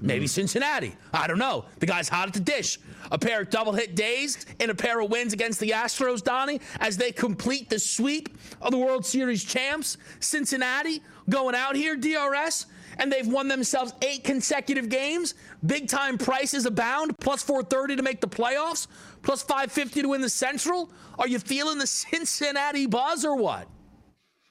maybe 0.00 0.26
Cincinnati. 0.26 0.96
I 1.12 1.26
don't 1.26 1.38
know. 1.38 1.66
The 1.78 1.86
guy's 1.86 2.08
hot 2.08 2.28
at 2.28 2.34
the 2.34 2.40
dish. 2.40 2.78
A 3.10 3.18
pair 3.18 3.42
of 3.42 3.50
double 3.50 3.72
hit 3.72 3.94
days 3.94 4.44
and 4.58 4.70
a 4.70 4.74
pair 4.74 5.00
of 5.00 5.10
wins 5.10 5.32
against 5.32 5.60
the 5.60 5.70
Astros, 5.70 6.22
Donnie, 6.22 6.60
as 6.80 6.96
they 6.96 7.12
complete 7.12 7.68
the 7.68 7.78
sweep 7.78 8.36
of 8.60 8.70
the 8.70 8.78
World 8.78 9.04
Series 9.04 9.44
champs. 9.44 9.96
Cincinnati 10.20 11.02
going 11.28 11.54
out 11.54 11.76
here, 11.76 11.96
DRS, 11.96 12.66
and 12.98 13.10
they've 13.10 13.26
won 13.26 13.48
themselves 13.48 13.92
eight 14.02 14.24
consecutive 14.24 14.88
games. 14.88 15.34
Big 15.64 15.88
time 15.88 16.18
prices 16.18 16.66
abound, 16.66 17.18
plus 17.18 17.42
430 17.42 17.96
to 17.96 18.02
make 18.02 18.20
the 18.20 18.28
playoffs, 18.28 18.86
plus 19.22 19.42
550 19.42 20.02
to 20.02 20.08
win 20.08 20.20
the 20.20 20.28
Central. 20.28 20.90
Are 21.18 21.28
you 21.28 21.38
feeling 21.38 21.78
the 21.78 21.86
Cincinnati 21.86 22.86
buzz 22.86 23.24
or 23.24 23.36
what? 23.36 23.66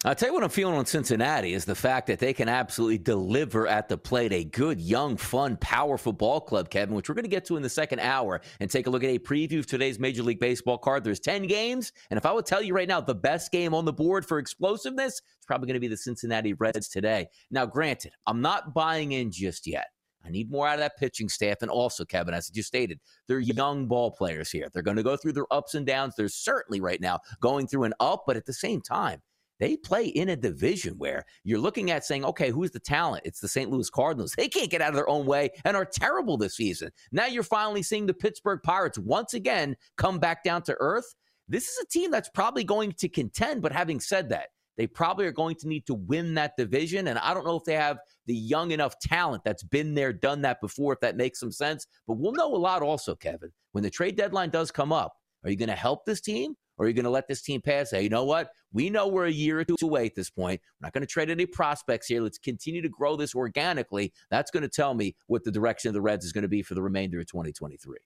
I'll 0.06 0.16
tell 0.16 0.30
you 0.30 0.34
what 0.34 0.46
I'm 0.46 0.50
feeling 0.50 0.76
on 0.76 0.86
Cincinnati 0.86 1.54
is 1.54 1.66
the 1.66 1.76
fact 1.76 2.08
that 2.08 2.20
they 2.20 2.32
can 2.32 2.48
absolutely 2.48 3.00
deliver 3.00 3.68
at 3.68 3.90
the 3.90 3.98
plate. 3.98 4.32
A 4.32 4.46
good, 4.46 4.80
young, 4.80 5.18
fun, 5.18 5.58
powerful 5.58 6.14
ball 6.14 6.40
club, 6.40 6.70
Kevin, 6.70 6.96
which 6.96 7.10
we're 7.10 7.16
going 7.16 7.26
to 7.26 7.30
get 7.30 7.44
to 7.48 7.58
in 7.58 7.64
the 7.64 7.70
second 7.70 8.00
hour 8.00 8.40
and 8.62 8.72
take 8.72 8.88
a 8.88 8.90
look 8.90 9.04
at 9.04 9.10
a 9.10 9.20
preview 9.20 9.60
of 9.60 9.68
today's 9.68 10.00
Major 10.00 10.24
League 10.24 10.40
Baseball 10.40 10.78
card. 10.78 11.04
There's 11.04 11.20
10 11.20 11.48
games. 11.48 11.92
And 12.10 12.18
if 12.18 12.26
I 12.26 12.32
would 12.32 12.46
tell 12.46 12.62
you 12.62 12.74
right 12.74 12.88
now, 12.88 13.02
the 13.02 13.14
best 13.14 13.52
game 13.52 13.74
on 13.74 13.84
the 13.84 13.92
board 13.92 14.26
for 14.26 14.40
explosiveness, 14.40 15.22
it's 15.36 15.46
probably 15.46 15.68
going 15.68 15.74
to 15.74 15.82
be 15.82 15.90
the 15.90 15.98
Cincinnati 15.98 16.54
Reds 16.54 16.88
today. 16.88 17.28
Now, 17.52 17.66
granted, 17.66 18.14
I'm 18.26 18.40
not 18.40 18.74
buying 18.74 19.12
in 19.12 19.32
just 19.32 19.68
yet. 19.68 19.88
I 20.24 20.30
need 20.30 20.50
more 20.50 20.66
out 20.66 20.76
of 20.76 20.80
that 20.80 20.98
pitching 20.98 21.28
staff. 21.28 21.58
And 21.62 21.70
also, 21.70 22.06
Kevin, 22.06 22.34
as 22.34 22.50
you 22.54 22.64
stated, 22.64 23.02
they're 23.28 23.40
young 23.40 23.86
ball 23.88 24.12
players 24.12 24.50
here. 24.50 24.70
They're 24.74 24.82
going 24.82 24.96
to 24.96 25.04
go 25.04 25.18
through 25.18 25.34
their 25.34 25.52
ups 25.52 25.76
and 25.76 25.86
downs. 25.86 26.16
They're 26.16 26.30
certainly 26.30 26.80
right 26.80 27.02
now 27.02 27.20
going 27.42 27.68
through 27.68 27.84
an 27.84 27.94
up, 28.00 28.24
but 28.26 28.38
at 28.38 28.46
the 28.46 28.54
same 28.54 28.80
time, 28.80 29.22
they 29.60 29.76
play 29.76 30.06
in 30.06 30.30
a 30.30 30.36
division 30.36 30.96
where 30.98 31.26
you're 31.44 31.60
looking 31.60 31.92
at 31.92 32.06
saying, 32.06 32.26
okay, 32.26 32.50
who's 32.50 32.72
the 32.72 32.80
talent? 32.80 33.24
It's 33.26 33.40
the 33.40 33.48
St. 33.48 33.70
Louis 33.70 33.90
Cardinals. 33.90 34.34
They 34.40 34.48
can't 34.48 34.72
get 34.72 34.82
out 34.82 34.90
of 34.90 34.96
their 34.96 35.10
own 35.10 35.26
way 35.26 35.50
and 35.66 35.76
are 35.76 35.86
terrible 35.86 36.38
this 36.38 36.56
season. 36.56 36.92
Now 37.12 37.26
you're 37.26 37.44
finally 37.44 37.84
seeing 37.84 38.06
the 38.06 38.14
Pittsburgh 38.14 38.62
Pirates 38.64 38.98
once 38.98 39.34
again 39.34 39.76
come 39.98 40.18
back 40.18 40.46
down 40.46 40.62
to 40.64 40.78
earth. 40.80 41.14
This 41.50 41.68
is 41.68 41.78
a 41.84 41.88
team 41.88 42.10
that's 42.10 42.30
probably 42.30 42.64
going 42.64 42.94
to 42.94 43.10
contend, 43.10 43.62
but 43.62 43.74
having 43.74 44.00
said 44.00 44.30
that, 44.30 44.48
they 44.78 44.88
probably 44.88 45.26
are 45.26 45.34
going 45.34 45.58
to 45.58 45.68
need 45.68 45.86
to 45.88 45.94
win 45.94 46.36
that 46.36 46.56
division. 46.56 47.08
And 47.08 47.20
I 47.20 47.34
don't 47.34 47.46
know 47.46 47.58
if 47.58 47.66
they 47.66 47.74
have 47.74 47.98
the 48.28 48.34
young 48.34 48.72
enough 48.72 48.98
talent 49.00 49.44
that's 49.44 49.64
been 49.64 49.94
there, 49.94 50.14
done 50.14 50.42
that 50.44 50.62
before, 50.62 50.94
if 50.94 51.02
that 51.02 51.18
makes 51.18 51.42
some 51.42 51.52
sense. 51.52 51.86
But 52.08 52.14
we'll 52.14 52.32
know 52.32 52.56
a 52.56 52.56
lot 52.56 52.82
also, 52.82 53.14
Kevin. 53.14 53.52
When 53.74 53.84
the 53.84 53.90
trade 53.90 54.16
deadline 54.16 54.52
does 54.52 54.72
come 54.72 54.94
up, 54.94 55.12
are 55.44 55.50
you 55.50 55.58
going 55.58 55.68
to 55.68 55.76
help 55.76 56.06
this 56.06 56.22
team 56.22 56.56
or 56.80 56.86
are 56.86 56.88
you 56.88 56.94
going 56.94 57.04
to 57.04 57.12
let 57.12 57.28
this 57.28 57.42
team 57.42 57.62
pass? 57.62 57.92
Hey, 57.92 58.04
you 58.04 58.10
know 58.10 58.24
what? 58.24 58.52
We 58.72 58.90
know 58.90 59.08
we're 59.08 59.26
a 59.26 59.32
year 59.32 59.60
or 59.60 59.66
two 59.66 59.76
away 59.84 60.06
at 60.06 60.16
this 60.16 60.30
point. 60.30 60.62
We're 60.80 60.88
not 60.88 60.94
going 60.94 61.02
to 61.02 61.08
trade 61.08 61.30
any 61.30 61.46
prospects 61.46 62.08
here. 62.08 62.22
Let's 62.22 62.38
continue 62.38 62.82
to 62.82 62.90
grow 62.90 63.18
this 63.18 63.36
organically. 63.36 64.14
That's 64.32 64.50
going 64.50 64.64
to 64.64 64.70
tell 64.70 64.94
me 64.94 65.16
what 65.28 65.44
the 65.44 65.52
direction 65.52 65.90
of 65.90 65.94
the 65.94 66.02
Reds 66.02 66.24
is 66.24 66.32
going 66.32 66.44
to 66.44 66.48
be 66.48 66.64
for 66.64 66.76
the 66.76 66.82
remainder 66.82 67.20
of 67.20 67.28
2023. 67.28 67.98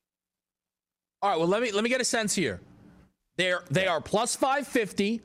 All 1.22 1.30
right. 1.30 1.40
Well, 1.40 1.48
let 1.48 1.62
me 1.62 1.72
let 1.72 1.84
me 1.84 1.90
get 1.90 2.02
a 2.02 2.06
sense 2.06 2.34
here. 2.34 2.60
They're 3.38 3.64
they 3.70 3.88
are 3.88 4.02
plus 4.02 4.36
550. 4.36 5.22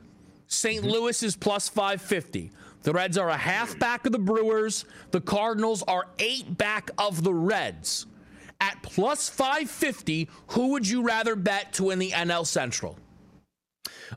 St. 0.47 0.81
Mm-hmm. 0.81 0.89
Louis 0.89 1.23
is 1.23 1.35
plus 1.35 1.67
550. 1.67 2.51
The 2.83 2.93
Reds 2.93 3.17
are 3.17 3.29
a 3.29 3.37
half 3.37 3.77
back 3.79 4.05
of 4.05 4.11
the 4.11 4.19
Brewers. 4.19 4.85
The 5.11 5.21
Cardinals 5.21 5.83
are 5.83 6.05
eight 6.19 6.57
back 6.57 6.89
of 6.97 7.23
the 7.23 7.33
Reds. 7.33 8.05
At 8.61 8.81
plus 8.83 9.27
550, 9.29 10.29
who 10.47 10.69
would 10.69 10.87
you 10.87 11.01
rather 11.01 11.35
bet 11.35 11.73
to 11.73 11.85
win 11.85 11.99
the 11.99 12.11
NL 12.11 12.45
Central? 12.45 12.97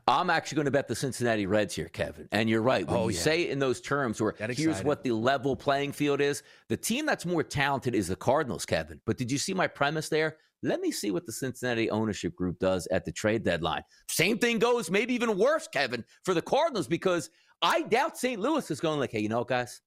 I'm 0.06 0.30
actually 0.30 0.56
going 0.56 0.66
to 0.66 0.70
bet 0.70 0.88
the 0.88 0.94
Cincinnati 0.94 1.46
Reds 1.46 1.74
here, 1.74 1.88
Kevin. 1.88 2.28
And 2.32 2.48
you're 2.48 2.62
right. 2.62 2.86
When 2.86 2.96
oh, 2.96 3.08
you 3.08 3.14
yeah. 3.14 3.20
say 3.20 3.42
it 3.42 3.50
in 3.50 3.58
those 3.58 3.80
terms, 3.80 4.20
where 4.20 4.34
here's 4.38 4.82
what 4.82 5.02
the 5.02 5.12
level 5.12 5.56
playing 5.56 5.92
field 5.92 6.20
is, 6.20 6.42
the 6.68 6.76
team 6.76 7.06
that's 7.06 7.26
more 7.26 7.42
talented 7.42 7.94
is 7.94 8.08
the 8.08 8.16
Cardinals, 8.16 8.66
Kevin. 8.66 9.00
But 9.06 9.18
did 9.18 9.30
you 9.30 9.38
see 9.38 9.54
my 9.54 9.66
premise 9.66 10.08
there? 10.08 10.36
Let 10.62 10.80
me 10.80 10.92
see 10.92 11.10
what 11.10 11.26
the 11.26 11.32
Cincinnati 11.32 11.90
ownership 11.90 12.36
group 12.36 12.58
does 12.60 12.86
at 12.88 13.04
the 13.04 13.12
trade 13.12 13.42
deadline. 13.42 13.82
Same 14.08 14.38
thing 14.38 14.58
goes, 14.58 14.90
maybe 14.90 15.12
even 15.14 15.36
worse, 15.36 15.66
Kevin, 15.66 16.04
for 16.24 16.34
the 16.34 16.42
Cardinals, 16.42 16.86
because 16.86 17.30
I 17.62 17.82
doubt 17.82 18.16
St. 18.16 18.40
Louis 18.40 18.70
is 18.70 18.80
going 18.80 19.00
like, 19.00 19.10
hey, 19.10 19.20
you 19.20 19.28
know, 19.28 19.42
guys, 19.42 19.80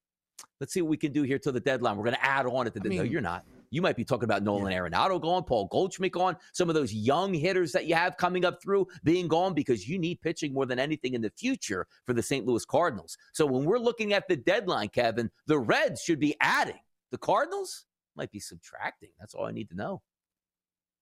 let's 0.60 0.74
see 0.74 0.82
what 0.82 0.90
we 0.90 0.98
can 0.98 1.14
do 1.14 1.24
here 1.24 1.40
till 1.40 1.54
the 1.54 1.62
deadline. 1.62 1.96
We're 1.96 2.04
going 2.04 2.16
to 2.16 2.26
add 2.26 2.46
on 2.46 2.68
at 2.68 2.74
the 2.74 2.82
deadline. 2.82 2.98
No, 2.98 3.04
you're 3.04 3.22
not. 3.22 3.46
You 3.76 3.82
might 3.82 3.98
be 3.98 4.06
talking 4.06 4.24
about 4.24 4.42
Nolan 4.42 4.72
yeah. 4.72 4.80
Arenado 4.80 5.20
gone, 5.20 5.44
Paul 5.44 5.68
Goldschmidt 5.68 6.14
gone, 6.14 6.38
some 6.54 6.70
of 6.70 6.76
those 6.76 6.94
young 6.94 7.34
hitters 7.34 7.74
that 7.74 7.88
you 7.88 7.94
have 7.94 8.16
coming 8.16 8.46
up 8.46 8.62
through 8.62 8.88
being 9.04 9.28
gone 9.28 9.54
because 9.54 9.86
you 9.86 10.00
need 10.00 10.22
pitching 10.22 10.54
more 10.54 10.66
than 10.66 10.80
anything 10.80 11.14
in 11.14 11.20
the 11.20 11.30
future 11.32 11.86
for 12.06 12.14
the 12.14 12.24
St. 12.24 12.46
Louis 12.46 12.64
Cardinals. 12.64 13.18
So 13.34 13.46
when 13.46 13.66
we're 13.66 13.78
looking 13.78 14.14
at 14.14 14.30
the 14.30 14.38
deadline, 14.38 14.88
Kevin, 14.88 15.30
the 15.48 15.60
Reds 15.60 16.02
should 16.02 16.22
be 16.22 16.38
adding. 16.40 16.80
The 17.12 17.18
Cardinals 17.18 17.86
might 18.16 18.32
be 18.32 18.40
subtracting. 18.40 19.10
That's 19.20 19.34
all 19.34 19.46
I 19.46 19.52
need 19.52 19.70
to 19.72 19.76
know. 19.76 20.02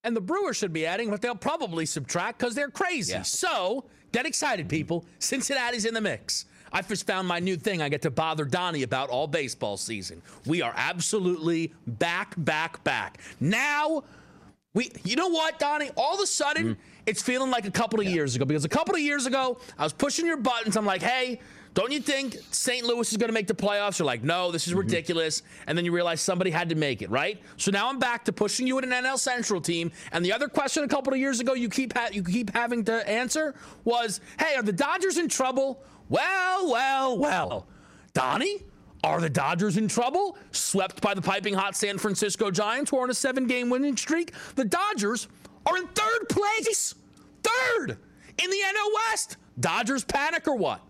And 0.03 0.15
the 0.15 0.21
Brewers 0.21 0.57
should 0.57 0.73
be 0.73 0.87
adding, 0.87 1.11
but 1.11 1.21
they'll 1.21 1.35
probably 1.35 1.85
subtract 1.85 2.39
because 2.39 2.55
they're 2.55 2.71
crazy. 2.71 3.13
Yeah. 3.13 3.21
So 3.21 3.85
get 4.11 4.25
excited, 4.25 4.67
people. 4.67 5.05
Cincinnati's 5.19 5.85
in 5.85 5.93
the 5.93 6.01
mix. 6.01 6.45
I 6.73 6.81
just 6.81 7.05
found 7.05 7.27
my 7.27 7.39
new 7.39 7.55
thing 7.55 7.81
I 7.81 7.89
get 7.89 8.01
to 8.01 8.11
bother 8.11 8.45
Donnie 8.45 8.83
about 8.83 9.09
all 9.09 9.27
baseball 9.27 9.77
season. 9.77 10.21
We 10.45 10.61
are 10.63 10.73
absolutely 10.75 11.71
back, 11.85 12.33
back, 12.37 12.83
back. 12.83 13.19
Now, 13.39 14.03
we, 14.73 14.91
you 15.03 15.15
know 15.15 15.27
what, 15.27 15.59
Donnie? 15.59 15.91
All 15.95 16.15
of 16.15 16.19
a 16.19 16.25
sudden, 16.25 16.75
mm. 16.75 16.77
it's 17.05 17.21
feeling 17.21 17.51
like 17.51 17.65
a 17.65 17.71
couple 17.71 17.99
of 17.99 18.07
yeah. 18.07 18.13
years 18.13 18.35
ago 18.35 18.43
because 18.43 18.65
a 18.65 18.69
couple 18.69 18.95
of 18.95 19.01
years 19.01 19.27
ago, 19.27 19.59
I 19.77 19.83
was 19.83 19.93
pushing 19.93 20.25
your 20.25 20.37
buttons. 20.37 20.75
I'm 20.75 20.85
like, 20.85 21.03
hey, 21.03 21.39
Don't 21.73 21.91
you 21.91 21.99
think 21.99 22.37
St. 22.51 22.85
Louis 22.85 23.09
is 23.11 23.17
going 23.17 23.29
to 23.29 23.33
make 23.33 23.47
the 23.47 23.55
playoffs? 23.55 23.97
You're 23.97 24.05
like, 24.05 24.23
no, 24.23 24.51
this 24.51 24.67
is 24.67 24.75
ridiculous. 24.75 25.41
And 25.65 25.75
then 25.77 25.85
you 25.85 25.91
realize 25.91 26.21
somebody 26.21 26.51
had 26.51 26.69
to 26.69 26.75
make 26.75 27.01
it, 27.01 27.09
right? 27.09 27.41
So 27.57 27.71
now 27.71 27.89
I'm 27.89 27.97
back 27.97 28.25
to 28.25 28.33
pushing 28.33 28.67
you 28.67 28.77
at 28.77 28.83
an 28.83 28.91
NL 28.91 29.17
Central 29.17 29.59
team. 29.59 29.91
And 30.11 30.23
the 30.23 30.31
other 30.31 30.47
question 30.47 30.83
a 30.83 30.87
couple 30.87 31.13
of 31.13 31.19
years 31.19 31.39
ago 31.39 31.53
you 31.53 31.69
keep 31.69 31.93
ha- 31.97 32.09
you 32.11 32.23
keep 32.23 32.53
having 32.53 32.83
to 32.85 33.07
answer 33.09 33.55
was, 33.83 34.21
hey, 34.39 34.55
are 34.55 34.61
the 34.61 34.73
Dodgers 34.73 35.17
in 35.17 35.27
trouble? 35.27 35.81
Well, 36.13 36.69
well, 36.69 37.17
well. 37.17 37.67
Donnie, 38.13 38.61
are 39.03 39.19
the 39.19 39.31
Dodgers 39.31 39.77
in 39.77 39.87
trouble? 39.87 40.37
Swept 40.51 41.01
by 41.01 41.15
the 41.15 41.23
piping 41.23 41.55
hot 41.55 41.75
San 41.75 41.97
Francisco 41.97 42.51
Giants, 42.51 42.91
who 42.91 42.99
are 42.99 43.03
on 43.03 43.09
a 43.09 43.15
seven 43.15 43.47
game 43.47 43.67
winning 43.67 43.97
streak. 43.97 44.31
The 44.53 44.63
Dodgers 44.63 45.27
are 45.65 45.75
in 45.75 45.87
third 45.87 46.29
place. 46.29 46.93
Third 47.41 47.97
in 48.37 48.49
the 48.51 48.57
NL 48.57 48.93
West. 49.09 49.37
Dodgers 49.59 50.03
panic 50.03 50.47
or 50.47 50.55
what? 50.55 50.81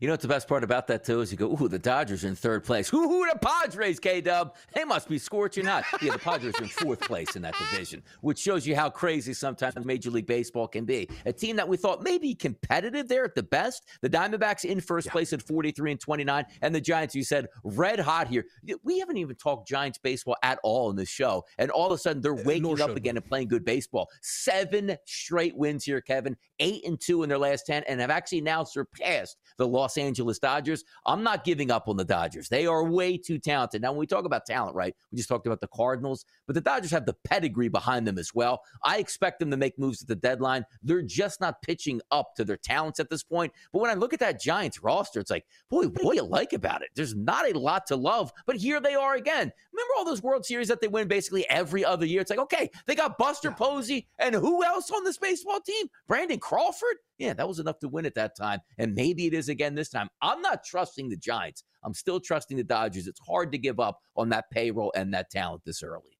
You 0.00 0.08
know 0.08 0.12
what 0.12 0.20
the 0.20 0.28
best 0.28 0.48
part 0.48 0.64
about 0.64 0.86
that 0.88 1.04
too 1.04 1.20
is 1.20 1.30
you 1.30 1.38
go, 1.38 1.56
ooh, 1.60 1.68
the 1.68 1.78
Dodgers 1.78 2.24
in 2.24 2.34
third 2.34 2.64
place. 2.64 2.92
Ooh, 2.94 3.26
the 3.32 3.38
Padres, 3.38 3.98
K 3.98 4.20
Dub. 4.20 4.54
They 4.74 4.84
must 4.84 5.08
be 5.08 5.18
scorching 5.18 5.64
hot. 5.64 5.84
Yeah, 6.00 6.12
the 6.12 6.18
Padres 6.18 6.54
are 6.58 6.64
in 6.64 6.68
fourth 6.68 7.00
place 7.00 7.36
in 7.36 7.42
that 7.42 7.54
division, 7.58 8.02
which 8.20 8.38
shows 8.38 8.66
you 8.66 8.76
how 8.76 8.90
crazy 8.90 9.32
sometimes 9.34 9.84
Major 9.84 10.10
League 10.10 10.26
Baseball 10.26 10.68
can 10.68 10.84
be. 10.84 11.08
A 11.26 11.32
team 11.32 11.56
that 11.56 11.68
we 11.68 11.76
thought 11.76 12.02
maybe 12.02 12.34
competitive 12.34 13.08
there 13.08 13.24
at 13.24 13.34
the 13.34 13.42
best. 13.42 13.84
The 14.02 14.10
Diamondbacks 14.10 14.64
in 14.64 14.80
first 14.80 15.06
yeah. 15.06 15.12
place 15.12 15.32
at 15.32 15.42
43 15.42 15.92
and 15.92 16.00
29, 16.00 16.44
and 16.62 16.74
the 16.74 16.80
Giants, 16.80 17.14
you 17.14 17.24
said, 17.24 17.46
red 17.62 17.98
hot 17.98 18.28
here. 18.28 18.46
We 18.82 18.98
haven't 18.98 19.16
even 19.16 19.36
talked 19.36 19.68
Giants 19.68 19.98
baseball 19.98 20.36
at 20.42 20.58
all 20.62 20.90
in 20.90 20.96
this 20.96 21.08
show, 21.08 21.44
and 21.58 21.70
all 21.70 21.86
of 21.86 21.92
a 21.92 21.98
sudden 21.98 22.22
they're 22.22 22.34
uh, 22.38 22.42
waking 22.44 22.80
up 22.80 22.96
again 22.96 23.16
and 23.16 23.24
playing 23.24 23.48
good 23.48 23.64
baseball. 23.64 24.08
Seven 24.22 24.96
straight 25.06 25.56
wins 25.56 25.84
here, 25.84 26.00
Kevin. 26.00 26.36
Eight 26.60 26.86
and 26.86 27.00
two 27.00 27.22
in 27.22 27.28
their 27.28 27.38
last 27.38 27.66
ten, 27.66 27.82
and 27.88 28.00
have 28.00 28.10
actually 28.10 28.40
now 28.40 28.64
surpassed 28.64 29.38
the 29.56 29.66
Los 29.74 29.98
Angeles 29.98 30.38
Dodgers. 30.38 30.84
I'm 31.04 31.22
not 31.22 31.44
giving 31.44 31.70
up 31.70 31.88
on 31.88 31.96
the 31.96 32.04
Dodgers. 32.04 32.48
They 32.48 32.66
are 32.66 32.84
way 32.84 33.18
too 33.18 33.38
talented. 33.38 33.82
Now, 33.82 33.90
when 33.90 33.98
we 33.98 34.06
talk 34.06 34.24
about 34.24 34.46
talent, 34.46 34.76
right, 34.76 34.94
we 35.10 35.16
just 35.16 35.28
talked 35.28 35.46
about 35.46 35.60
the 35.60 35.68
Cardinals, 35.68 36.24
but 36.46 36.54
the 36.54 36.60
Dodgers 36.60 36.92
have 36.92 37.06
the 37.06 37.16
pedigree 37.24 37.68
behind 37.68 38.06
them 38.06 38.16
as 38.16 38.32
well. 38.34 38.62
I 38.84 38.98
expect 38.98 39.40
them 39.40 39.50
to 39.50 39.56
make 39.56 39.78
moves 39.78 40.00
at 40.00 40.08
the 40.08 40.14
deadline. 40.14 40.64
They're 40.82 41.02
just 41.02 41.40
not 41.40 41.60
pitching 41.60 42.00
up 42.12 42.36
to 42.36 42.44
their 42.44 42.56
talents 42.56 43.00
at 43.00 43.10
this 43.10 43.24
point. 43.24 43.52
But 43.72 43.80
when 43.80 43.90
I 43.90 43.94
look 43.94 44.12
at 44.12 44.20
that 44.20 44.40
Giants 44.40 44.82
roster, 44.82 45.18
it's 45.18 45.30
like, 45.30 45.44
boy, 45.68 45.86
what 45.86 46.12
do 46.12 46.14
you 46.14 46.22
like 46.22 46.52
about 46.52 46.82
it? 46.82 46.90
There's 46.94 47.16
not 47.16 47.50
a 47.50 47.58
lot 47.58 47.86
to 47.88 47.96
love, 47.96 48.32
but 48.46 48.56
here 48.56 48.80
they 48.80 48.94
are 48.94 49.16
again. 49.16 49.52
Remember 49.72 49.92
all 49.98 50.04
those 50.04 50.22
World 50.22 50.46
Series 50.46 50.68
that 50.68 50.80
they 50.80 50.88
win 50.88 51.08
basically 51.08 51.48
every 51.50 51.84
other 51.84 52.06
year? 52.06 52.20
It's 52.20 52.30
like, 52.30 52.38
okay, 52.38 52.70
they 52.86 52.94
got 52.94 53.18
Buster 53.18 53.48
yeah. 53.48 53.54
Posey, 53.54 54.06
and 54.20 54.36
who 54.36 54.62
else 54.62 54.90
on 54.92 55.02
this 55.02 55.18
baseball 55.18 55.60
team? 55.60 55.88
Brandon 56.06 56.38
Crawford? 56.38 56.96
Yeah, 57.18 57.32
that 57.34 57.46
was 57.46 57.60
enough 57.60 57.78
to 57.80 57.88
win 57.88 58.06
at 58.06 58.14
that 58.16 58.36
time. 58.36 58.60
And 58.76 58.94
maybe 58.94 59.26
it 59.26 59.34
is 59.34 59.48
again 59.48 59.63
this 59.72 59.88
time. 59.88 60.08
I'm 60.20 60.42
not 60.42 60.64
trusting 60.64 61.08
the 61.08 61.16
Giants. 61.16 61.64
I'm 61.84 61.94
still 61.94 62.20
trusting 62.20 62.56
the 62.56 62.64
Dodgers. 62.64 63.06
It's 63.06 63.20
hard 63.26 63.52
to 63.52 63.58
give 63.58 63.80
up 63.80 64.00
on 64.16 64.28
that 64.30 64.50
payroll 64.50 64.92
and 64.94 65.14
that 65.14 65.30
talent 65.30 65.62
this 65.64 65.82
early. 65.82 66.18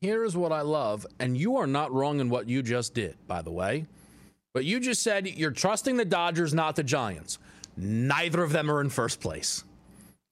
Here 0.00 0.24
is 0.24 0.36
what 0.36 0.50
I 0.50 0.62
love. 0.62 1.06
And 1.18 1.36
you 1.36 1.56
are 1.56 1.66
not 1.66 1.92
wrong 1.92 2.20
in 2.20 2.30
what 2.30 2.48
you 2.48 2.62
just 2.62 2.94
did, 2.94 3.16
by 3.26 3.42
the 3.42 3.52
way. 3.52 3.86
But 4.52 4.64
you 4.64 4.80
just 4.80 5.02
said 5.02 5.28
you're 5.28 5.50
trusting 5.50 5.96
the 5.96 6.04
Dodgers, 6.04 6.52
not 6.52 6.76
the 6.76 6.82
Giants. 6.82 7.38
Neither 7.76 8.42
of 8.42 8.52
them 8.52 8.70
are 8.70 8.80
in 8.80 8.90
first 8.90 9.20
place. 9.20 9.62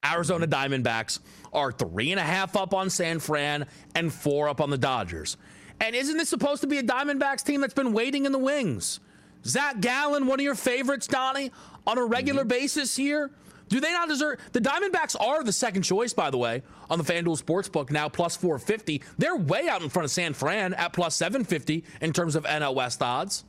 Arizona 0.05 0.47
Diamondbacks 0.47 1.21
are 1.53 1.73
three 1.73 2.13
and 2.13 2.21
a 2.21 2.25
half 2.25 2.57
up 2.57 2.73
on 2.73 2.89
San 2.91 3.19
Fran 3.19 3.67
and 3.95 4.13
four 4.13 4.49
up 4.49 4.61
on 4.61 4.71
the 4.71 4.79
Dodgers. 4.79 5.37
And 5.81 5.95
isn't 5.95 6.17
this 6.17 6.29
supposed 6.29 6.61
to 6.63 6.67
be 6.67 6.79
a 6.79 6.83
Diamondbacks 6.83 7.45
team 7.45 7.61
that's 7.61 7.75
been 7.75 7.93
waiting 7.93 8.25
in 8.27 8.33
the 8.33 8.39
wings? 8.39 9.01
Zach 9.45 9.81
Gallen, 9.81 10.27
one 10.27 10.41
of 10.41 10.45
your 10.45 10.55
favorites, 10.55 11.07
Donnie, 11.07 11.53
on 11.89 11.99
a 11.99 12.05
regular 12.05 12.43
mm-hmm. 12.43 12.49
basis 12.49 12.95
here. 12.95 13.31
Do 13.69 13.81
they 13.81 13.93
not 13.93 14.09
deserve? 14.09 14.39
The 14.53 14.61
Diamondbacks 14.61 15.17
are 15.21 15.43
the 15.43 15.53
second 15.53 15.83
choice, 15.83 16.13
by 16.13 16.31
the 16.31 16.39
way, 16.39 16.63
on 16.89 16.99
the 16.99 17.05
FanDuel 17.05 17.43
Sportsbook 17.43 17.91
now 17.91 18.09
plus 18.09 18.37
450. 18.37 19.03
They're 19.19 19.37
way 19.37 19.69
out 19.69 19.83
in 19.83 19.89
front 19.89 20.05
of 20.05 20.11
San 20.11 20.33
Fran 20.33 20.75
at 20.75 20.93
plus 20.93 21.15
750 21.17 21.85
in 22.01 22.13
terms 22.13 22.35
of 22.35 22.45
NL 22.45 22.75
West 22.75 23.03
odds. 23.03 23.45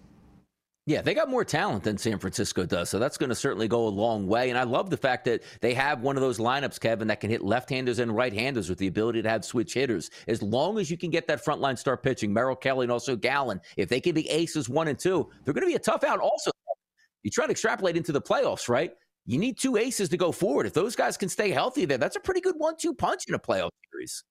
Yeah, 0.85 1.01
they 1.03 1.13
got 1.13 1.29
more 1.29 1.45
talent 1.45 1.83
than 1.83 1.99
San 1.99 2.17
Francisco 2.17 2.65
does, 2.65 2.89
so 2.89 2.97
that's 2.97 3.15
going 3.15 3.29
to 3.29 3.35
certainly 3.35 3.67
go 3.67 3.87
a 3.87 3.89
long 3.89 4.25
way. 4.25 4.49
And 4.49 4.57
I 4.57 4.63
love 4.63 4.89
the 4.89 4.97
fact 4.97 5.23
that 5.25 5.43
they 5.61 5.75
have 5.75 6.01
one 6.01 6.15
of 6.15 6.21
those 6.21 6.39
lineups, 6.39 6.79
Kevin, 6.79 7.07
that 7.09 7.19
can 7.19 7.29
hit 7.29 7.43
left-handers 7.43 7.99
and 7.99 8.15
right-handers 8.15 8.69
with 8.69 8.79
the 8.79 8.87
ability 8.87 9.21
to 9.21 9.29
have 9.29 9.45
switch 9.45 9.75
hitters. 9.75 10.09
As 10.27 10.41
long 10.41 10.79
as 10.79 10.89
you 10.89 10.97
can 10.97 11.11
get 11.11 11.27
that 11.27 11.45
front 11.45 11.61
line 11.61 11.77
start 11.77 12.01
pitching, 12.01 12.33
Merrill 12.33 12.55
Kelly 12.55 12.85
and 12.85 12.91
also 12.91 13.15
Gallen, 13.15 13.61
if 13.77 13.87
they 13.87 14.01
can 14.01 14.15
be 14.15 14.27
aces 14.29 14.67
one 14.67 14.87
and 14.87 14.97
two, 14.97 15.29
they're 15.45 15.53
going 15.53 15.61
to 15.61 15.67
be 15.67 15.75
a 15.75 15.79
tough 15.79 16.03
out. 16.03 16.19
Also, 16.19 16.49
you 17.23 17.31
try 17.31 17.45
to 17.45 17.51
extrapolate 17.51 17.97
into 17.97 18.11
the 18.11 18.21
playoffs, 18.21 18.69
right? 18.69 18.91
You 19.25 19.37
need 19.37 19.59
two 19.59 19.77
aces 19.77 20.09
to 20.09 20.17
go 20.17 20.31
forward. 20.31 20.65
If 20.65 20.73
those 20.73 20.95
guys 20.95 21.17
can 21.17 21.29
stay 21.29 21.51
healthy 21.51 21.85
there, 21.85 21.97
that's 21.97 22.15
a 22.15 22.19
pretty 22.19 22.41
good 22.41 22.55
one-two 22.57 22.95
punch 22.95 23.25
in 23.27 23.35
a 23.35 23.39
playoff 23.39 23.69
series. 23.91 24.23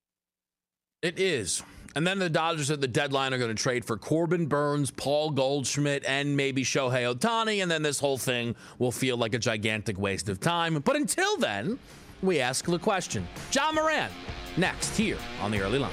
It 1.03 1.20
is. 1.20 1.62
And 1.95 2.07
then 2.07 2.18
the 2.18 2.28
Dodgers 2.28 2.70
at 2.70 2.80
the 2.80 2.89
deadline 2.89 3.32
are 3.32 3.39
going 3.39 3.55
to 3.55 3.61
trade 3.61 3.84
for 3.84 3.97
Corbin 3.97 4.47
Burnes, 4.47 4.91
Paul 4.91 5.30
Goldschmidt, 5.30 6.05
and 6.05 6.36
maybe 6.36 6.64
Shohei 6.64 7.14
Ohtani. 7.14 7.62
And 7.62 7.70
then 7.70 7.82
this 7.82 7.99
whole 8.01 8.18
thing 8.18 8.57
will 8.78 8.93
feel 8.93 9.16
like 9.16 9.34
a 9.34 9.39
gigantic 9.39 9.99
waste 9.99 10.28
of 10.28 10.41
time. 10.41 10.78
But 10.80 10.97
until 10.97 11.36
then, 11.39 11.78
we 12.22 12.41
ask 12.41 12.64
the 12.64 12.78
question. 12.78 13.26
Ja 13.53 13.72
Morant, 13.72 14.12
next 14.57 14.97
here 14.97 15.18
on 15.41 15.51
the 15.51 15.61
early 15.61 15.78
line. 15.78 15.93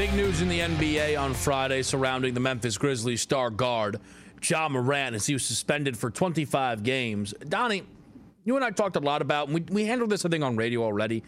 Big 0.00 0.14
news 0.14 0.40
in 0.40 0.48
the 0.48 0.60
NBA 0.60 1.20
on 1.20 1.34
Friday 1.34 1.82
surrounding 1.82 2.32
the 2.32 2.40
Memphis 2.40 2.78
Grizzlies 2.78 3.20
star 3.20 3.50
guard, 3.50 4.00
Ja 4.42 4.66
Morant, 4.66 5.14
as 5.14 5.26
he 5.26 5.34
was 5.34 5.44
suspended 5.44 5.94
for 5.94 6.08
25 6.08 6.82
games. 6.82 7.34
Donnie, 7.46 7.82
you 8.46 8.56
and 8.56 8.64
I 8.64 8.70
talked 8.70 8.96
a 8.96 9.00
lot 9.00 9.20
about, 9.20 9.50
we, 9.50 9.60
we 9.70 9.84
handled 9.84 10.08
this, 10.08 10.24
I 10.24 10.30
think, 10.30 10.42
on 10.42 10.56
radio 10.56 10.82
already, 10.82 11.22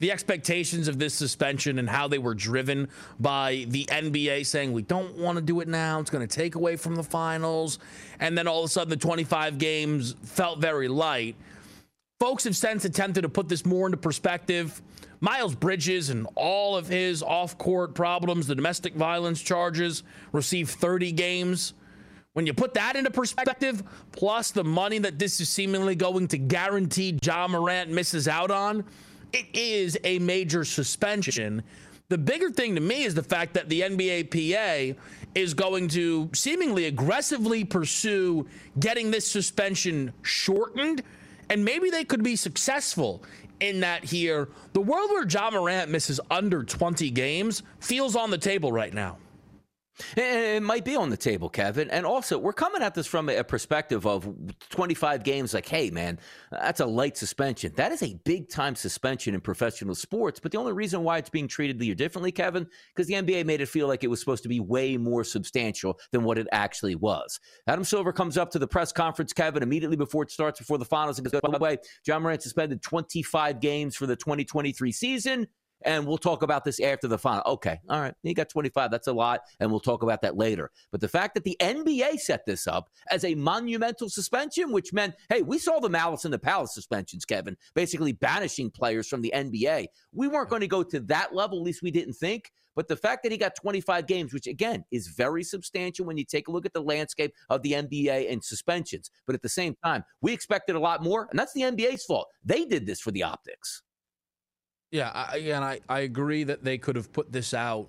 the 0.00 0.10
expectations 0.10 0.88
of 0.88 0.98
this 0.98 1.14
suspension 1.14 1.78
and 1.78 1.88
how 1.88 2.08
they 2.08 2.18
were 2.18 2.34
driven 2.34 2.88
by 3.20 3.64
the 3.68 3.84
NBA 3.84 4.44
saying, 4.44 4.72
we 4.72 4.82
don't 4.82 5.16
want 5.16 5.36
to 5.36 5.40
do 5.40 5.60
it 5.60 5.68
now. 5.68 6.00
It's 6.00 6.10
going 6.10 6.26
to 6.26 6.36
take 6.36 6.56
away 6.56 6.74
from 6.74 6.96
the 6.96 7.04
finals. 7.04 7.78
And 8.18 8.36
then 8.36 8.48
all 8.48 8.58
of 8.58 8.64
a 8.64 8.68
sudden, 8.68 8.90
the 8.90 8.96
25 8.96 9.56
games 9.56 10.16
felt 10.24 10.58
very 10.58 10.88
light. 10.88 11.36
folks 12.18 12.42
have 12.42 12.56
since 12.56 12.84
attempted 12.84 13.22
to 13.22 13.28
put 13.28 13.48
this 13.48 13.64
more 13.64 13.86
into 13.86 13.98
perspective. 13.98 14.82
Miles 15.20 15.54
Bridges 15.54 16.10
and 16.10 16.26
all 16.34 16.76
of 16.76 16.88
his 16.88 17.22
off 17.22 17.56
court 17.58 17.94
problems, 17.94 18.46
the 18.46 18.54
domestic 18.54 18.94
violence 18.94 19.40
charges, 19.40 20.02
received 20.32 20.70
30 20.70 21.12
games. 21.12 21.74
When 22.34 22.46
you 22.46 22.52
put 22.52 22.74
that 22.74 22.96
into 22.96 23.10
perspective, 23.10 23.82
plus 24.12 24.50
the 24.50 24.64
money 24.64 24.98
that 24.98 25.18
this 25.18 25.40
is 25.40 25.48
seemingly 25.48 25.94
going 25.94 26.28
to 26.28 26.38
guarantee 26.38 27.18
Ja 27.22 27.48
Morant 27.48 27.90
misses 27.90 28.28
out 28.28 28.50
on, 28.50 28.84
it 29.32 29.46
is 29.54 29.98
a 30.04 30.18
major 30.18 30.64
suspension. 30.64 31.62
The 32.08 32.18
bigger 32.18 32.50
thing 32.50 32.74
to 32.74 32.80
me 32.80 33.04
is 33.04 33.14
the 33.14 33.22
fact 33.22 33.54
that 33.54 33.68
the 33.68 33.80
NBA 33.80 34.30
PA 34.30 35.00
is 35.34 35.54
going 35.54 35.88
to 35.88 36.30
seemingly 36.34 36.86
aggressively 36.86 37.64
pursue 37.64 38.46
getting 38.78 39.10
this 39.10 39.26
suspension 39.26 40.12
shortened. 40.22 41.02
And 41.48 41.64
maybe 41.64 41.90
they 41.90 42.04
could 42.04 42.22
be 42.22 42.36
successful 42.36 43.22
in 43.60 43.80
that 43.80 44.04
here. 44.04 44.48
The 44.72 44.80
world 44.80 45.10
where 45.10 45.26
Ja 45.26 45.50
Morant 45.50 45.90
misses 45.90 46.20
under 46.30 46.62
20 46.62 47.10
games 47.10 47.62
feels 47.80 48.16
on 48.16 48.30
the 48.30 48.38
table 48.38 48.72
right 48.72 48.92
now. 48.92 49.18
It 50.16 50.62
might 50.62 50.84
be 50.84 50.96
on 50.96 51.10
the 51.10 51.16
table, 51.16 51.48
Kevin. 51.48 51.90
And 51.90 52.04
also, 52.04 52.38
we're 52.38 52.52
coming 52.52 52.82
at 52.82 52.94
this 52.94 53.06
from 53.06 53.28
a 53.28 53.42
perspective 53.42 54.06
of 54.06 54.28
25 54.70 55.24
games 55.24 55.54
like, 55.54 55.66
hey, 55.66 55.90
man, 55.90 56.18
that's 56.50 56.80
a 56.80 56.86
light 56.86 57.16
suspension. 57.16 57.72
That 57.76 57.92
is 57.92 58.02
a 58.02 58.14
big 58.24 58.48
time 58.48 58.74
suspension 58.74 59.34
in 59.34 59.40
professional 59.40 59.94
sports. 59.94 60.38
But 60.38 60.52
the 60.52 60.58
only 60.58 60.72
reason 60.72 61.02
why 61.02 61.18
it's 61.18 61.30
being 61.30 61.48
treated 61.48 61.78
differently, 61.96 62.32
Kevin, 62.32 62.66
because 62.94 63.06
the 63.06 63.14
NBA 63.14 63.46
made 63.46 63.60
it 63.60 63.68
feel 63.68 63.88
like 63.88 64.04
it 64.04 64.08
was 64.08 64.20
supposed 64.20 64.42
to 64.42 64.48
be 64.48 64.60
way 64.60 64.96
more 64.96 65.24
substantial 65.24 65.98
than 66.12 66.24
what 66.24 66.38
it 66.38 66.46
actually 66.52 66.94
was. 66.94 67.40
Adam 67.66 67.84
Silver 67.84 68.12
comes 68.12 68.36
up 68.36 68.50
to 68.50 68.58
the 68.58 68.66
press 68.66 68.92
conference, 68.92 69.32
Kevin, 69.32 69.62
immediately 69.62 69.96
before 69.96 70.22
it 70.24 70.30
starts, 70.30 70.58
before 70.58 70.78
the 70.78 70.84
finals, 70.84 71.18
and 71.18 71.30
goes, 71.30 71.40
by 71.40 71.50
the 71.50 71.58
way, 71.58 71.78
Ja 72.06 72.18
Morant 72.18 72.42
suspended 72.42 72.82
25 72.82 73.60
games 73.60 73.96
for 73.96 74.06
the 74.06 74.16
2023 74.16 74.92
season 74.92 75.46
and 75.82 76.06
we'll 76.06 76.18
talk 76.18 76.42
about 76.42 76.64
this 76.64 76.80
after 76.80 77.08
the 77.08 77.18
final. 77.18 77.42
Okay, 77.46 77.78
all 77.88 78.00
right, 78.00 78.14
he 78.22 78.34
got 78.34 78.48
25. 78.48 78.90
That's 78.90 79.08
a 79.08 79.12
lot, 79.12 79.40
and 79.60 79.70
we'll 79.70 79.80
talk 79.80 80.02
about 80.02 80.22
that 80.22 80.36
later. 80.36 80.70
But 80.90 81.00
the 81.00 81.08
fact 81.08 81.34
that 81.34 81.44
the 81.44 81.56
NBA 81.60 82.18
set 82.20 82.46
this 82.46 82.66
up 82.66 82.90
as 83.10 83.24
a 83.24 83.34
monumental 83.34 84.08
suspension, 84.08 84.72
which 84.72 84.92
meant, 84.92 85.14
hey, 85.28 85.42
we 85.42 85.58
saw 85.58 85.78
the 85.80 85.88
Malice 85.88 86.24
in 86.24 86.30
the 86.30 86.38
Palace 86.38 86.74
suspensions, 86.74 87.24
Kevin, 87.24 87.56
basically 87.74 88.12
banishing 88.12 88.70
players 88.70 89.08
from 89.08 89.22
the 89.22 89.32
NBA. 89.34 89.86
We 90.12 90.28
weren't 90.28 90.50
going 90.50 90.60
to 90.60 90.66
go 90.66 90.82
to 90.82 91.00
that 91.00 91.34
level, 91.34 91.58
at 91.58 91.64
least 91.64 91.82
we 91.82 91.90
didn't 91.90 92.14
think. 92.14 92.50
But 92.76 92.88
the 92.88 92.96
fact 92.96 93.22
that 93.22 93.32
he 93.32 93.38
got 93.38 93.56
25 93.56 94.06
games, 94.06 94.34
which 94.34 94.46
again 94.46 94.84
is 94.92 95.08
very 95.08 95.42
substantial 95.42 96.04
when 96.04 96.18
you 96.18 96.24
take 96.24 96.46
a 96.46 96.52
look 96.52 96.66
at 96.66 96.74
the 96.74 96.82
landscape 96.82 97.32
of 97.48 97.62
the 97.62 97.72
NBA 97.72 98.30
and 98.30 98.44
suspensions. 98.44 99.10
But 99.26 99.34
at 99.34 99.42
the 99.42 99.48
same 99.48 99.74
time, 99.82 100.04
we 100.20 100.32
expected 100.32 100.76
a 100.76 100.80
lot 100.80 101.02
more, 101.02 101.26
and 101.30 101.38
that's 101.38 101.54
the 101.54 101.62
NBA's 101.62 102.04
fault. 102.04 102.28
They 102.44 102.66
did 102.66 102.86
this 102.86 103.00
for 103.00 103.10
the 103.10 103.22
optics. 103.22 103.82
Yeah, 104.96 105.10
I, 105.12 105.36
and 105.36 105.62
I, 105.62 105.80
I 105.90 106.00
agree 106.00 106.44
that 106.44 106.64
they 106.64 106.78
could 106.78 106.96
have 106.96 107.12
put 107.12 107.30
this 107.30 107.52
out 107.52 107.88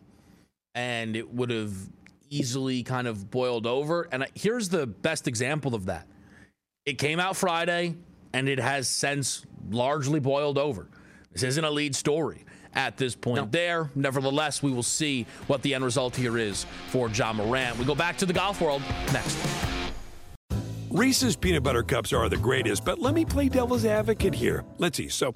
and 0.75 1.15
it 1.15 1.33
would 1.33 1.49
have 1.51 1.71
easily 2.29 2.83
kind 2.83 3.07
of 3.07 3.31
boiled 3.31 3.65
over. 3.65 4.09
And 4.11 4.23
I, 4.23 4.27
here's 4.35 4.67
the 4.67 4.85
best 4.85 5.25
example 5.25 5.73
of 5.73 5.85
that 5.85 6.05
it 6.85 6.97
came 6.97 7.21
out 7.21 7.37
Friday 7.37 7.95
and 8.33 8.49
it 8.49 8.59
has 8.59 8.89
since 8.89 9.45
largely 9.69 10.19
boiled 10.19 10.57
over. 10.57 10.89
This 11.31 11.43
isn't 11.43 11.63
a 11.63 11.71
lead 11.71 11.95
story 11.95 12.43
at 12.73 12.97
this 12.97 13.15
point 13.15 13.37
no. 13.37 13.47
there. 13.51 13.89
Nevertheless, 13.95 14.61
we 14.61 14.73
will 14.73 14.83
see 14.83 15.25
what 15.47 15.61
the 15.61 15.75
end 15.75 15.85
result 15.85 16.13
here 16.13 16.37
is 16.37 16.65
for 16.89 17.07
Ja 17.09 17.31
Morant. 17.31 17.77
We 17.77 17.85
go 17.85 17.95
back 17.95 18.17
to 18.17 18.25
the 18.25 18.33
golf 18.33 18.59
world 18.59 18.81
next. 19.13 19.37
Reese's 20.89 21.37
peanut 21.37 21.63
butter 21.63 21.83
cups 21.83 22.11
are 22.11 22.27
the 22.27 22.37
greatest, 22.37 22.83
but 22.83 22.99
let 22.99 23.13
me 23.13 23.23
play 23.23 23.47
devil's 23.47 23.85
advocate 23.85 24.33
here. 24.33 24.65
Let's 24.77 24.97
see. 24.97 25.09
So, 25.09 25.35